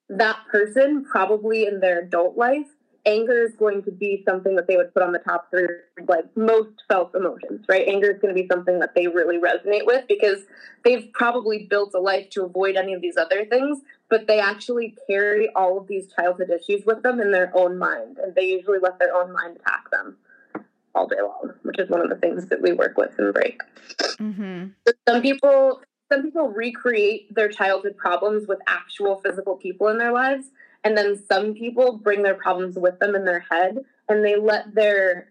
That 0.09 0.37
person, 0.51 1.05
probably 1.05 1.65
in 1.65 1.79
their 1.79 2.01
adult 2.01 2.37
life, 2.37 2.67
anger 3.05 3.43
is 3.43 3.55
going 3.55 3.83
to 3.83 3.91
be 3.91 4.23
something 4.27 4.55
that 4.55 4.67
they 4.67 4.77
would 4.77 4.93
put 4.93 5.03
on 5.03 5.13
the 5.13 5.19
top 5.19 5.49
three, 5.49 5.67
like 6.07 6.25
most 6.35 6.83
felt 6.87 7.15
emotions, 7.15 7.65
right? 7.69 7.87
Anger 7.87 8.11
is 8.11 8.19
going 8.19 8.35
to 8.35 8.41
be 8.41 8.47
something 8.51 8.79
that 8.79 8.93
they 8.95 9.07
really 9.07 9.39
resonate 9.39 9.85
with 9.85 10.05
because 10.07 10.39
they've 10.83 11.09
probably 11.13 11.67
built 11.69 11.93
a 11.95 11.99
life 11.99 12.29
to 12.31 12.43
avoid 12.43 12.75
any 12.75 12.93
of 12.93 13.01
these 13.01 13.17
other 13.17 13.45
things, 13.45 13.79
but 14.09 14.27
they 14.27 14.39
actually 14.39 14.95
carry 15.07 15.49
all 15.55 15.77
of 15.77 15.87
these 15.87 16.07
childhood 16.13 16.49
issues 16.49 16.85
with 16.85 17.03
them 17.03 17.19
in 17.19 17.31
their 17.31 17.51
own 17.55 17.77
mind, 17.77 18.17
and 18.17 18.33
they 18.35 18.45
usually 18.45 18.79
let 18.79 18.99
their 18.99 19.15
own 19.15 19.31
mind 19.31 19.57
attack 19.57 19.89
them 19.91 20.17
all 20.95 21.07
day 21.07 21.21
long, 21.21 21.53
which 21.63 21.79
is 21.79 21.89
one 21.89 22.01
of 22.01 22.09
the 22.09 22.15
things 22.15 22.47
that 22.47 22.61
we 22.61 22.73
work 22.73 22.97
with 22.97 23.17
in 23.19 23.31
break. 23.31 23.61
Mm-hmm. 24.19 24.67
Some 25.07 25.21
people 25.21 25.81
some 26.11 26.23
people 26.23 26.49
recreate 26.49 27.33
their 27.33 27.49
childhood 27.49 27.95
problems 27.95 28.47
with 28.47 28.59
actual 28.67 29.17
physical 29.17 29.55
people 29.55 29.89
in 29.89 29.99
their 29.99 30.11
lives 30.11 30.47
and 30.83 30.97
then 30.97 31.21
some 31.29 31.53
people 31.53 31.97
bring 31.97 32.23
their 32.23 32.35
problems 32.35 32.77
with 32.77 32.99
them 32.99 33.15
in 33.15 33.25
their 33.25 33.45
head 33.51 33.77
and 34.07 34.25
they 34.25 34.35
let 34.35 34.73
their 34.73 35.29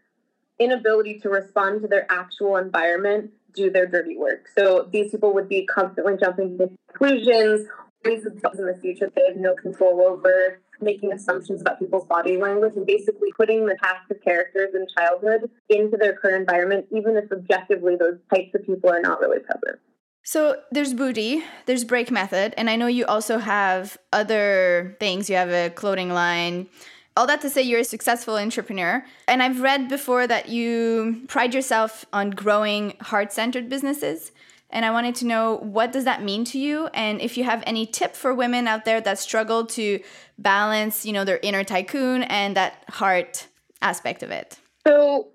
inability 0.59 1.19
to 1.21 1.29
respond 1.29 1.83
to 1.83 1.89
their 1.89 2.07
actual 2.11 2.57
environment 2.57 3.31
do 3.55 3.71
their 3.71 3.87
dirty 3.87 4.17
work. 4.17 4.49
So 4.57 4.89
these 4.93 5.11
people 5.11 5.33
would 5.35 5.49
be 5.49 5.67
constantly 5.67 6.17
jumping 6.17 6.59
to 6.59 6.71
conclusions, 6.89 7.67
in 8.05 8.67
the 8.67 8.79
future 8.81 9.11
they 9.15 9.23
have 9.27 9.37
no 9.37 9.55
control 9.55 10.01
over, 10.01 10.61
making 10.81 11.13
assumptions 11.13 11.61
about 11.61 11.79
people's 11.79 12.07
body 12.07 12.37
language, 12.37 12.75
and 12.77 12.87
basically 12.87 13.33
putting 13.37 13.67
the 13.67 13.77
cast 13.77 14.11
of 14.11 14.21
characters 14.23 14.75
in 14.75 14.87
childhood 14.97 15.51
into 15.69 15.97
their 15.97 16.15
current 16.15 16.41
environment, 16.41 16.87
even 16.91 17.17
if 17.17 17.31
objectively 17.33 17.97
those 17.97 18.19
types 18.33 18.55
of 18.55 18.65
people 18.65 18.91
are 18.91 19.01
not 19.01 19.21
really 19.21 19.41
present. 19.41 19.81
So 20.23 20.61
there's 20.71 20.93
Buti, 20.93 21.43
there's 21.67 21.85
Break 21.85 22.11
Method, 22.11 22.53
and 22.57 22.69
I 22.69 22.77
know 22.77 22.87
you 22.87 23.07
also 23.07 23.39
have 23.39 23.97
other 24.13 24.97
things. 25.01 25.31
You 25.31 25.37
have 25.37 25.51
a 25.51 25.71
clothing 25.71 26.11
line. 26.11 26.69
All 27.17 27.27
that 27.27 27.41
to 27.41 27.51
say, 27.51 27.63
you're 27.63 27.81
a 27.81 27.85
successful 27.85 28.37
entrepreneur. 28.37 29.05
And 29.27 29.43
I've 29.43 29.61
read 29.61 29.89
before 29.89 30.27
that 30.27 30.49
you 30.49 31.23
pride 31.29 31.55
yourself 31.55 32.05
on 32.13 32.31
growing 32.31 32.97
heart 33.01 33.33
centered 33.33 33.69
businesses. 33.69 34.31
And 34.71 34.85
I 34.85 34.91
wanted 34.91 35.15
to 35.17 35.27
know 35.27 35.57
what 35.57 35.93
does 35.93 36.05
that 36.05 36.23
mean 36.23 36.45
to 36.47 36.59
you? 36.59 36.89
And 36.89 37.21
if 37.21 37.39
you 37.39 37.45
have 37.45 37.63
any 37.67 37.87
tip 37.87 38.15
for 38.15 38.35
women 38.35 38.69
out 38.69 38.85
there 38.85 39.01
that 39.01 39.19
struggle 39.19 39.65
to 39.67 40.01
balance, 40.37 41.07
you 41.07 41.13
know, 41.13 41.25
their 41.25 41.41
inner 41.43 41.65
tycoon 41.65 42.23
and 42.25 42.57
that 42.57 42.85
heart 42.91 43.47
aspect 43.81 44.23
of 44.23 44.31
it. 44.31 44.59
So 44.87 45.29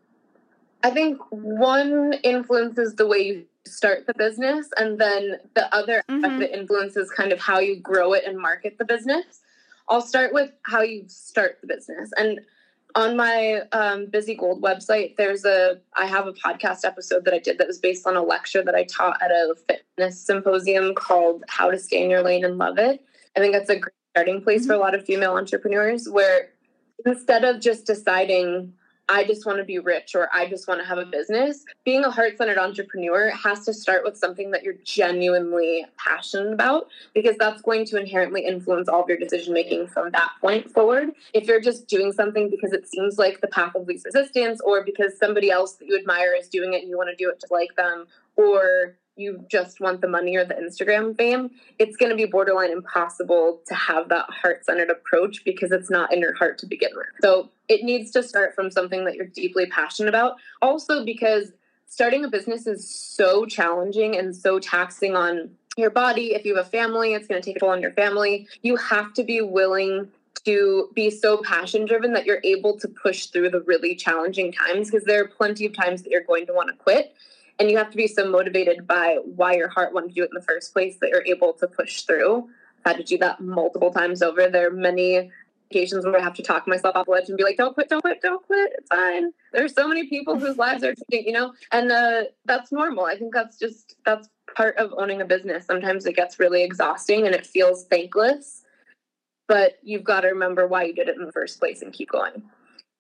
I 0.83 0.91
think 0.91 1.19
one 1.31 2.13
influences 2.23 2.95
the 2.95 3.07
way 3.07 3.19
you 3.19 3.45
start 3.65 4.05
the 4.07 4.13
business 4.13 4.69
and 4.77 4.99
then 4.99 5.37
the 5.55 5.73
other 5.73 6.03
mm-hmm. 6.09 6.39
that 6.39 6.57
influences 6.57 7.09
kind 7.09 7.31
of 7.31 7.39
how 7.39 7.59
you 7.59 7.79
grow 7.79 8.13
it 8.13 8.23
and 8.25 8.37
market 8.37 8.77
the 8.77 8.85
business 8.85 9.41
i'll 9.89 10.01
start 10.01 10.33
with 10.33 10.51
how 10.63 10.81
you 10.81 11.03
start 11.07 11.57
the 11.61 11.67
business 11.67 12.11
and 12.17 12.41
on 12.95 13.17
my 13.17 13.61
um, 13.71 14.07
Bizzie 14.07 14.37
Gold 14.37 14.61
website 14.61 15.15
there's 15.17 15.45
a 15.45 15.79
i 15.95 16.05
have 16.05 16.27
a 16.27 16.33
podcast 16.33 16.85
episode 16.85 17.25
that 17.25 17.33
i 17.33 17.39
did 17.39 17.57
that 17.57 17.67
was 17.67 17.79
based 17.79 18.05
on 18.07 18.15
a 18.15 18.23
lecture 18.23 18.63
that 18.63 18.75
i 18.75 18.83
taught 18.83 19.21
at 19.21 19.31
a 19.31 19.55
fitness 19.67 20.19
symposium 20.19 20.93
called 20.95 21.43
how 21.47 21.71
to 21.71 21.79
stay 21.79 22.03
in 22.03 22.09
your 22.09 22.23
lane 22.23 22.45
and 22.45 22.57
love 22.57 22.77
it 22.77 23.03
i 23.35 23.39
think 23.39 23.53
that's 23.53 23.69
a 23.69 23.79
great 23.79 23.93
starting 24.11 24.41
place 24.41 24.61
mm-hmm. 24.61 24.67
for 24.67 24.73
a 24.73 24.79
lot 24.79 24.95
of 24.95 25.05
female 25.05 25.33
entrepreneurs 25.33 26.07
where 26.07 26.49
instead 27.05 27.43
of 27.43 27.59
just 27.59 27.85
deciding 27.85 28.73
I 29.13 29.23
just 29.23 29.45
want 29.45 29.59
to 29.59 29.63
be 29.63 29.77
rich 29.77 30.15
or 30.15 30.27
I 30.33 30.49
just 30.49 30.67
want 30.67 30.81
to 30.81 30.87
have 30.87 30.97
a 30.97 31.05
business. 31.05 31.65
Being 31.85 32.03
a 32.03 32.09
heart 32.09 32.35
centered 32.35 32.57
entrepreneur 32.57 33.29
has 33.29 33.63
to 33.65 33.73
start 33.73 34.03
with 34.03 34.17
something 34.17 34.49
that 34.49 34.63
you're 34.63 34.73
genuinely 34.83 35.85
passionate 35.97 36.51
about 36.51 36.87
because 37.13 37.37
that's 37.37 37.61
going 37.61 37.85
to 37.85 37.97
inherently 37.97 38.43
influence 38.43 38.89
all 38.89 39.03
of 39.03 39.07
your 39.07 39.19
decision 39.19 39.53
making 39.53 39.85
from 39.85 40.09
that 40.13 40.31
point 40.41 40.71
forward. 40.71 41.11
If 41.31 41.45
you're 41.45 41.61
just 41.61 41.87
doing 41.87 42.11
something 42.11 42.49
because 42.49 42.73
it 42.73 42.87
seems 42.87 43.19
like 43.19 43.39
the 43.39 43.47
path 43.47 43.75
of 43.75 43.87
least 43.87 44.05
resistance 44.05 44.59
or 44.65 44.83
because 44.83 45.15
somebody 45.19 45.51
else 45.51 45.73
that 45.73 45.87
you 45.87 45.95
admire 45.95 46.33
is 46.33 46.47
doing 46.47 46.73
it 46.73 46.81
and 46.81 46.89
you 46.89 46.97
want 46.97 47.11
to 47.11 47.15
do 47.15 47.29
it 47.29 47.39
to 47.41 47.47
like 47.51 47.75
them 47.75 48.07
or 48.35 48.95
you 49.15 49.45
just 49.49 49.79
want 49.79 50.01
the 50.01 50.07
money 50.07 50.35
or 50.35 50.45
the 50.45 50.55
Instagram 50.55 51.15
fame, 51.15 51.51
it's 51.77 51.95
going 51.95 52.09
to 52.09 52.15
be 52.15 52.25
borderline 52.25 52.71
impossible 52.71 53.61
to 53.67 53.75
have 53.75 54.09
that 54.09 54.25
heart 54.29 54.65
centered 54.65 54.89
approach 54.89 55.43
because 55.43 55.71
it's 55.71 55.89
not 55.89 56.11
in 56.11 56.19
your 56.19 56.33
heart 56.35 56.57
to 56.59 56.65
begin 56.65 56.91
with. 56.95 57.05
So 57.21 57.49
it 57.69 57.83
needs 57.83 58.11
to 58.11 58.23
start 58.23 58.55
from 58.55 58.71
something 58.71 59.05
that 59.05 59.15
you're 59.15 59.27
deeply 59.27 59.67
passionate 59.67 60.09
about. 60.09 60.37
Also, 60.61 61.05
because 61.05 61.51
starting 61.85 62.25
a 62.25 62.27
business 62.27 62.65
is 62.65 62.89
so 62.89 63.45
challenging 63.45 64.17
and 64.17 64.35
so 64.35 64.59
taxing 64.59 65.15
on 65.15 65.51
your 65.77 65.91
body. 65.91 66.33
If 66.33 66.45
you 66.45 66.55
have 66.55 66.65
a 66.65 66.69
family, 66.69 67.13
it's 67.13 67.27
going 67.27 67.41
to 67.41 67.45
take 67.45 67.57
a 67.57 67.59
toll 67.59 67.69
on 67.69 67.81
your 67.81 67.91
family. 67.91 68.47
You 68.61 68.75
have 68.77 69.13
to 69.13 69.23
be 69.23 69.41
willing 69.41 70.07
to 70.45 70.89
be 70.93 71.09
so 71.09 71.37
passion 71.37 71.85
driven 71.85 72.13
that 72.13 72.25
you're 72.25 72.41
able 72.43 72.77
to 72.79 72.87
push 72.87 73.27
through 73.27 73.49
the 73.49 73.61
really 73.61 73.95
challenging 73.95 74.51
times 74.51 74.89
because 74.89 75.05
there 75.05 75.21
are 75.21 75.27
plenty 75.27 75.65
of 75.65 75.73
times 75.73 76.01
that 76.01 76.09
you're 76.09 76.23
going 76.23 76.45
to 76.47 76.53
want 76.53 76.69
to 76.69 76.75
quit 76.75 77.15
and 77.59 77.69
you 77.69 77.77
have 77.77 77.89
to 77.91 77.97
be 77.97 78.07
so 78.07 78.29
motivated 78.29 78.87
by 78.87 79.17
why 79.23 79.55
your 79.55 79.69
heart 79.69 79.93
wanted 79.93 80.09
to 80.09 80.13
do 80.13 80.23
it 80.23 80.29
in 80.31 80.35
the 80.39 80.45
first 80.45 80.73
place 80.73 80.97
that 81.01 81.09
you're 81.09 81.25
able 81.25 81.53
to 81.53 81.67
push 81.67 82.01
through. 82.01 82.49
I've 82.85 82.95
had 82.95 82.97
to 82.97 83.03
do 83.03 83.17
that 83.19 83.39
multiple 83.39 83.91
times 83.91 84.21
over. 84.21 84.49
There 84.49 84.67
are 84.67 84.71
many 84.71 85.31
occasions 85.69 86.05
where 86.05 86.19
I 86.19 86.23
have 86.23 86.35
to 86.35 86.43
talk 86.43 86.67
myself 86.67 86.95
off 86.95 87.05
the 87.05 87.11
ledge 87.11 87.29
and 87.29 87.37
be 87.37 87.43
like, 87.43 87.57
"Don't 87.57 87.73
quit, 87.73 87.89
don't 87.89 88.01
quit, 88.01 88.21
don't 88.21 88.45
quit. 88.45 88.73
It's 88.77 88.89
fine." 88.89 89.31
There's 89.51 89.73
so 89.73 89.87
many 89.87 90.07
people 90.07 90.37
whose 90.37 90.57
lives 90.57 90.83
are 90.83 90.93
changing, 91.11 91.27
you 91.27 91.33
know, 91.33 91.53
and 91.71 91.91
uh, 91.91 92.23
that's 92.45 92.71
normal. 92.71 93.05
I 93.05 93.17
think 93.17 93.33
that's 93.33 93.57
just 93.57 93.95
that's 94.05 94.27
part 94.55 94.75
of 94.77 94.93
owning 94.97 95.21
a 95.21 95.25
business. 95.25 95.65
Sometimes 95.65 96.05
it 96.05 96.15
gets 96.15 96.39
really 96.39 96.63
exhausting 96.63 97.25
and 97.25 97.33
it 97.33 97.45
feels 97.45 97.85
thankless, 97.85 98.63
but 99.47 99.77
you've 99.81 100.03
got 100.03 100.21
to 100.21 100.27
remember 100.27 100.67
why 100.67 100.83
you 100.83 100.93
did 100.93 101.07
it 101.07 101.17
in 101.17 101.25
the 101.25 101.31
first 101.31 101.59
place 101.59 101.81
and 101.81 101.93
keep 101.93 102.09
going 102.09 102.43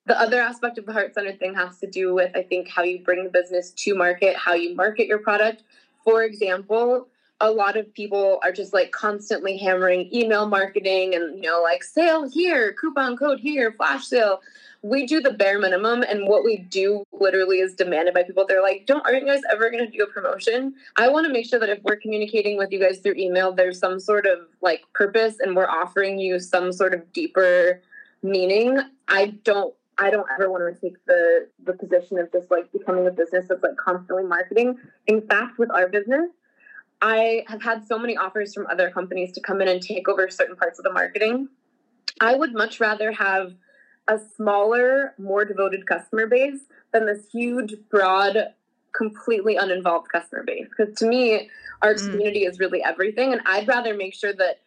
the 0.05 0.19
other 0.19 0.41
aspect 0.41 0.77
of 0.77 0.85
the 0.85 0.93
heart 0.93 1.13
centered 1.13 1.39
thing 1.39 1.53
has 1.55 1.77
to 1.79 1.87
do 1.87 2.13
with, 2.13 2.35
I 2.35 2.43
think, 2.43 2.69
how 2.69 2.83
you 2.83 2.99
bring 2.99 3.23
the 3.23 3.29
business 3.29 3.71
to 3.71 3.95
market, 3.95 4.35
how 4.35 4.53
you 4.53 4.75
market 4.75 5.07
your 5.07 5.19
product. 5.19 5.63
For 6.03 6.23
example, 6.23 7.07
a 7.39 7.49
lot 7.49 7.77
of 7.77 7.93
people 7.93 8.39
are 8.43 8.51
just 8.51 8.73
like 8.73 8.91
constantly 8.91 9.57
hammering 9.57 10.13
email 10.13 10.47
marketing 10.47 11.15
and, 11.15 11.35
you 11.43 11.49
know, 11.49 11.61
like 11.61 11.83
sale 11.83 12.29
here, 12.29 12.73
coupon 12.73 13.15
code 13.15 13.39
here, 13.39 13.71
flash 13.71 14.05
sale. 14.05 14.41
We 14.81 15.05
do 15.05 15.21
the 15.21 15.31
bare 15.31 15.59
minimum, 15.59 16.03
and 16.03 16.27
what 16.27 16.43
we 16.43 16.57
do 16.57 17.05
literally 17.13 17.59
is 17.59 17.73
demanded 17.73 18.13
by 18.13 18.23
people. 18.23 18.45
They're 18.45 18.61
like, 18.61 18.85
"Don't 18.85 18.99
aren't 19.05 19.21
you 19.21 19.25
guys 19.25 19.39
ever 19.49 19.71
going 19.71 19.85
to 19.85 19.89
do 19.89 20.03
a 20.03 20.07
promotion?" 20.07 20.73
I 20.97 21.07
want 21.07 21.25
to 21.25 21.31
make 21.31 21.45
sure 21.45 21.57
that 21.57 21.69
if 21.69 21.81
we're 21.83 21.95
communicating 21.95 22.57
with 22.57 22.69
you 22.73 22.79
guys 22.79 22.99
through 22.99 23.13
email, 23.15 23.53
there's 23.53 23.79
some 23.79 23.97
sort 23.97 24.25
of 24.25 24.39
like 24.59 24.81
purpose, 24.93 25.39
and 25.39 25.55
we're 25.55 25.69
offering 25.69 26.19
you 26.19 26.37
some 26.37 26.73
sort 26.73 26.93
of 26.93 27.13
deeper 27.13 27.81
meaning. 28.23 28.77
I 29.07 29.27
don't 29.45 29.73
I 29.97 30.09
don't 30.09 30.27
ever 30.33 30.49
want 30.49 30.73
to 30.73 30.81
take 30.81 31.03
the 31.05 31.47
the 31.63 31.73
position 31.73 32.17
of 32.17 32.31
just 32.31 32.49
like 32.49 32.71
becoming 32.71 33.07
a 33.07 33.11
business 33.11 33.45
that's 33.47 33.61
like 33.61 33.77
constantly 33.77 34.23
marketing. 34.23 34.77
In 35.07 35.21
fact, 35.27 35.59
with 35.59 35.71
our 35.71 35.87
business, 35.87 36.29
I 37.01 37.43
have 37.47 37.61
had 37.61 37.85
so 37.85 37.99
many 37.99 38.17
offers 38.17 38.53
from 38.53 38.65
other 38.71 38.89
companies 38.89 39.33
to 39.33 39.41
come 39.41 39.61
in 39.61 39.67
and 39.67 39.81
take 39.81 40.07
over 40.07 40.29
certain 40.29 40.55
parts 40.55 40.79
of 40.79 40.83
the 40.83 40.91
marketing. 40.91 41.49
I 42.21 42.35
would 42.35 42.53
much 42.53 42.79
rather 42.79 43.11
have 43.11 43.53
a 44.07 44.19
smaller, 44.35 45.13
more 45.17 45.45
devoted 45.45 45.85
customer 45.85 46.27
base 46.27 46.61
than 46.91 47.05
this 47.05 47.27
huge, 47.31 47.75
broad, 47.89 48.37
completely 48.95 49.55
uninvolved 49.55 50.07
customer 50.11 50.43
base. 50.45 50.67
Because 50.69 50.95
to 50.99 51.05
me, 51.05 51.49
our 51.81 51.93
mm. 51.93 52.09
community 52.09 52.45
is 52.45 52.59
really 52.59 52.83
everything. 52.83 53.33
And 53.33 53.41
I'd 53.45 53.67
rather 53.67 53.93
make 53.95 54.13
sure 54.13 54.33
that 54.33 54.59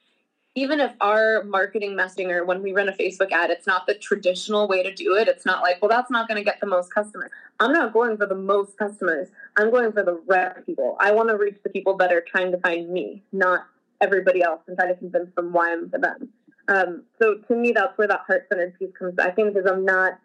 even 0.57 0.81
if 0.81 0.91
our 1.03 1.45
marketing 1.45 1.93
messaging 1.93 2.31
or 2.31 2.45
when 2.45 2.63
we 2.63 2.73
run 2.73 2.89
a 2.89 2.93
Facebook 2.93 3.31
ad, 3.31 3.51
it's 3.51 3.67
not 3.67 3.87
the 3.87 3.95
traditional 3.95 4.67
way 4.67 4.83
to 4.83 4.93
do 4.93 5.15
it. 5.15 5.29
It's 5.29 5.45
not 5.45 5.63
like, 5.63 5.81
well, 5.83 5.91
that's 5.91 6.11
not 6.11 6.27
going 6.29 6.39
to 6.39 6.45
get 6.45 6.61
the 6.61 6.67
most 6.67 6.93
customers. 6.93 7.31
I'm 7.61 7.73
not 7.73 7.93
going 7.93 8.17
for 8.17 8.27
the 8.27 8.35
most 8.35 8.79
customers. 8.79 9.29
I'm 9.59 9.71
going 9.71 9.93
for 9.93 10.03
the 10.03 10.15
right 10.27 10.65
people. 10.65 10.97
I 10.99 11.13
want 11.13 11.29
to 11.29 11.37
reach 11.37 11.59
the 11.63 11.69
people 11.69 11.99
that 11.99 12.11
are 12.11 12.23
trying 12.23 12.53
to 12.53 12.59
find 12.59 12.89
me, 12.89 13.23
not 13.33 13.67
everybody 14.01 14.43
else, 14.43 14.63
and 14.67 14.79
try 14.79 14.89
to 14.89 14.95
convince 14.95 15.35
them 15.35 15.53
why 15.53 15.73
I'm 15.73 15.91
for 15.91 15.99
them. 15.99 16.31
Um, 16.69 17.03
so 17.21 17.37
to 17.37 17.55
me, 17.55 17.73
that's 17.73 17.97
where 17.99 18.09
that 18.09 18.23
heart 18.27 18.47
centered 18.49 18.79
piece 18.79 18.91
comes 18.99 19.19
I 19.19 19.31
think 19.31 19.55
because 19.55 19.71
I'm 19.71 19.85
not 19.85 20.19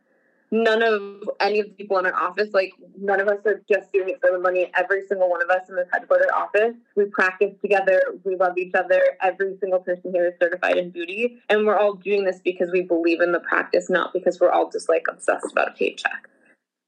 none 0.51 0.83
of 0.83 1.01
any 1.39 1.59
of 1.59 1.67
the 1.67 1.71
people 1.73 1.97
in 1.97 2.05
our 2.05 2.13
office, 2.13 2.49
like 2.53 2.73
none 2.99 3.21
of 3.21 3.27
us 3.27 3.39
are 3.45 3.61
just 3.71 3.91
doing 3.93 4.09
it 4.09 4.19
for 4.19 4.31
the 4.31 4.39
money. 4.39 4.69
Every 4.77 5.07
single 5.07 5.29
one 5.29 5.41
of 5.41 5.49
us 5.49 5.69
in 5.69 5.75
this 5.75 5.87
headquarter 5.91 6.33
office, 6.33 6.75
we 6.95 7.05
practice 7.05 7.53
together. 7.61 8.01
We 8.25 8.35
love 8.35 8.57
each 8.57 8.75
other. 8.75 9.01
Every 9.21 9.57
single 9.59 9.79
person 9.79 10.11
here 10.11 10.27
is 10.27 10.33
certified 10.41 10.77
in 10.77 10.91
Buti. 10.91 11.39
And 11.49 11.65
we're 11.65 11.77
all 11.77 11.93
doing 11.93 12.25
this 12.25 12.39
because 12.43 12.69
we 12.71 12.81
believe 12.81 13.21
in 13.21 13.31
the 13.31 13.39
practice, 13.39 13.89
not 13.89 14.11
because 14.13 14.39
we're 14.39 14.51
all 14.51 14.69
just 14.69 14.89
like 14.89 15.05
obsessed 15.09 15.51
about 15.51 15.69
a 15.69 15.71
paycheck. 15.71 16.27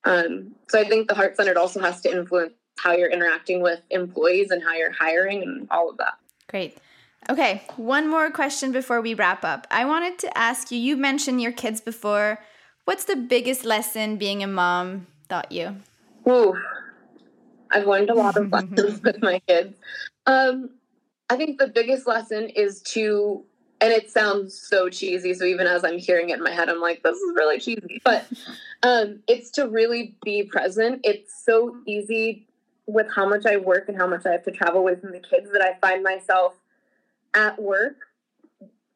Um, 0.03 0.55
so 0.67 0.79
I 0.79 0.83
think 0.83 1.07
the 1.07 1.15
heart 1.15 1.37
centered 1.37 1.57
also 1.57 1.79
has 1.79 2.01
to 2.01 2.11
influence 2.11 2.53
how 2.79 2.91
you're 2.91 3.09
interacting 3.09 3.61
with 3.61 3.79
employees 3.89 4.51
and 4.51 4.61
how 4.61 4.73
you're 4.73 4.91
hiring 4.91 5.41
and 5.41 5.67
all 5.71 5.89
of 5.89 5.97
that. 5.97 6.15
Great. 6.49 6.77
Okay, 7.29 7.63
one 7.77 8.09
more 8.09 8.29
question 8.31 8.73
before 8.73 8.99
we 8.99 9.13
wrap 9.13 9.45
up. 9.45 9.65
I 9.71 9.85
wanted 9.85 10.19
to 10.19 10.37
ask 10.37 10.71
you 10.71 10.77
you 10.77 10.97
mentioned 10.97 11.41
your 11.41 11.53
kids 11.53 11.79
before. 11.79 12.39
What's 12.85 13.05
the 13.05 13.15
biggest 13.15 13.63
lesson 13.63 14.17
being 14.17 14.43
a 14.43 14.47
mom 14.47 15.07
taught 15.29 15.51
you? 15.51 15.77
Ooh, 16.27 16.53
I've 17.71 17.87
learned 17.87 18.09
a 18.09 18.13
lot 18.13 18.35
of 18.35 18.51
lessons 18.51 19.01
with 19.01 19.21
my 19.21 19.39
kids. 19.47 19.77
Um, 20.25 20.71
I 21.29 21.37
think 21.37 21.59
the 21.59 21.67
biggest 21.67 22.07
lesson 22.07 22.49
is 22.49 22.81
to, 22.81 23.43
and 23.79 23.93
it 23.93 24.09
sounds 24.09 24.59
so 24.59 24.89
cheesy. 24.89 25.33
So 25.33 25.45
even 25.45 25.65
as 25.65 25.85
I'm 25.85 25.97
hearing 25.97 26.29
it 26.29 26.37
in 26.37 26.43
my 26.43 26.51
head, 26.51 26.69
I'm 26.69 26.81
like, 26.81 27.03
this 27.03 27.17
is 27.17 27.33
really 27.35 27.59
cheesy. 27.59 28.01
But 28.03 28.27
um, 28.83 29.19
it's 29.27 29.49
to 29.51 29.69
really 29.69 30.17
be 30.23 30.43
present. 30.43 31.01
It's 31.05 31.43
so 31.45 31.77
easy 31.87 32.47
with 32.85 33.07
how 33.15 33.27
much 33.27 33.45
I 33.45 33.55
work 33.55 33.87
and 33.87 33.97
how 33.97 34.07
much 34.07 34.25
I 34.25 34.31
have 34.31 34.43
to 34.43 34.51
travel 34.51 34.81
away 34.81 34.95
from 34.95 35.13
the 35.13 35.21
kids 35.21 35.49
that 35.53 35.61
I 35.61 35.77
find 35.79 36.03
myself 36.03 36.53
at 37.33 37.61
work 37.61 37.95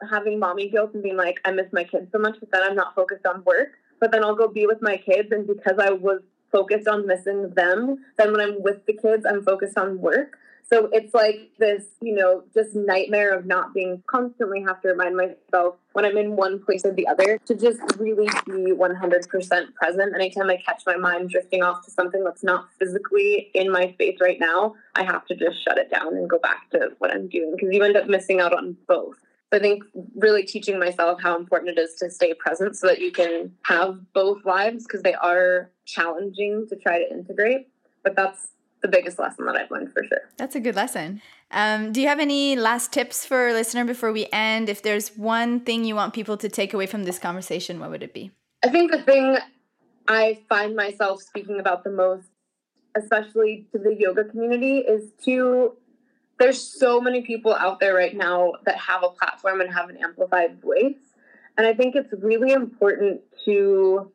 having 0.09 0.39
mommy 0.39 0.69
guilt 0.69 0.93
and 0.93 1.03
being 1.03 1.17
like, 1.17 1.39
I 1.45 1.51
miss 1.51 1.71
my 1.71 1.83
kids 1.83 2.11
so 2.11 2.19
much, 2.19 2.37
but 2.39 2.51
then 2.51 2.63
I'm 2.63 2.75
not 2.75 2.95
focused 2.95 3.25
on 3.25 3.43
work. 3.43 3.73
But 3.99 4.11
then 4.11 4.23
I'll 4.23 4.35
go 4.35 4.47
be 4.47 4.67
with 4.67 4.81
my 4.81 4.97
kids, 4.97 5.31
and 5.31 5.47
because 5.47 5.79
I 5.79 5.91
was 5.91 6.21
focused 6.51 6.87
on 6.87 7.07
missing 7.07 7.49
them, 7.55 8.05
then 8.17 8.31
when 8.31 8.41
I'm 8.41 8.61
with 8.61 8.85
the 8.85 8.93
kids, 8.93 9.25
I'm 9.25 9.43
focused 9.43 9.77
on 9.77 9.99
work. 9.99 10.37
So 10.69 10.89
it's 10.91 11.13
like 11.13 11.51
this, 11.59 11.85
you 12.01 12.13
know, 12.13 12.43
just 12.53 12.75
nightmare 12.75 13.33
of 13.33 13.45
not 13.45 13.73
being 13.73 14.03
constantly 14.07 14.61
have 14.63 14.81
to 14.81 14.89
remind 14.89 15.15
myself 15.15 15.75
when 15.93 16.03
I'm 16.03 16.17
in 16.17 16.35
one 16.35 16.61
place 16.61 16.85
or 16.85 16.93
the 16.93 17.07
other 17.07 17.39
to 17.45 17.55
just 17.55 17.79
really 17.97 18.27
be 18.45 18.73
100% 18.73 19.73
present. 19.75 20.15
Anytime 20.15 20.49
I 20.49 20.57
catch 20.57 20.83
my 20.85 20.97
mind 20.97 21.29
drifting 21.29 21.63
off 21.63 21.85
to 21.85 21.91
something 21.91 22.21
that's 22.23 22.43
not 22.43 22.67
physically 22.79 23.49
in 23.53 23.71
my 23.71 23.93
space 23.93 24.17
right 24.19 24.39
now, 24.41 24.75
I 24.93 25.03
have 25.03 25.25
to 25.27 25.35
just 25.35 25.63
shut 25.63 25.77
it 25.77 25.89
down 25.89 26.17
and 26.17 26.29
go 26.29 26.37
back 26.37 26.69
to 26.71 26.89
what 26.99 27.11
I'm 27.13 27.29
doing 27.29 27.53
because 27.55 27.73
you 27.73 27.81
end 27.83 27.95
up 27.95 28.07
missing 28.07 28.41
out 28.41 28.53
on 28.53 28.75
both. 28.87 29.15
I 29.51 29.59
think 29.59 29.83
really 30.15 30.43
teaching 30.43 30.77
myself 30.79 31.21
how 31.21 31.37
important 31.37 31.77
it 31.77 31.81
is 31.81 31.95
to 31.95 32.09
stay 32.09 32.33
present 32.33 32.75
so 32.75 32.87
that 32.87 32.99
you 32.99 33.11
can 33.11 33.53
have 33.63 33.99
both 34.13 34.43
lives 34.45 34.85
because 34.85 35.03
they 35.03 35.13
are 35.13 35.71
challenging 35.85 36.67
to 36.69 36.75
try 36.75 36.99
to 36.99 37.09
integrate. 37.09 37.69
But 38.03 38.15
that's 38.15 38.49
the 38.81 38.87
biggest 38.87 39.19
lesson 39.19 39.45
that 39.45 39.55
I've 39.55 39.71
learned 39.71 39.91
for 39.93 40.03
sure. 40.03 40.29
That's 40.37 40.55
a 40.55 40.59
good 40.59 40.75
lesson. 40.75 41.21
Um, 41.51 41.91
do 41.91 42.01
you 42.01 42.07
have 42.07 42.19
any 42.19 42.55
last 42.55 42.91
tips 42.91 43.25
for 43.25 43.47
a 43.47 43.53
listener 43.53 43.85
before 43.85 44.11
we 44.11 44.27
end? 44.31 44.69
If 44.69 44.81
there's 44.81 45.15
one 45.15 45.61
thing 45.61 45.85
you 45.85 45.95
want 45.95 46.13
people 46.13 46.37
to 46.37 46.49
take 46.49 46.73
away 46.73 46.85
from 46.85 47.03
this 47.03 47.17
conversation, 47.17 47.79
what 47.79 47.89
would 47.89 48.03
it 48.03 48.13
be? 48.13 48.31
I 48.63 48.69
think 48.69 48.91
the 48.91 49.01
thing 49.01 49.37
I 50.07 50.41
find 50.49 50.75
myself 50.75 51.21
speaking 51.21 51.59
about 51.59 51.83
the 51.83 51.89
most, 51.89 52.27
especially 52.95 53.67
to 53.71 53.79
the 53.79 53.95
yoga 53.97 54.25
community, 54.25 54.79
is 54.79 55.11
to 55.23 55.77
there's 56.39 56.61
so 56.61 57.01
many 57.01 57.21
people 57.21 57.53
out 57.53 57.79
there 57.79 57.95
right 57.95 58.15
now 58.15 58.53
that 58.65 58.77
have 58.77 59.03
a 59.03 59.09
platform 59.09 59.61
and 59.61 59.73
have 59.73 59.89
an 59.89 59.97
amplified 59.97 60.61
voice. 60.61 60.95
And 61.57 61.65
I 61.65 61.73
think 61.73 61.95
it's 61.95 62.13
really 62.21 62.51
important 62.51 63.21
to 63.45 64.11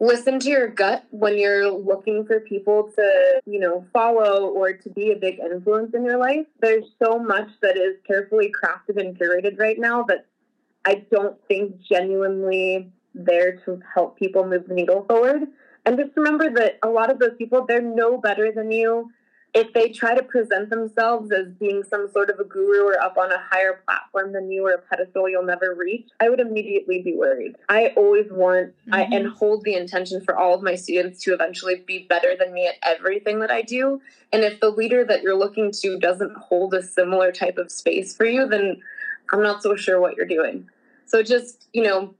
listen 0.00 0.40
to 0.40 0.48
your 0.48 0.68
gut 0.68 1.04
when 1.10 1.38
you're 1.38 1.70
looking 1.70 2.26
for 2.26 2.40
people 2.40 2.90
to, 2.96 3.40
you 3.46 3.60
know, 3.60 3.86
follow 3.92 4.48
or 4.48 4.72
to 4.72 4.90
be 4.90 5.12
a 5.12 5.16
big 5.16 5.38
influence 5.38 5.94
in 5.94 6.04
your 6.04 6.18
life. 6.18 6.46
There's 6.60 6.84
so 7.02 7.18
much 7.18 7.48
that 7.62 7.76
is 7.76 7.96
carefully 8.06 8.52
crafted 8.52 9.00
and 9.00 9.16
curated 9.16 9.58
right 9.58 9.78
now 9.78 10.02
that 10.04 10.26
I 10.84 11.06
don't 11.10 11.36
think 11.46 11.80
genuinely 11.80 12.90
there 13.14 13.56
to 13.64 13.80
help 13.94 14.18
people 14.18 14.44
move 14.44 14.66
the 14.66 14.74
needle 14.74 15.04
forward. 15.08 15.44
And 15.86 15.96
just 15.96 16.16
remember 16.16 16.50
that 16.50 16.78
a 16.82 16.88
lot 16.88 17.10
of 17.10 17.18
those 17.20 17.36
people, 17.38 17.64
they're 17.66 17.80
no 17.80 18.18
better 18.18 18.50
than 18.50 18.72
you 18.72 19.10
if 19.54 19.72
they 19.72 19.88
try 19.88 20.16
to 20.16 20.22
present 20.22 20.68
themselves 20.68 21.30
as 21.30 21.46
being 21.60 21.84
some 21.88 22.10
sort 22.12 22.28
of 22.28 22.40
a 22.40 22.44
guru 22.44 22.88
or 22.88 23.00
up 23.00 23.16
on 23.16 23.30
a 23.30 23.38
higher 23.38 23.80
platform 23.86 24.32
than 24.32 24.50
you 24.50 24.66
or 24.66 24.72
a 24.72 24.78
pedestal 24.78 25.28
you'll 25.28 25.44
never 25.44 25.74
reach, 25.78 26.08
I 26.20 26.28
would 26.28 26.40
immediately 26.40 27.02
be 27.02 27.14
worried. 27.14 27.54
I 27.68 27.92
always 27.96 28.26
want 28.32 28.70
mm-hmm. 28.70 28.94
I, 28.94 29.02
and 29.02 29.28
hold 29.28 29.62
the 29.62 29.74
intention 29.74 30.20
for 30.20 30.36
all 30.36 30.54
of 30.54 30.62
my 30.62 30.74
students 30.74 31.22
to 31.22 31.34
eventually 31.34 31.84
be 31.86 32.06
better 32.08 32.34
than 32.36 32.52
me 32.52 32.66
at 32.66 32.74
everything 32.82 33.38
that 33.40 33.50
I 33.52 33.62
do. 33.62 34.00
And 34.32 34.42
if 34.42 34.58
the 34.58 34.70
leader 34.70 35.04
that 35.04 35.22
you're 35.22 35.38
looking 35.38 35.70
to 35.70 35.98
doesn't 36.00 36.36
hold 36.36 36.74
a 36.74 36.82
similar 36.82 37.30
type 37.30 37.56
of 37.56 37.70
space 37.70 38.16
for 38.16 38.26
you, 38.26 38.48
then 38.48 38.82
I'm 39.32 39.42
not 39.42 39.62
so 39.62 39.76
sure 39.76 40.00
what 40.00 40.16
you're 40.16 40.26
doing. 40.26 40.68
So 41.06 41.22
just, 41.22 41.68
you 41.72 41.82
know, 41.82 42.14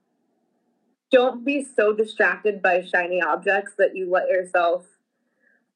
don't 1.11 1.45
be 1.45 1.65
so 1.65 1.93
distracted 1.93 2.63
by 2.63 2.83
shiny 2.83 3.21
objects 3.21 3.73
that 3.79 3.97
you 3.97 4.09
let 4.09 4.29
yourself 4.29 4.87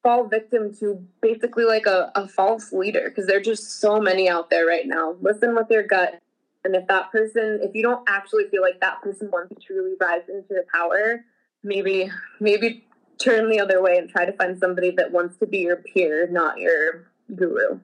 fall 0.03 0.27
victim 0.27 0.73
to 0.75 1.05
basically 1.21 1.65
like 1.65 1.85
a, 1.85 2.11
a 2.15 2.27
false 2.27 2.71
leader 2.71 3.09
because 3.09 3.27
there 3.27 3.37
are 3.37 3.41
just 3.41 3.79
so 3.79 3.99
many 3.99 4.29
out 4.29 4.49
there 4.49 4.65
right 4.65 4.87
now. 4.87 5.15
Listen 5.21 5.55
with 5.55 5.67
your 5.69 5.83
gut. 5.83 6.19
And 6.63 6.75
if 6.75 6.87
that 6.87 7.11
person, 7.11 7.59
if 7.61 7.73
you 7.73 7.81
don't 7.81 8.07
actually 8.07 8.45
feel 8.49 8.61
like 8.61 8.79
that 8.81 9.01
person 9.01 9.29
wants 9.31 9.55
to 9.55 9.61
truly 9.61 9.95
rise 9.99 10.23
into 10.27 10.53
your 10.53 10.65
power, 10.73 11.23
maybe, 11.63 12.11
maybe 12.39 12.85
turn 13.17 13.49
the 13.49 13.59
other 13.59 13.81
way 13.81 13.97
and 13.97 14.09
try 14.09 14.25
to 14.25 14.33
find 14.33 14.57
somebody 14.59 14.91
that 14.91 15.11
wants 15.11 15.37
to 15.37 15.47
be 15.47 15.59
your 15.59 15.77
peer, 15.77 16.27
not 16.29 16.57
your 16.57 17.11
guru. 17.35 17.79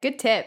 Good 0.00 0.18
tip. 0.18 0.46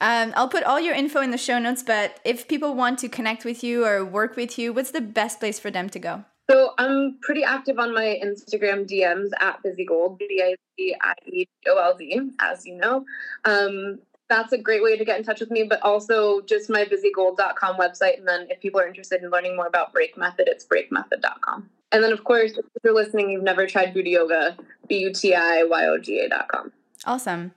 Um, 0.00 0.32
I'll 0.36 0.48
put 0.48 0.64
all 0.64 0.80
your 0.80 0.94
info 0.94 1.20
in 1.20 1.30
the 1.30 1.38
show 1.38 1.58
notes, 1.58 1.82
but 1.82 2.18
if 2.24 2.48
people 2.48 2.74
want 2.74 2.98
to 3.00 3.08
connect 3.08 3.44
with 3.44 3.62
you 3.62 3.86
or 3.86 4.04
work 4.04 4.36
with 4.36 4.58
you, 4.58 4.72
what's 4.72 4.90
the 4.90 5.00
best 5.00 5.38
place 5.38 5.60
for 5.60 5.70
them 5.70 5.88
to 5.90 5.98
go? 5.98 6.24
So 6.50 6.74
I'm 6.78 7.18
pretty 7.22 7.44
active 7.44 7.78
on 7.78 7.94
my 7.94 8.20
Instagram 8.22 8.88
DMs 8.88 9.30
at 9.40 9.62
Bizzie 9.62 9.86
Gold, 9.86 10.18
B 10.18 10.42
I 10.44 10.56
Z 10.76 10.96
I 11.00 11.14
E 11.26 11.46
O 11.68 11.78
L 11.78 11.96
D, 11.96 12.30
as 12.40 12.66
you 12.66 12.76
know. 12.76 13.04
Um, 13.44 14.00
that's 14.28 14.52
a 14.52 14.58
great 14.58 14.82
way 14.82 14.96
to 14.96 15.04
get 15.04 15.18
in 15.18 15.24
touch 15.24 15.40
with 15.40 15.50
me, 15.50 15.64
but 15.64 15.80
also 15.82 16.40
just 16.42 16.70
my 16.70 16.84
bizziegold.com 16.84 17.76
website. 17.76 18.18
And 18.18 18.26
then 18.26 18.46
if 18.50 18.60
people 18.60 18.80
are 18.80 18.86
interested 18.86 19.22
in 19.22 19.30
learning 19.30 19.56
more 19.56 19.66
about 19.66 19.92
Break 19.92 20.16
Method, 20.16 20.48
it's 20.48 20.64
breakmethod.com. 20.64 21.68
And 21.92 22.02
then, 22.02 22.12
of 22.12 22.24
course, 22.24 22.52
if 22.52 22.64
you're 22.82 22.94
listening, 22.94 23.28
you've 23.28 23.42
never 23.42 23.66
tried 23.66 23.92
Buti 23.92 24.10
Yoga, 24.10 24.56
B 24.88 24.98
U 25.00 25.12
T 25.12 25.34
I 25.34 25.64
Y 25.64 25.86
O 25.86 25.98
G 25.98 26.20
A.com. 26.20 26.72
Awesome. 27.04 27.52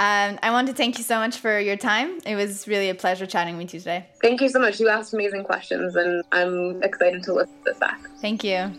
Um, 0.00 0.38
I 0.42 0.50
want 0.50 0.66
to 0.68 0.72
thank 0.72 0.96
you 0.96 1.04
so 1.04 1.18
much 1.18 1.36
for 1.36 1.60
your 1.60 1.76
time. 1.76 2.20
It 2.24 2.34
was 2.34 2.66
really 2.66 2.88
a 2.88 2.94
pleasure 2.94 3.26
chatting 3.26 3.58
with 3.58 3.74
you 3.74 3.80
today. 3.80 4.06
Thank 4.22 4.40
you 4.40 4.48
so 4.48 4.58
much. 4.58 4.80
You 4.80 4.88
asked 4.88 5.12
amazing 5.12 5.44
questions, 5.44 5.94
and 5.94 6.24
I'm 6.32 6.82
excited 6.82 7.22
to 7.24 7.34
listen 7.34 7.54
to 7.58 7.64
this 7.66 7.78
back. 7.78 8.00
Thank 8.18 8.42
you. 8.42 8.72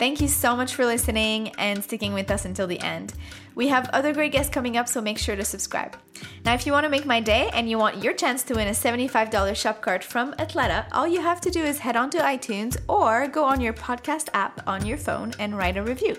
Thank 0.00 0.22
you 0.22 0.28
so 0.28 0.56
much 0.56 0.76
for 0.76 0.86
listening 0.86 1.50
and 1.58 1.84
sticking 1.84 2.14
with 2.14 2.30
us 2.30 2.46
until 2.46 2.66
the 2.66 2.80
end. 2.80 3.12
We 3.54 3.68
have 3.68 3.90
other 3.90 4.14
great 4.14 4.32
guests 4.32 4.50
coming 4.50 4.78
up, 4.78 4.88
so 4.88 5.02
make 5.02 5.18
sure 5.18 5.36
to 5.36 5.44
subscribe. 5.44 5.94
Now, 6.42 6.54
if 6.54 6.64
you 6.64 6.72
want 6.72 6.84
to 6.84 6.88
make 6.88 7.04
my 7.04 7.20
day 7.20 7.50
and 7.52 7.68
you 7.68 7.76
want 7.76 8.02
your 8.02 8.14
chance 8.14 8.42
to 8.44 8.54
win 8.54 8.68
a 8.68 8.70
$75 8.70 9.54
shop 9.54 9.82
card 9.82 10.02
from 10.02 10.32
Athleta, 10.38 10.86
all 10.92 11.06
you 11.06 11.20
have 11.20 11.42
to 11.42 11.50
do 11.50 11.62
is 11.62 11.80
head 11.80 11.96
onto 11.96 12.16
iTunes 12.16 12.78
or 12.88 13.28
go 13.28 13.44
on 13.44 13.60
your 13.60 13.74
podcast 13.74 14.30
app 14.32 14.66
on 14.66 14.86
your 14.86 14.96
phone 14.96 15.34
and 15.38 15.58
write 15.58 15.76
a 15.76 15.82
review. 15.82 16.16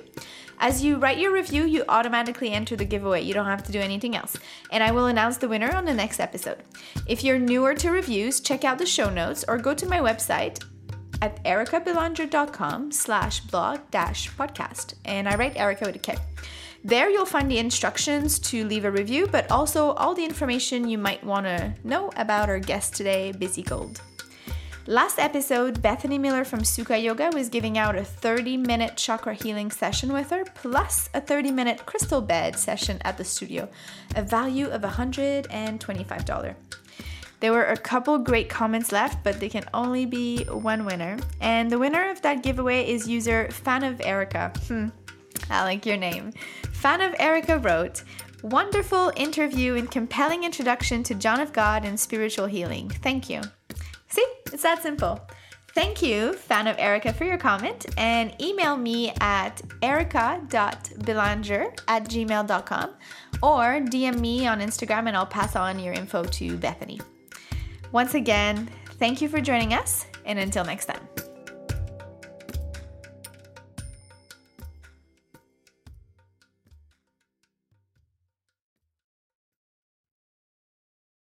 As 0.59 0.83
you 0.83 0.97
write 0.97 1.17
your 1.17 1.33
review, 1.33 1.63
you 1.63 1.83
automatically 1.89 2.51
enter 2.51 2.75
the 2.75 2.85
giveaway. 2.85 3.23
You 3.23 3.33
don't 3.33 3.47
have 3.47 3.63
to 3.63 3.71
do 3.71 3.79
anything 3.79 4.15
else. 4.15 4.37
And 4.69 4.83
I 4.83 4.91
will 4.91 5.07
announce 5.07 5.37
the 5.37 5.49
winner 5.49 5.75
on 5.75 5.85
the 5.85 5.93
next 5.95 6.19
episode. 6.19 6.59
If 7.07 7.23
you're 7.23 7.39
newer 7.39 7.73
to 7.73 7.89
reviews, 7.89 8.41
check 8.41 8.63
out 8.63 8.77
the 8.77 8.85
show 8.85 9.09
notes 9.09 9.43
or 9.47 9.57
go 9.57 9.73
to 9.73 9.87
my 9.87 9.97
website 9.97 10.63
at 11.21 11.43
ericabelanger.com 11.43 12.91
slash 12.91 13.39
blog 13.41 13.79
dash 13.91 14.29
podcast. 14.31 14.95
And 15.05 15.29
I 15.29 15.35
write 15.35 15.57
Erica 15.57 15.85
with 15.85 15.95
a 15.95 15.99
K. 15.99 16.17
There 16.83 17.11
you'll 17.11 17.25
find 17.25 17.49
the 17.49 17.59
instructions 17.59 18.39
to 18.39 18.65
leave 18.65 18.85
a 18.85 18.91
review, 18.91 19.27
but 19.27 19.49
also 19.51 19.91
all 19.91 20.15
the 20.15 20.25
information 20.25 20.89
you 20.89 20.97
might 20.97 21.23
want 21.23 21.45
to 21.45 21.73
know 21.83 22.11
about 22.15 22.49
our 22.49 22.57
guest 22.57 22.95
today, 22.95 23.31
Bizzie 23.37 23.63
Gold. 23.67 24.01
Last 24.87 25.19
episode, 25.19 25.79
Bethany 25.83 26.17
Miller 26.17 26.43
from 26.43 26.61
Sukha 26.61 27.01
Yoga 27.01 27.29
was 27.35 27.49
giving 27.49 27.77
out 27.77 27.95
a 27.95 28.03
30 28.03 28.57
minute 28.57 28.97
chakra 28.97 29.35
healing 29.35 29.69
session 29.69 30.11
with 30.11 30.31
her, 30.31 30.43
plus 30.55 31.07
a 31.13 31.21
30 31.21 31.51
minute 31.51 31.85
crystal 31.85 32.19
bed 32.19 32.57
session 32.57 32.97
at 33.01 33.15
the 33.19 33.23
studio, 33.23 33.69
a 34.15 34.23
value 34.23 34.67
of 34.69 34.81
$125. 34.81 36.55
There 37.41 37.51
were 37.51 37.65
a 37.65 37.75
couple 37.75 38.19
great 38.19 38.49
comments 38.49 38.91
left, 38.91 39.23
but 39.23 39.39
they 39.39 39.49
can 39.49 39.65
only 39.73 40.05
be 40.05 40.43
one 40.45 40.85
winner. 40.85 41.17
And 41.41 41.71
the 41.71 41.79
winner 41.79 42.09
of 42.11 42.21
that 42.21 42.43
giveaway 42.43 42.87
is 42.87 43.07
user 43.07 43.49
Fan 43.49 43.83
of 43.83 43.99
Erica. 44.01 44.53
Hmm, 44.67 44.89
I 45.49 45.63
like 45.63 45.85
your 45.85 45.97
name. 45.97 46.33
Fan 46.71 47.01
of 47.01 47.15
Erica 47.17 47.57
wrote, 47.57 48.03
Wonderful 48.43 49.11
interview 49.15 49.75
and 49.75 49.89
compelling 49.89 50.43
introduction 50.43 51.01
to 51.03 51.15
John 51.15 51.39
of 51.39 51.51
God 51.51 51.83
and 51.83 51.99
spiritual 51.99 52.45
healing. 52.45 52.89
Thank 52.89 53.27
you. 53.27 53.41
See, 54.07 54.25
it's 54.51 54.63
that 54.63 54.83
simple. 54.83 55.19
Thank 55.73 56.01
you, 56.01 56.33
fan 56.33 56.67
of 56.67 56.77
Erica, 56.77 57.13
for 57.13 57.23
your 57.23 57.37
comment 57.37 57.85
and 57.97 58.35
email 58.41 58.75
me 58.75 59.13
at 59.21 59.61
erica.belanger 59.81 61.73
at 61.87 62.03
gmail.com 62.03 62.89
or 63.41 63.63
DM 63.79 64.19
me 64.19 64.45
on 64.47 64.59
Instagram 64.59 65.07
and 65.07 65.15
I'll 65.15 65.25
pass 65.25 65.55
on 65.55 65.79
your 65.79 65.93
info 65.93 66.23
to 66.23 66.57
Bethany. 66.57 66.99
Once 67.91 68.13
again, 68.13 68.69
thank 68.99 69.21
you 69.21 69.27
for 69.27 69.41
joining 69.41 69.73
us, 69.73 70.05
and 70.25 70.39
until 70.39 70.63
next 70.63 70.85
time. 70.85 71.30